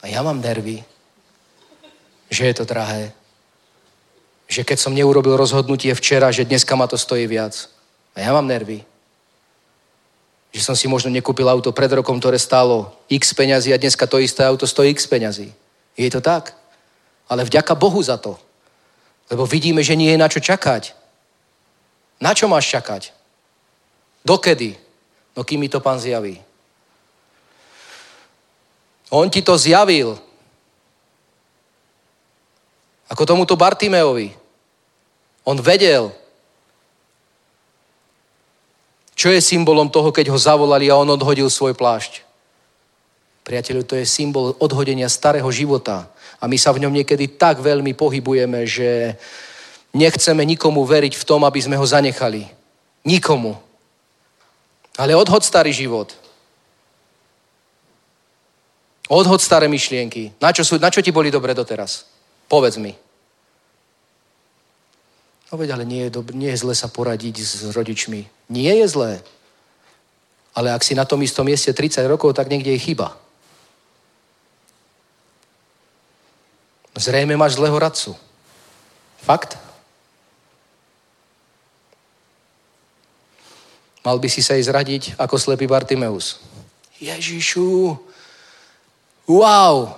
[0.00, 0.82] A ja mám nervy,
[2.32, 3.12] že je to drahé.
[4.52, 7.72] Že keď som neurobil rozhodnutie včera, že dneska ma to stojí viac.
[8.12, 8.84] A ja mám nervy.
[10.52, 14.20] Že som si možno nekúpil auto pred rokom, ktoré stálo x peňazí a dneska to
[14.20, 15.48] isté auto stojí x peňazí.
[15.96, 16.52] Je to tak?
[17.32, 18.36] Ale vďaka Bohu za to.
[19.32, 20.92] Lebo vidíme, že nie je na čo čakať.
[22.20, 23.08] Na čo máš čakať?
[24.20, 24.76] Dokedy?
[25.32, 26.36] No kým mi to pán zjaví.
[29.08, 30.20] On ti to zjavil.
[33.08, 34.41] Ako tomuto Bartimeovi.
[35.42, 36.14] On vedel,
[39.14, 42.26] čo je symbolom toho, keď ho zavolali a on odhodil svoj plášť.
[43.42, 46.06] Priateľu, to je symbol odhodenia starého života.
[46.38, 49.18] A my sa v ňom niekedy tak veľmi pohybujeme, že
[49.94, 52.46] nechceme nikomu veriť v tom, aby sme ho zanechali.
[53.02, 53.58] Nikomu.
[54.98, 56.14] Ale odhod starý život.
[59.10, 60.34] Odhod staré myšlienky.
[60.38, 62.06] Na čo, sú, na čo ti boli dobre doteraz?
[62.46, 62.94] Povedz mi.
[65.52, 68.24] A veď, ale nie je, dob- nie je zle sa poradiť s rodičmi.
[68.48, 69.12] Nie je zlé.
[70.56, 73.12] Ale ak si na tom istom mieste 30 rokov, tak niekde je chyba.
[76.96, 78.16] Zrejme máš zlého radcu.
[79.20, 79.60] Fakt?
[84.02, 86.40] Mal by si sa ísť radiť ako slepý Bartimeus.
[86.96, 87.94] Ježišu,
[89.28, 89.94] wow,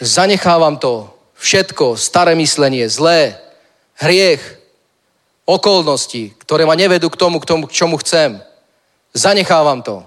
[0.00, 1.06] zanechávam to,
[1.38, 3.38] všetko, staré myslenie, zlé,
[3.94, 4.57] hriech,
[5.48, 8.36] okolnosti, ktoré ma nevedú k tomu, k tomu, k čomu chcem.
[9.16, 10.04] Zanechávam to.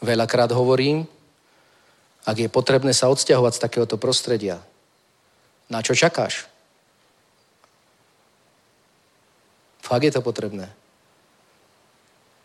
[0.00, 1.04] Veľakrát hovorím,
[2.24, 4.64] ak je potrebné sa odsťahovať z takéhoto prostredia,
[5.68, 6.48] na čo čakáš?
[9.84, 10.72] Fakt je to potrebné.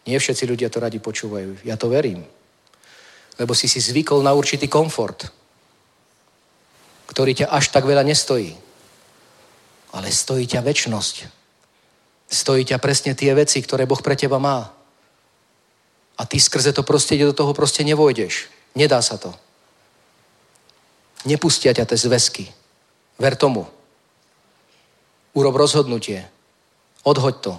[0.04, 1.64] Nie všetci ľudia to radi počúvajú.
[1.64, 2.28] Ja to verím.
[3.40, 5.32] Lebo si si zvykol na určitý komfort,
[7.14, 8.58] ktorý ťa až tak veľa nestojí.
[9.94, 11.30] Ale stojí ťa väčnosť.
[12.26, 14.74] Stojí ťa presne tie veci, ktoré Boh pre teba má.
[16.18, 18.50] A ty skrze to prostredie do toho proste nevojdeš.
[18.74, 19.30] Nedá sa to.
[21.30, 22.50] Nepustia ťa tie zväzky.
[23.22, 23.70] Ver tomu.
[25.38, 26.26] Urob rozhodnutie.
[27.06, 27.54] Odhoď to.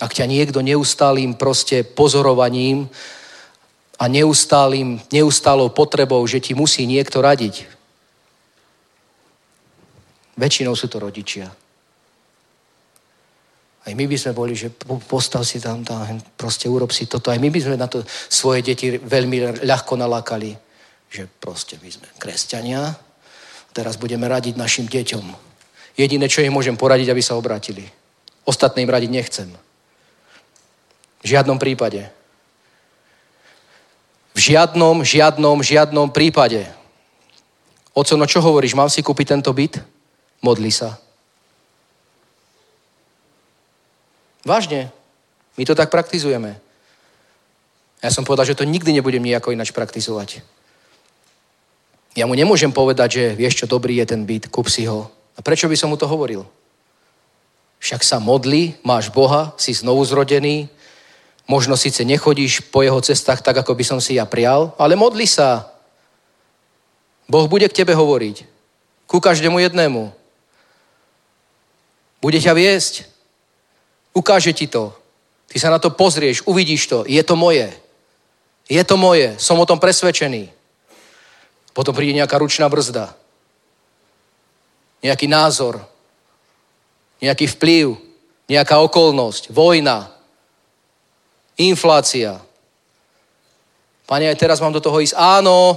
[0.00, 2.88] Ak ťa niekto neustálým proste pozorovaním
[4.02, 7.70] a neustálým, neustálou potrebou, že ti musí niekto radiť.
[10.34, 11.46] Väčšinou sú to rodičia.
[13.82, 14.74] Aj my by sme boli, že
[15.06, 17.30] postav si tam, tam, proste urob si toto.
[17.30, 20.50] Aj my by sme na to svoje deti veľmi ľahko nalákali.
[21.06, 22.94] Že proste my sme kresťania,
[23.70, 25.26] teraz budeme radiť našim deťom.
[25.94, 27.86] Jediné, čo im môžem poradiť, aby sa obrátili.
[28.42, 29.50] Ostatné im radiť nechcem.
[31.22, 32.21] V žiadnom prípade.
[34.32, 36.64] V žiadnom, žiadnom, žiadnom prípade.
[37.92, 39.80] Oco, no čo hovoríš, mám si kúpiť tento byt?
[40.40, 40.96] Modli sa.
[44.42, 44.90] Vážne.
[45.54, 46.56] My to tak praktizujeme.
[48.02, 50.42] Ja som povedal, že to nikdy nebudem nejako inač praktizovať.
[52.18, 55.08] Ja mu nemôžem povedať, že vieš čo, dobrý je ten byt, kúp si ho.
[55.36, 56.44] A prečo by som mu to hovoril?
[57.78, 60.68] Však sa modli, máš Boha, si znovu zrodený,
[61.52, 65.28] možno síce nechodíš po jeho cestách tak, ako by som si ja prial, ale modli
[65.28, 65.68] sa.
[67.28, 68.48] Boh bude k tebe hovoriť.
[69.04, 70.08] Ku každému jednému.
[72.24, 73.04] Bude ťa viesť.
[74.16, 74.96] Ukáže ti to.
[75.52, 77.04] Ty sa na to pozrieš, uvidíš to.
[77.04, 77.68] Je to moje.
[78.72, 79.36] Je to moje.
[79.36, 80.48] Som o tom presvedčený.
[81.76, 83.12] Potom príde nejaká ručná brzda.
[85.04, 85.84] Nejaký názor.
[87.20, 88.00] Nejaký vplyv.
[88.48, 89.52] Nejaká okolnosť.
[89.52, 90.08] Vojna.
[91.56, 92.40] Inflácia.
[94.06, 95.16] Pane, aj teraz mám do toho ísť.
[95.16, 95.76] Áno.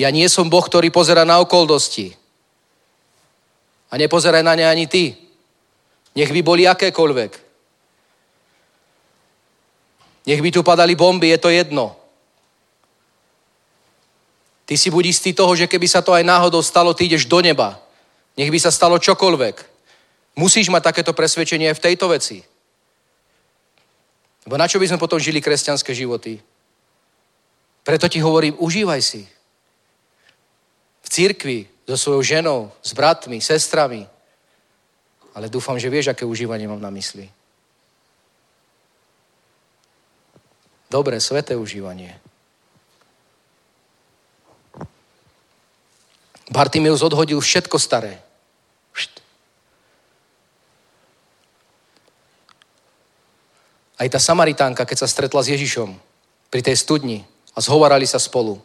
[0.00, 2.16] Ja nie som Boh, ktorý pozera na okolnosti.
[3.92, 5.16] A nepozeraj na ne ani ty.
[6.16, 7.32] Nech by boli akékoľvek.
[10.26, 11.96] Nech by tu padali bomby, je to jedno.
[14.64, 17.42] Ty si buď istý toho, že keby sa to aj náhodou stalo, ty ideš do
[17.42, 17.80] neba.
[18.38, 19.69] Nech by sa stalo čokoľvek.
[20.40, 22.40] Musíš mať takéto presvedčenie aj v tejto veci.
[24.48, 26.40] Lebo na čo by sme potom žili kresťanské životy?
[27.84, 29.28] Preto ti hovorím, užívaj si.
[31.04, 34.08] V církvi so svojou ženou, s bratmi, sestrami.
[35.36, 37.28] Ale dúfam, že vieš, aké užívanie mám na mysli.
[40.88, 42.16] Dobré, sveté užívanie.
[46.50, 48.29] Bartimeus odhodil všetko staré.
[54.00, 55.92] Aj tá Samaritánka, keď sa stretla s Ježišom
[56.48, 57.20] pri tej studni
[57.52, 58.56] a zhovarali sa spolu,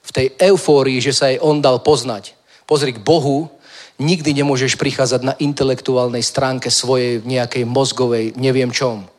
[0.00, 2.38] v tej eufórii, že sa jej on dal poznať,
[2.70, 3.50] Pozri, k Bohu
[3.98, 9.10] nikdy nemôžeš prichádzať na intelektuálnej stránke svojej nejakej mozgovej, neviem čom.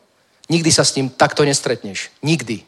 [0.48, 2.08] Nikdy sa s ním takto nestretneš.
[2.24, 2.64] Nikdy.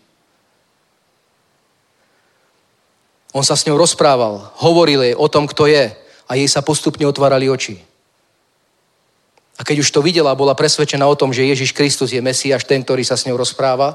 [3.33, 5.89] On sa s ňou rozprával, hovoril jej o tom, kto je
[6.29, 7.81] a jej sa postupne otvárali oči.
[9.55, 12.83] A keď už to videla, bola presvedčená o tom, že Ježiš Kristus je Mesiáš, ten,
[12.83, 13.95] ktorý sa s ňou rozpráva,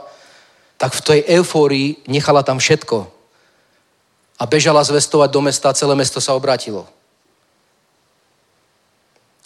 [0.80, 3.12] tak v tej eufórii nechala tam všetko
[4.40, 6.88] a bežala zvestovať do mesta a celé mesto sa obrátilo.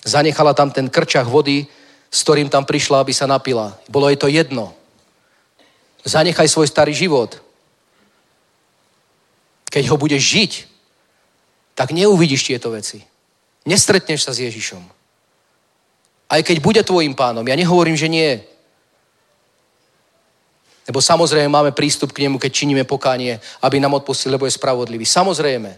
[0.06, 1.66] Zanechala tam ten krčach vody,
[2.14, 3.74] s ktorým tam prišla, aby sa napila.
[3.90, 4.70] Bolo jej to jedno.
[6.06, 7.42] Zanechaj svoj starý život.
[9.74, 10.52] Keď ho budeš žiť,
[11.74, 13.02] tak neuvidíš tieto veci.
[13.66, 15.03] Nestretneš sa s Ježišom.
[16.34, 18.42] Aj keď bude tvojim pánom, ja nehovorím, že nie.
[20.90, 25.06] Lebo samozrejme máme prístup k nemu, keď činíme pokánie, aby nám odpustil, lebo je spravodlivý.
[25.06, 25.78] Samozrejme.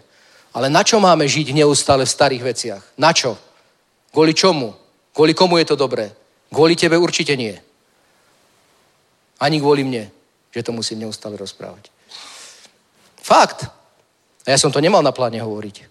[0.56, 2.84] Ale na čo máme žiť neustále v starých veciach?
[2.96, 3.36] Na čo?
[4.16, 4.72] Kvôli čomu?
[5.12, 6.16] Kvôli komu je to dobré?
[6.48, 7.52] Kvôli tebe určite nie.
[9.36, 10.08] Ani kvôli mne,
[10.56, 11.92] že to musím neustále rozprávať.
[13.20, 13.68] Fakt.
[14.48, 15.84] A ja som to nemal na pláne hovoriť.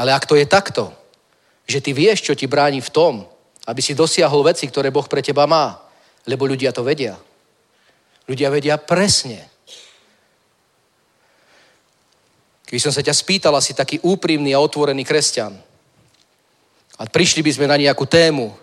[0.00, 1.01] Ale ak to je takto,
[1.66, 3.14] že ty vieš, čo ti bráni v tom,
[3.66, 5.78] aby si dosiahol veci, ktoré Boh pre teba má,
[6.26, 7.14] lebo ľudia to vedia.
[8.26, 9.46] Ľudia vedia presne.
[12.66, 15.54] Keby som sa ťa spýtal, si taký úprimný a otvorený kresťan,
[16.98, 18.54] a prišli by sme na nejakú tému,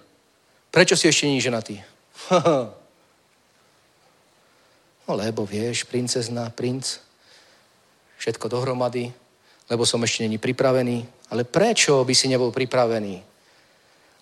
[0.71, 1.81] prečo si ešte nie ženatý?
[5.07, 7.03] no lebo vieš, princezna, princ,
[8.15, 9.11] všetko dohromady,
[9.69, 11.05] lebo som ešte není pripravený.
[11.29, 13.21] Ale prečo by si nebol pripravený?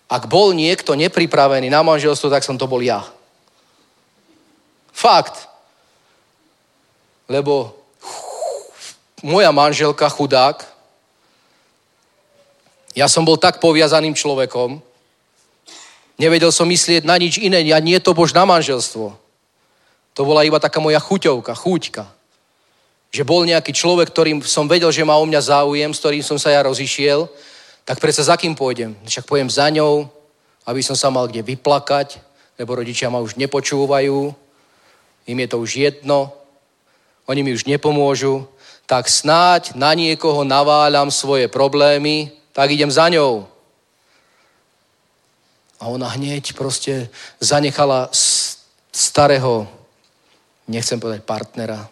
[0.08, 3.00] Ak bol niekto nepripravený na manželstvo, tak som to bol ja.
[4.92, 5.48] Fakt.
[7.28, 7.76] Lebo
[9.24, 10.64] moja manželka, chudák,
[12.96, 14.80] ja som bol tak poviazaným človekom,
[16.18, 19.14] nevedel som myslieť na nič iné, ja nie to bož na manželstvo.
[20.18, 22.17] To bola iba taká moja chuťovka, chúťka.
[23.08, 26.36] Že bol nejaký človek, ktorým som vedel, že má o mňa záujem, s ktorým som
[26.36, 27.28] sa ja rozišiel,
[27.88, 28.92] tak predsa za kým pôjdem?
[29.08, 30.08] Však pôjdem za ňou,
[30.68, 32.20] aby som sa mal kde vyplakať,
[32.60, 34.34] lebo rodičia ma už nepočúvajú,
[35.28, 36.32] im je to už jedno,
[37.24, 38.44] oni mi už nepomôžu,
[38.84, 43.46] tak snáď na niekoho naváľam svoje problémy tak idem za ňou.
[45.78, 47.06] A ona hneď proste
[47.38, 48.10] zanechala
[48.90, 49.62] starého,
[50.66, 51.86] nechcem povedať partnera,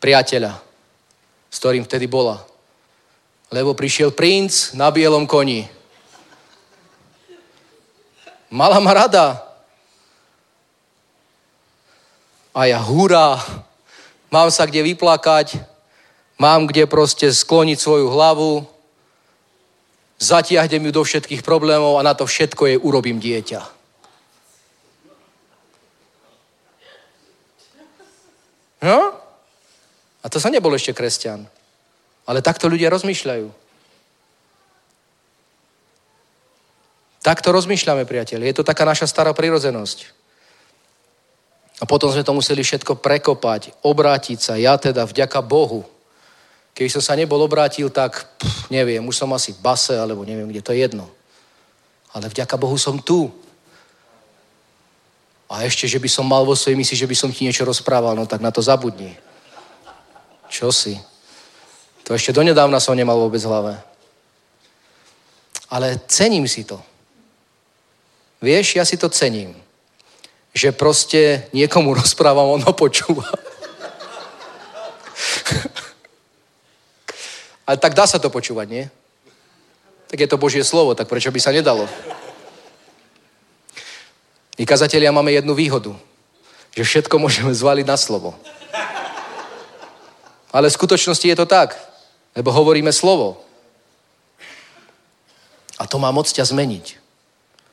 [0.00, 0.58] priateľa,
[1.52, 2.40] s ktorým vtedy bola.
[3.52, 5.68] Lebo prišiel princ na bielom koni.
[8.50, 9.46] Mala ma rada.
[12.50, 13.38] A ja hurá,
[14.26, 15.54] mám sa kde vyplakať,
[16.34, 18.66] mám kde proste skloniť svoju hlavu,
[20.18, 23.62] zatiahnem ju do všetkých problémov a na to všetko jej urobím dieťa.
[28.80, 29.19] No?
[30.20, 31.48] A to sa nebol ešte kresťan.
[32.28, 33.46] Ale takto ľudia rozmýšľajú.
[37.20, 38.40] Takto rozmýšľame, priateľ.
[38.44, 39.98] Je to taká naša stará prirodzenosť.
[41.80, 44.54] A potom sme to museli všetko prekopať, obrátiť sa.
[44.60, 45.88] Ja teda, vďaka Bohu,
[46.80, 50.48] Keby som sa nebol obrátil, tak pff, neviem, už som asi v base, alebo neviem,
[50.48, 51.12] kde to je jedno.
[52.16, 53.28] Ale vďaka Bohu som tu.
[55.50, 58.14] A ešte, že by som mal vo svojej mysli, že by som ti niečo rozprával,
[58.14, 59.12] no tak na to zabudni.
[60.50, 60.98] Čo si?
[62.04, 63.78] To ešte donedávna som nemal vôbec v hlave.
[65.70, 66.82] Ale cením si to.
[68.42, 69.54] Vieš, ja si to cením.
[70.50, 73.30] Že proste niekomu rozprávam, ono počúva.
[77.70, 78.90] Ale tak dá sa to počúvať, nie?
[80.10, 81.86] Tak je to Božie slovo, tak prečo by sa nedalo?
[84.58, 85.94] My kazatelia máme jednu výhodu,
[86.74, 88.34] že všetko môžeme zvaliť na slovo.
[90.50, 91.78] Ale v skutočnosti je to tak,
[92.34, 93.42] lebo hovoríme slovo.
[95.78, 97.00] A to má moc ťa zmeniť.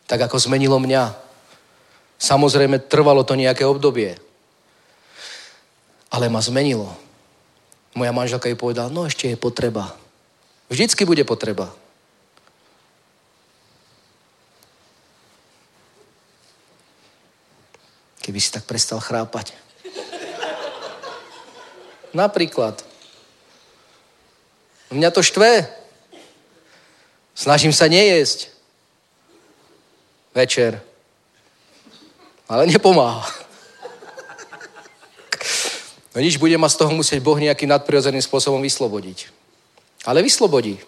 [0.08, 1.12] Tak ako zmenilo mňa.
[2.18, 4.16] Samozrejme, trvalo to nejaké obdobie.
[6.08, 6.96] Ale ma zmenilo.
[7.98, 9.92] Moja manželka jej povedala, no ešte je potreba.
[10.70, 11.74] Vždycky bude potreba.
[18.22, 19.67] Keby si tak prestal chrápať.
[22.14, 22.84] Napríklad.
[24.92, 25.68] Mňa to štve.
[27.36, 28.50] Snažím sa nejesť.
[30.32, 30.80] Večer.
[32.48, 33.28] Ale nepomáha.
[36.16, 39.30] No nič, bude ma z toho musieť Boh nejakým nadprirodzeným spôsobom vyslobodiť.
[40.08, 40.82] Ale vyslobodí.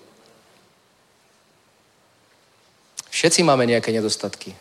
[3.14, 4.56] Všetci máme nejaké nedostatky.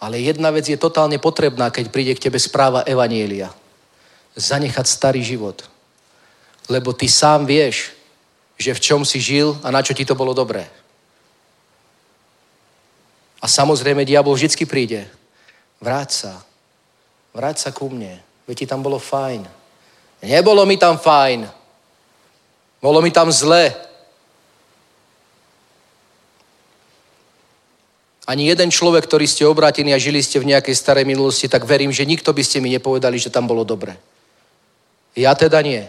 [0.00, 3.52] Ale jedna vec je totálne potrebná, keď príde k tebe správa Evanielia.
[4.36, 5.64] Zanechať starý život.
[6.68, 7.96] Lebo ty sám vieš,
[8.58, 10.66] že v čom si žil a na čo ti to bolo dobré.
[13.38, 15.06] A samozrejme, diabol vždycky príde.
[15.78, 16.32] Vráť sa.
[17.30, 18.18] Vráť sa ku mne.
[18.50, 19.46] Veď ti tam bolo fajn.
[20.26, 21.46] Nebolo mi tam fajn.
[22.82, 23.70] Bolo mi tam zle.
[28.28, 31.94] Ani jeden človek, ktorý ste obrátení a žili ste v nejakej starej minulosti, tak verím,
[31.94, 33.96] že nikto by ste mi nepovedali, že tam bolo dobre.
[35.18, 35.82] Ja teda nie.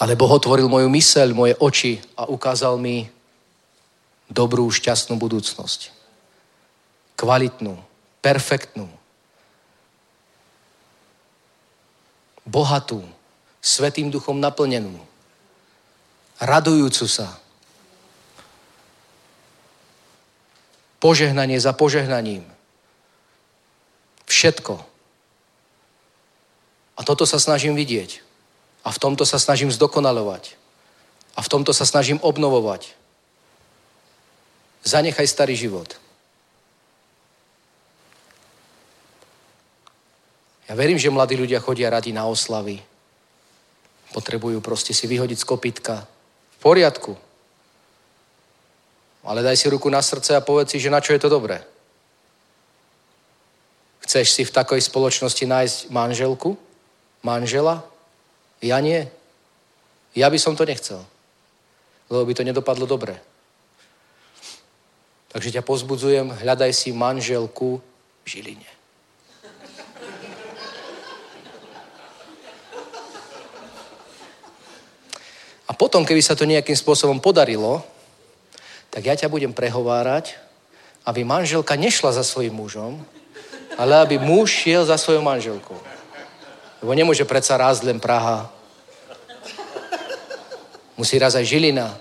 [0.00, 3.04] Ale Boh otvoril moju myseľ, moje oči a ukázal mi
[4.32, 5.92] dobrú, šťastnú budúcnosť.
[7.20, 7.76] Kvalitnú,
[8.24, 8.88] perfektnú.
[12.50, 13.06] bohatú,
[13.62, 14.98] svetým duchom naplnenú,
[16.42, 17.38] radujúcu sa.
[21.00, 22.44] Požehnanie za požehnaním.
[24.28, 24.89] Všetko.
[27.00, 28.20] A toto sa snažím vidieť.
[28.84, 30.52] A v tomto sa snažím zdokonalovať.
[31.32, 32.92] A v tomto sa snažím obnovovať.
[34.84, 35.96] Zanechaj starý život.
[40.68, 42.84] Ja verím, že mladí ľudia chodia radi na oslavy.
[44.12, 46.04] Potrebujú proste si vyhodiť z kopytka.
[46.04, 47.16] V poriadku.
[49.24, 51.64] Ale daj si ruku na srdce a povedz si, že na čo je to dobré.
[54.04, 56.69] Chceš si v takej spoločnosti nájsť manželku?
[57.20, 57.84] Manžela?
[58.60, 59.08] Ja nie.
[60.16, 61.04] Ja by som to nechcel.
[62.10, 63.16] Lebo by to nedopadlo dobre.
[65.30, 68.70] Takže ťa pozbudzujem, hľadaj si manželku v Žiline.
[75.70, 77.78] A potom, keby sa to nejakým spôsobom podarilo,
[78.90, 80.34] tak ja ťa budem prehovárať,
[81.06, 82.98] aby manželka nešla za svojim mužom,
[83.78, 85.78] ale aby muž šiel za svojou manželkou.
[86.80, 88.48] Lebo nemôže predsa rásť len Praha.
[90.96, 91.92] Musí raz aj Žilina,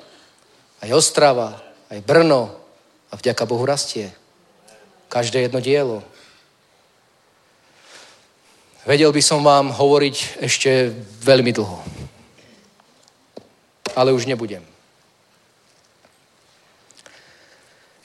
[0.79, 1.59] aj Ostrava,
[1.91, 2.55] aj Brno.
[3.11, 4.13] A vďaka Bohu rastie.
[5.09, 6.05] Každé jedno dielo.
[8.85, 11.77] Vedel by som vám hovoriť ešte veľmi dlho.
[13.97, 14.63] Ale už nebudem.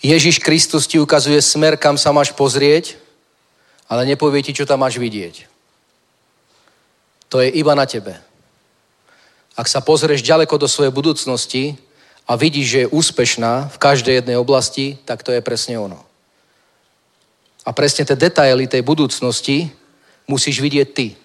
[0.05, 3.01] Ježiš Kristus ti ukazuje smer, kam sa máš pozrieť,
[3.89, 5.54] ale nepovie ti, čo tam máš vidieť.
[7.35, 8.15] To je iba na tebe.
[9.59, 11.75] Ak sa pozrieš ďaleko do svojej budúcnosti
[12.31, 15.99] a vidíš, že je úspešná v každej jednej oblasti, tak to je presne ono.
[17.67, 19.67] A presne tie detaily tej budúcnosti
[20.31, 21.19] musíš vidieť ty.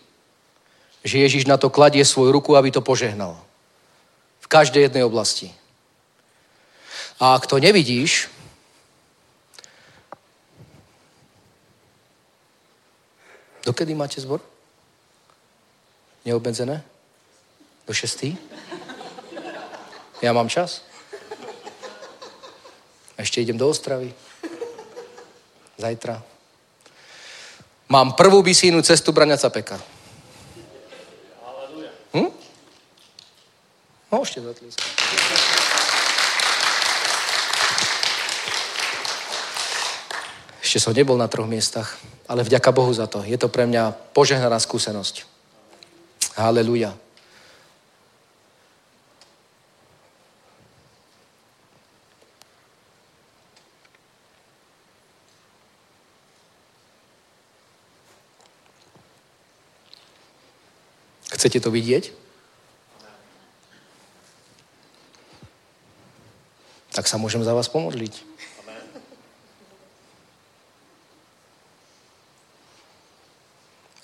[1.06, 3.38] Že Ježiš na to kladie svoju ruku, aby to požehnal.
[4.42, 5.54] V každej jednej oblasti.
[7.22, 8.34] A ak to nevidíš,
[13.62, 14.42] Dokedy máte zbor?
[16.30, 16.86] Neobmedzené?
[17.90, 18.38] Do šestý?
[20.22, 20.86] Ja mám čas.
[23.18, 24.14] Ešte idem do Ostravy.
[25.82, 26.22] Zajtra.
[27.90, 29.82] Mám prvú bisínu cestu Braňa Capeka.
[32.14, 32.30] Hm?
[34.14, 34.86] Môžete zatlieskať.
[40.62, 41.98] Ešte som nebol na troch miestach
[42.30, 43.26] ale vďaka Bohu za to.
[43.26, 45.26] Je to pre mňa požehnaná skúsenosť.
[46.40, 46.96] Haleluja.
[61.36, 62.16] Chcete to vidieť?
[66.96, 68.24] Tak sa môžem za vás pomodliť.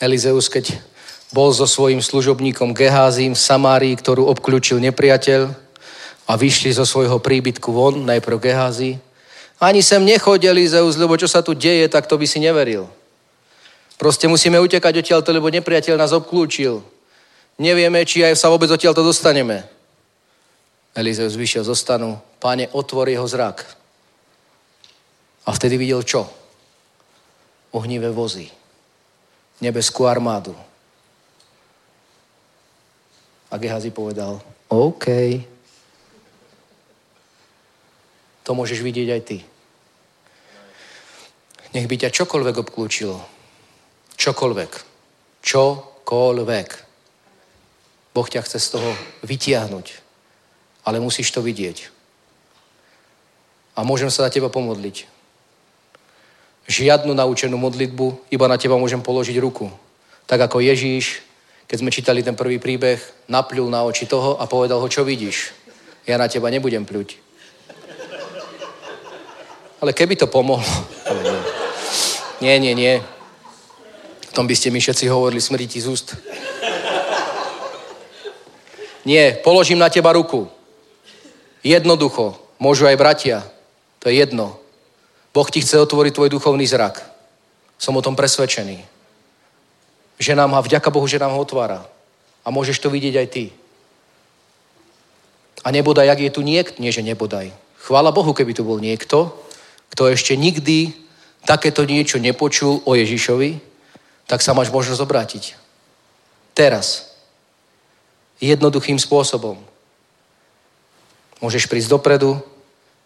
[0.03, 0.95] Elizeus, keď
[1.36, 5.52] bol so svojím služobníkom Geházim v Samárii, ktorú obklúčil nepriateľ
[6.24, 8.95] a vyšli zo svojho príbytku von, najprv Geházi.
[9.60, 12.88] Ani sem nechoď, Elizeus, lebo čo sa tu deje, tak to by si neveril.
[13.99, 16.80] Proste musíme utekať odtiaľto, lebo nepriateľ nás obklúčil.
[17.60, 19.68] Nevieme, či aj sa vôbec odtiaľto dostaneme.
[20.95, 22.16] Elizeus vyšiel zo stanu.
[22.40, 23.68] Páne, otvor jeho zrak.
[25.44, 26.32] A vtedy videl čo?
[27.76, 28.48] Ohnivé vozy
[29.62, 30.56] nebeskú armádu.
[33.52, 35.06] A Gehazi povedal, OK,
[38.46, 39.38] to môžeš vidieť aj ty.
[41.74, 43.18] Nech by ťa čokoľvek obklúčilo.
[44.16, 44.72] Čokoľvek.
[45.42, 46.70] Čokoľvek.
[48.16, 48.90] Boh ťa chce z toho
[49.28, 49.88] vytiahnuť.
[50.86, 51.90] Ale musíš to vidieť.
[53.76, 55.16] A môžem sa za teba pomodliť
[56.66, 59.70] žiadnu naučenú modlitbu, iba na teba môžem položiť ruku.
[60.26, 61.22] Tak ako Ježíš,
[61.66, 65.54] keď sme čítali ten prvý príbeh, napľul na oči toho a povedal ho, čo vidíš?
[66.06, 67.18] Ja na teba nebudem pľuť.
[69.82, 70.66] Ale keby to pomohlo.
[72.42, 72.60] Nie.
[72.60, 73.02] Nie, nie.
[74.30, 76.16] V tom by ste mi všetci hovorili smrti z úst.
[79.06, 80.50] Nie, položím na teba ruku.
[81.62, 82.38] Jednoducho.
[82.58, 83.38] Môžu aj bratia.
[84.02, 84.58] To je jedno.
[85.34, 87.02] Boh ti chce otvoriť tvoj duchovný zrak.
[87.78, 88.95] Som o tom presvedčený.
[90.20, 91.84] Že nám ho, vďaka Bohu, že nám ho otvára.
[92.46, 93.46] A môžeš to vidieť aj ty.
[95.66, 97.50] A nebodaj, ak je tu niekto, nie že nebodaj.
[97.82, 99.34] Chvála Bohu, keby tu bol niekto,
[99.94, 100.94] kto ešte nikdy
[101.46, 103.62] takéto niečo nepočul o Ježišovi,
[104.26, 105.44] tak sa máš možnosť obrátiť.
[106.58, 107.18] Teraz.
[108.42, 109.58] Jednoduchým spôsobom.
[111.42, 112.42] Môžeš prísť dopredu,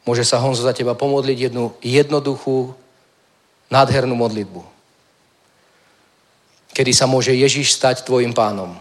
[0.09, 2.73] Môže sa Honzo za teba pomodliť jednu jednoduchú,
[3.69, 4.65] nádhernú modlitbu.
[6.73, 8.77] Kedy sa môže Ježiš stať tvojim pánom,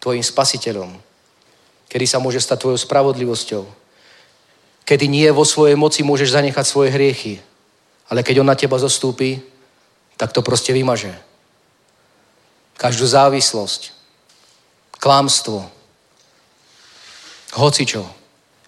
[0.00, 0.92] tvojim spasiteľom,
[1.86, 3.64] kedy sa môže stať tvojou spravodlivosťou,
[4.86, 7.42] kedy nie vo svojej moci môžeš zanechať svoje hriechy,
[8.06, 9.42] ale keď on na teba zostúpi,
[10.16, 11.10] tak to proste vymaže.
[12.76, 13.90] Každú závislosť,
[15.00, 15.64] klamstvo,
[17.56, 18.04] hocičo,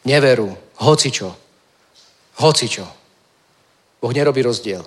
[0.09, 1.36] neveru, hocičo,
[2.40, 2.86] hocičo.
[3.98, 4.82] Boh nerobí rozdiel.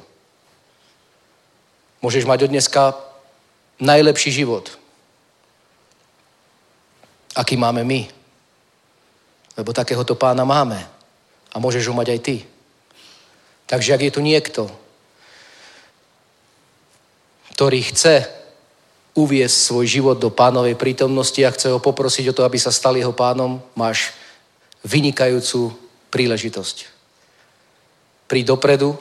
[2.01, 3.10] Môžeš mať od dneska
[3.81, 4.69] najlepší život,
[7.33, 8.07] aký máme my.
[9.57, 10.79] Lebo takéhoto pána máme.
[11.51, 12.37] A môžeš ho mať aj ty.
[13.67, 14.71] Takže ak je tu niekto,
[17.51, 18.27] ktorý chce
[19.11, 22.95] uviesť svoj život do pánovej prítomnosti a chce ho poprosiť o to, aby sa stal
[22.95, 24.15] jeho pánom, máš
[24.87, 25.75] vynikajúcu
[26.09, 26.87] príležitosť.
[28.31, 28.95] Príď dopredu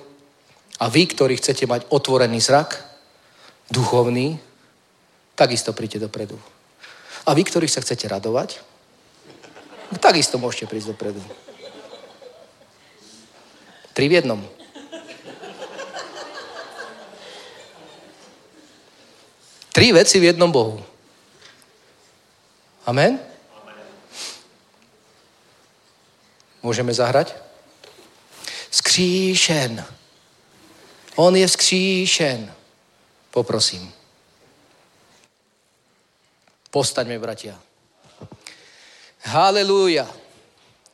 [0.82, 2.82] a vy, ktorí chcete mať otvorený zrak,
[3.70, 4.42] duchovný,
[5.40, 6.36] takisto príďte dopredu.
[7.24, 8.60] A vy, ktorí sa chcete radovať,
[9.96, 11.24] takisto môžete prísť dopredu.
[13.96, 14.40] Tri v jednom.
[19.72, 20.84] Tri veci v jednom Bohu.
[22.84, 23.16] Amen?
[26.60, 27.32] Môžeme zahrať?
[28.68, 29.80] Skříšen.
[31.16, 32.52] On je vzkříšen.
[33.30, 33.99] Poprosím.
[36.70, 37.58] Postaňme, bratia.
[39.26, 40.06] Halelúja.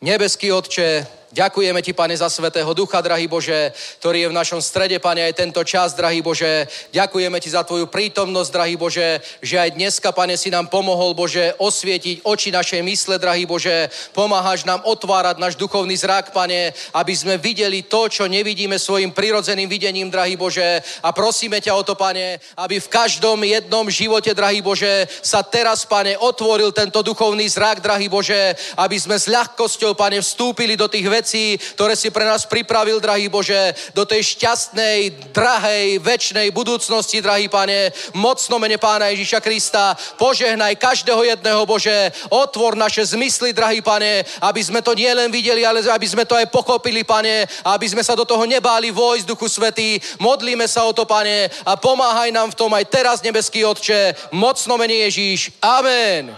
[0.00, 5.02] Nebeský Otče, Ďakujeme Ti, Pane, za Svetého Ducha, drahý Bože, ktorý je v našom strede,
[5.02, 6.70] Pane, aj tento čas, drahý Bože.
[6.94, 11.50] Ďakujeme Ti za Tvoju prítomnosť, drahý Bože, že aj dneska, Pane, si nám pomohol, Bože,
[11.58, 13.90] osvietiť oči našej mysle, drahý Bože.
[14.14, 19.66] Pomáhaš nám otvárať náš duchovný zrak, Pane, aby sme videli to, čo nevidíme svojim prirodzeným
[19.66, 20.78] videním, drahý Bože.
[21.02, 25.82] A prosíme ťa o to, Pane, aby v každom jednom živote, drahý Bože, sa teraz,
[25.90, 31.15] Pane, otvoril tento duchovný zrak, drahý Bože, aby sme s ľahkosťou, Pane, vstúpili do tých
[31.16, 37.48] vecí, ktoré si pre nás pripravil, drahý Bože, do tej šťastnej, drahej, väčšnej budúcnosti, drahý
[37.48, 37.92] Pane.
[38.12, 44.60] Mocno mene Pána Ježíša Krista, požehnaj každého jedného, Bože, otvor naše zmysly, drahý Pane, aby
[44.60, 48.28] sme to nielen videli, ale aby sme to aj pochopili, Pane, aby sme sa do
[48.28, 49.96] toho nebáli vojsť, Duchu Svetý.
[50.20, 54.14] Modlíme sa o to, Pane, a pomáhaj nám v tom aj teraz, nebeský Otče.
[54.36, 55.56] Mocno mene Ježíš.
[55.62, 56.34] Amen.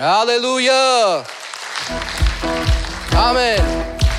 [0.00, 1.24] Aleluja.
[3.16, 4.09] Amen.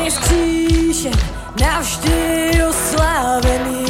[0.00, 1.12] Je vzkříšen,
[1.60, 3.86] navždy oslávený.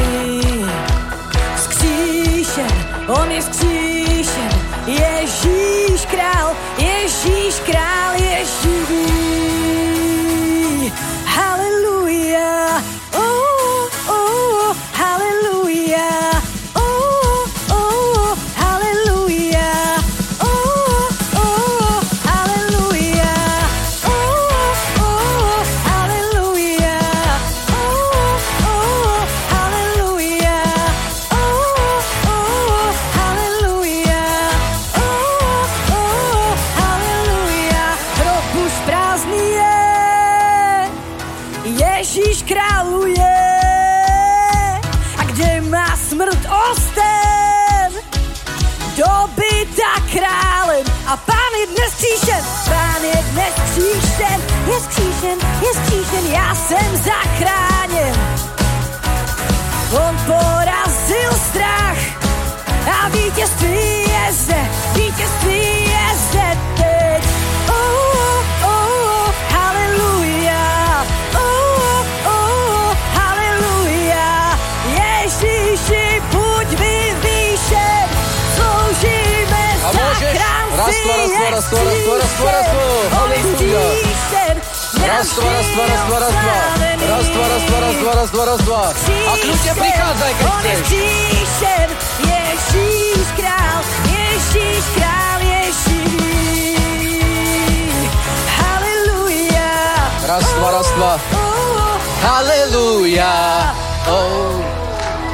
[1.57, 2.71] Vzkříšen,
[3.09, 4.51] on je vzkříšen,
[4.87, 8.31] Ježíš král, Ježíš král, je
[56.51, 58.15] já jsem zachráněn.
[59.93, 61.99] On porazil strach
[63.03, 67.25] a vítězství je zde, vítězství je zde teď.
[67.69, 74.59] Oh, oh, haleluja, oh, oh, haleluja.
[74.87, 78.09] Ježíši, buď vyvýšen,
[78.57, 81.87] sloužíme je skříšen,
[83.25, 84.40] on je
[85.01, 86.57] Raz, dva, raz, dva, raz, dva, raz, dva.
[87.09, 88.83] Raz, dva, raz, dva, raz, dva, raz, dva, raz, dva.
[89.01, 91.89] A kľudne prichádzaj, keď chceš.
[92.21, 93.81] Ježíš král,
[94.13, 97.09] Ježíš král, Ježíš.
[98.61, 99.73] Halleluja.
[100.29, 101.13] Raz, dva, raz, dva.
[102.21, 103.33] Halleluja.
[104.05, 104.61] Oh.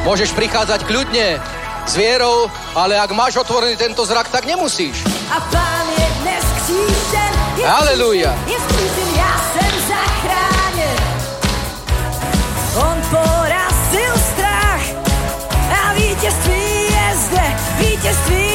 [0.07, 1.43] Môžeš prichádzať kľudne
[1.87, 2.47] s vierou,
[2.79, 5.03] ale ak máš otvorený tento zrak, tak nemusíš.
[5.31, 7.35] A pán je dnes křížen.
[7.67, 8.31] Halleluja.
[8.47, 9.46] Je křížen, ja
[13.17, 14.85] porazil strach.
[15.71, 17.45] A vítězství je zde,
[17.79, 18.46] vítězství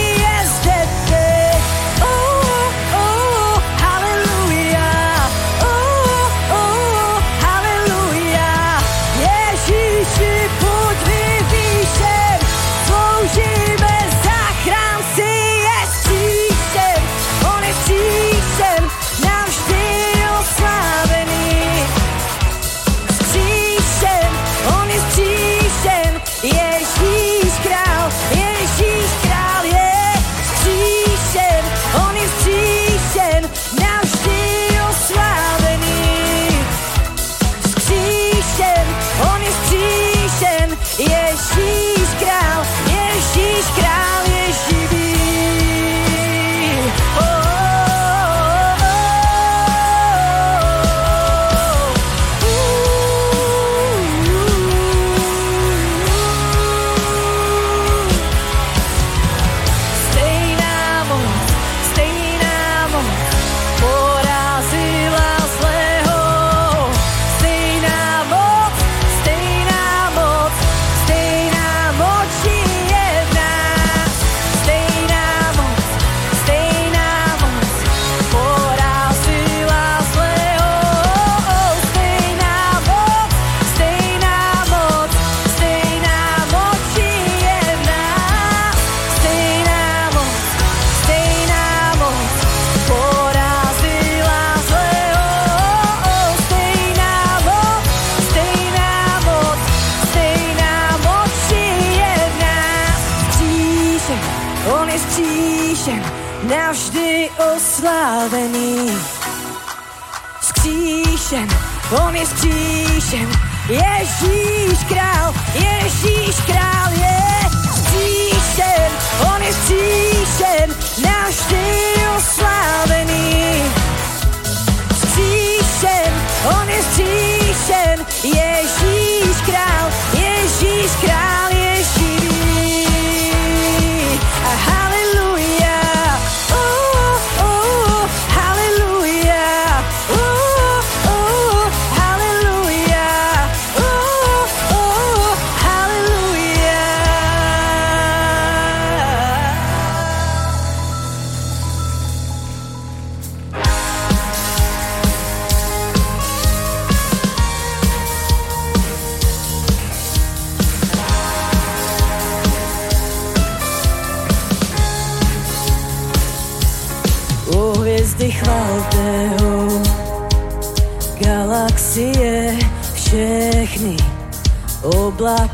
[114.22, 118.92] Ježíš král, Ježíš král je s křížem,
[119.36, 121.91] on je s křížem, navždy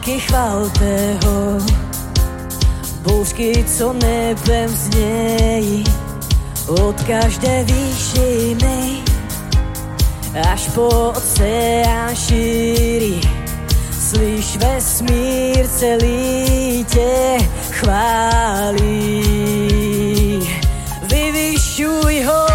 [0.07, 1.59] oblaky chvalte ho,
[3.01, 5.83] bouřky, co nebem znějí,
[6.67, 9.03] od každé výšiny,
[10.51, 13.21] až po oceán šíří.
[14.09, 17.37] Slyš vesmír celý tě
[17.71, 19.17] chválí.
[21.01, 22.47] Vyvyšuj ho,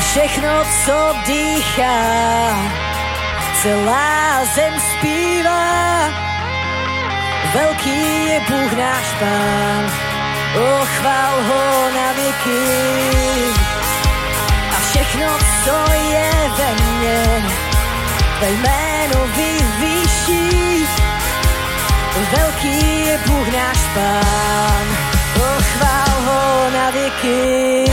[0.00, 2.71] všechno, co dýchá,
[3.62, 6.10] celá zem zpívá.
[7.54, 9.84] Velký je Bůh náš Pán,
[10.56, 12.64] o chvál ho na věky.
[14.74, 15.26] A všechno,
[15.64, 17.44] co je ve mně,
[18.38, 20.86] tvé jméno vyvýší.
[22.36, 24.86] Velký je Bůh náš Pán,
[25.36, 27.84] o chvál ho na věky.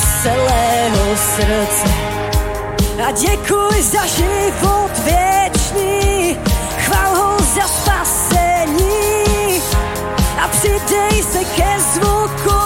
[0.00, 1.88] Celého srdce
[3.06, 6.38] a děkuj za život věčný.
[6.78, 8.82] Chval ho za spasení
[10.44, 12.61] a přidej se ke zvuku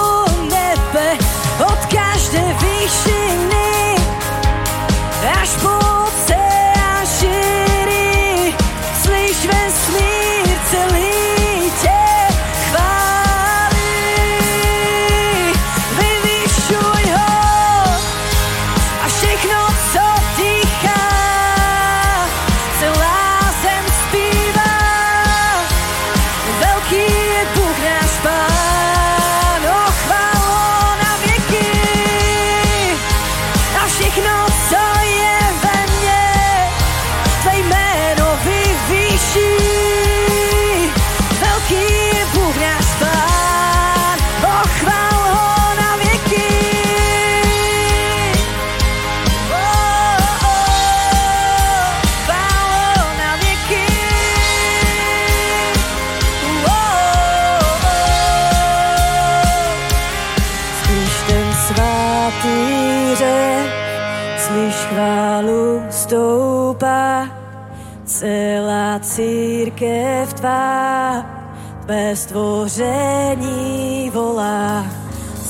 [72.16, 74.86] stvoření volá.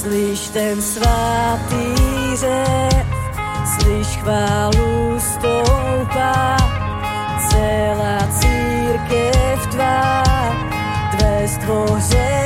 [0.01, 1.94] Slyš ten svatý
[2.34, 3.06] řev,
[3.78, 6.56] slyš chválu stoupá,
[7.51, 10.22] celá církev tvá,
[11.16, 12.45] tvé stvoření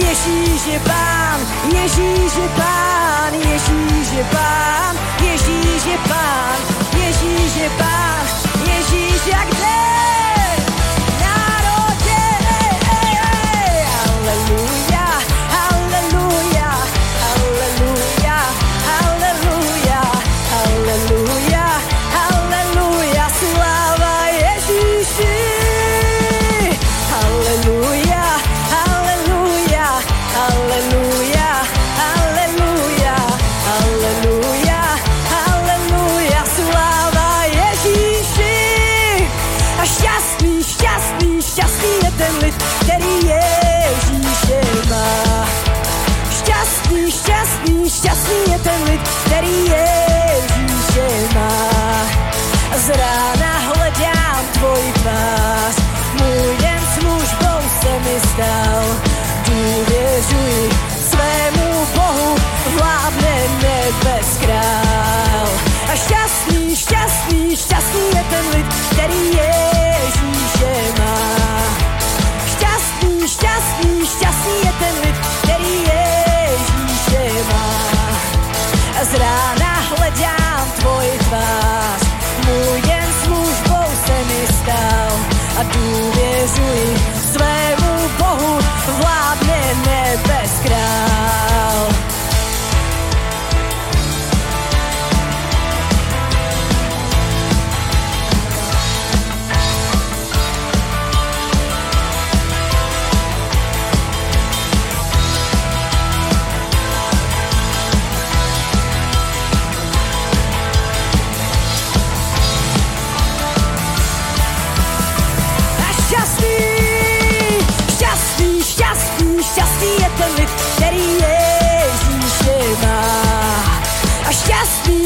[0.00, 1.40] Jeśli się pan,
[1.72, 6.58] jeśli się pan, jeśli się pan, jeśli się pan,
[7.00, 8.26] jeśli się pan,
[8.66, 9.57] jeśli się jak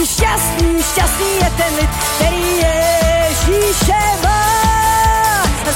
[0.06, 4.42] šťastný, šťastný, je ten lid, který Ježíše má.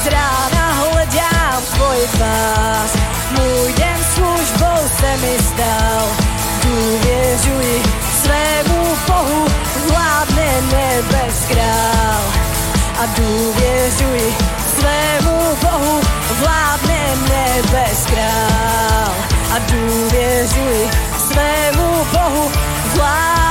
[0.03, 2.91] Z rána hledám tvoj tvář,
[3.31, 6.05] můj den službou se mi stal.
[6.63, 7.83] Důvěřuji
[8.21, 9.47] svému Bohu,
[9.89, 12.23] vládne nebes král.
[12.99, 14.35] A důvěřuji
[14.77, 16.01] svému Bohu,
[16.39, 19.13] vládne nebes král.
[19.55, 22.51] A důvěřuji svému Bohu,
[22.95, 23.46] vládne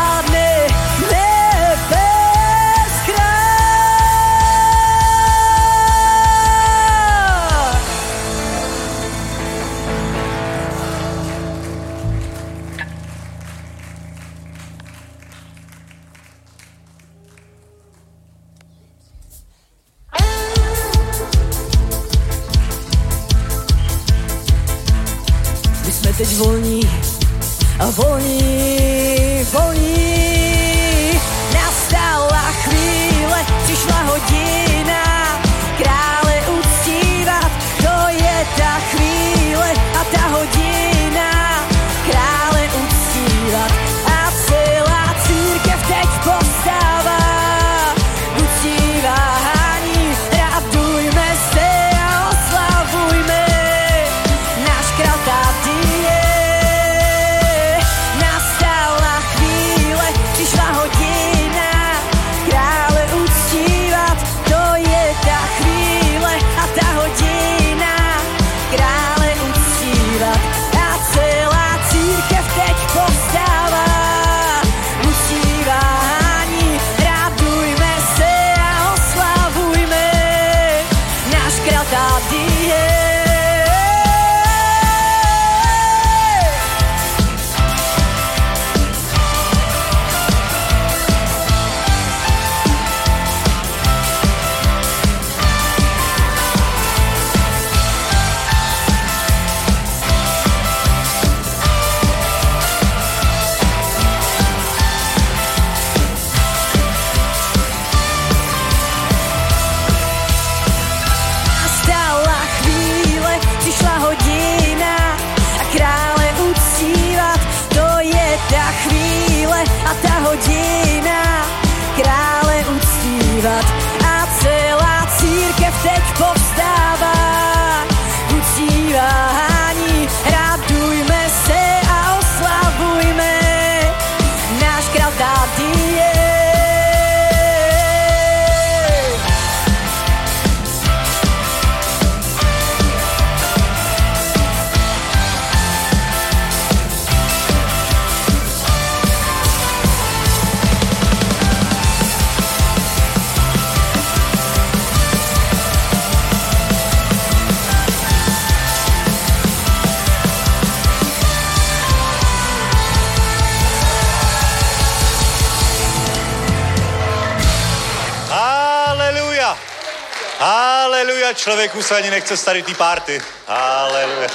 [171.86, 173.22] se ani nechce starý tý párty.
[173.46, 174.28] Haleluja.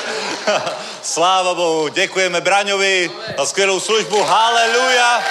[1.01, 4.23] Sláva Bohu, děkujeme Braňovi za skvělou službu.
[4.23, 5.23] Haleluja.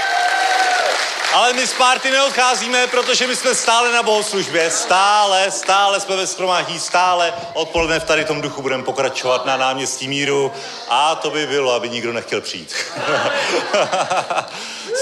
[1.33, 4.71] Ale my z párty neodcházíme, protože my jsme stále na bohoslužbě.
[4.71, 10.09] Stále, stále jsme ve schromáždí, stále odpoledne v tady tom duchu budeme pokračovat na náměstí
[10.09, 10.53] míru.
[10.89, 12.75] A to by bylo, aby nikdo nechtěl přijít.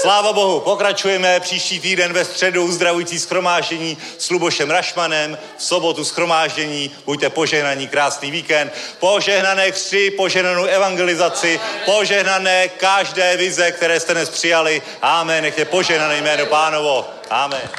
[0.01, 6.91] Sláva Bohu, pokračujeme příští týden ve středu uzdravující schromáždění s Lubošem Rašmanem, v sobotu schromáždění,
[7.05, 14.81] buďte požehnaní, krásný víkend, požehnané kři, požehnanou evangelizaci, požehnané každé vize, které jste dnes přijali.
[15.01, 17.05] Amen, nechte požehnané jméno pánovo.
[17.29, 17.69] Amen.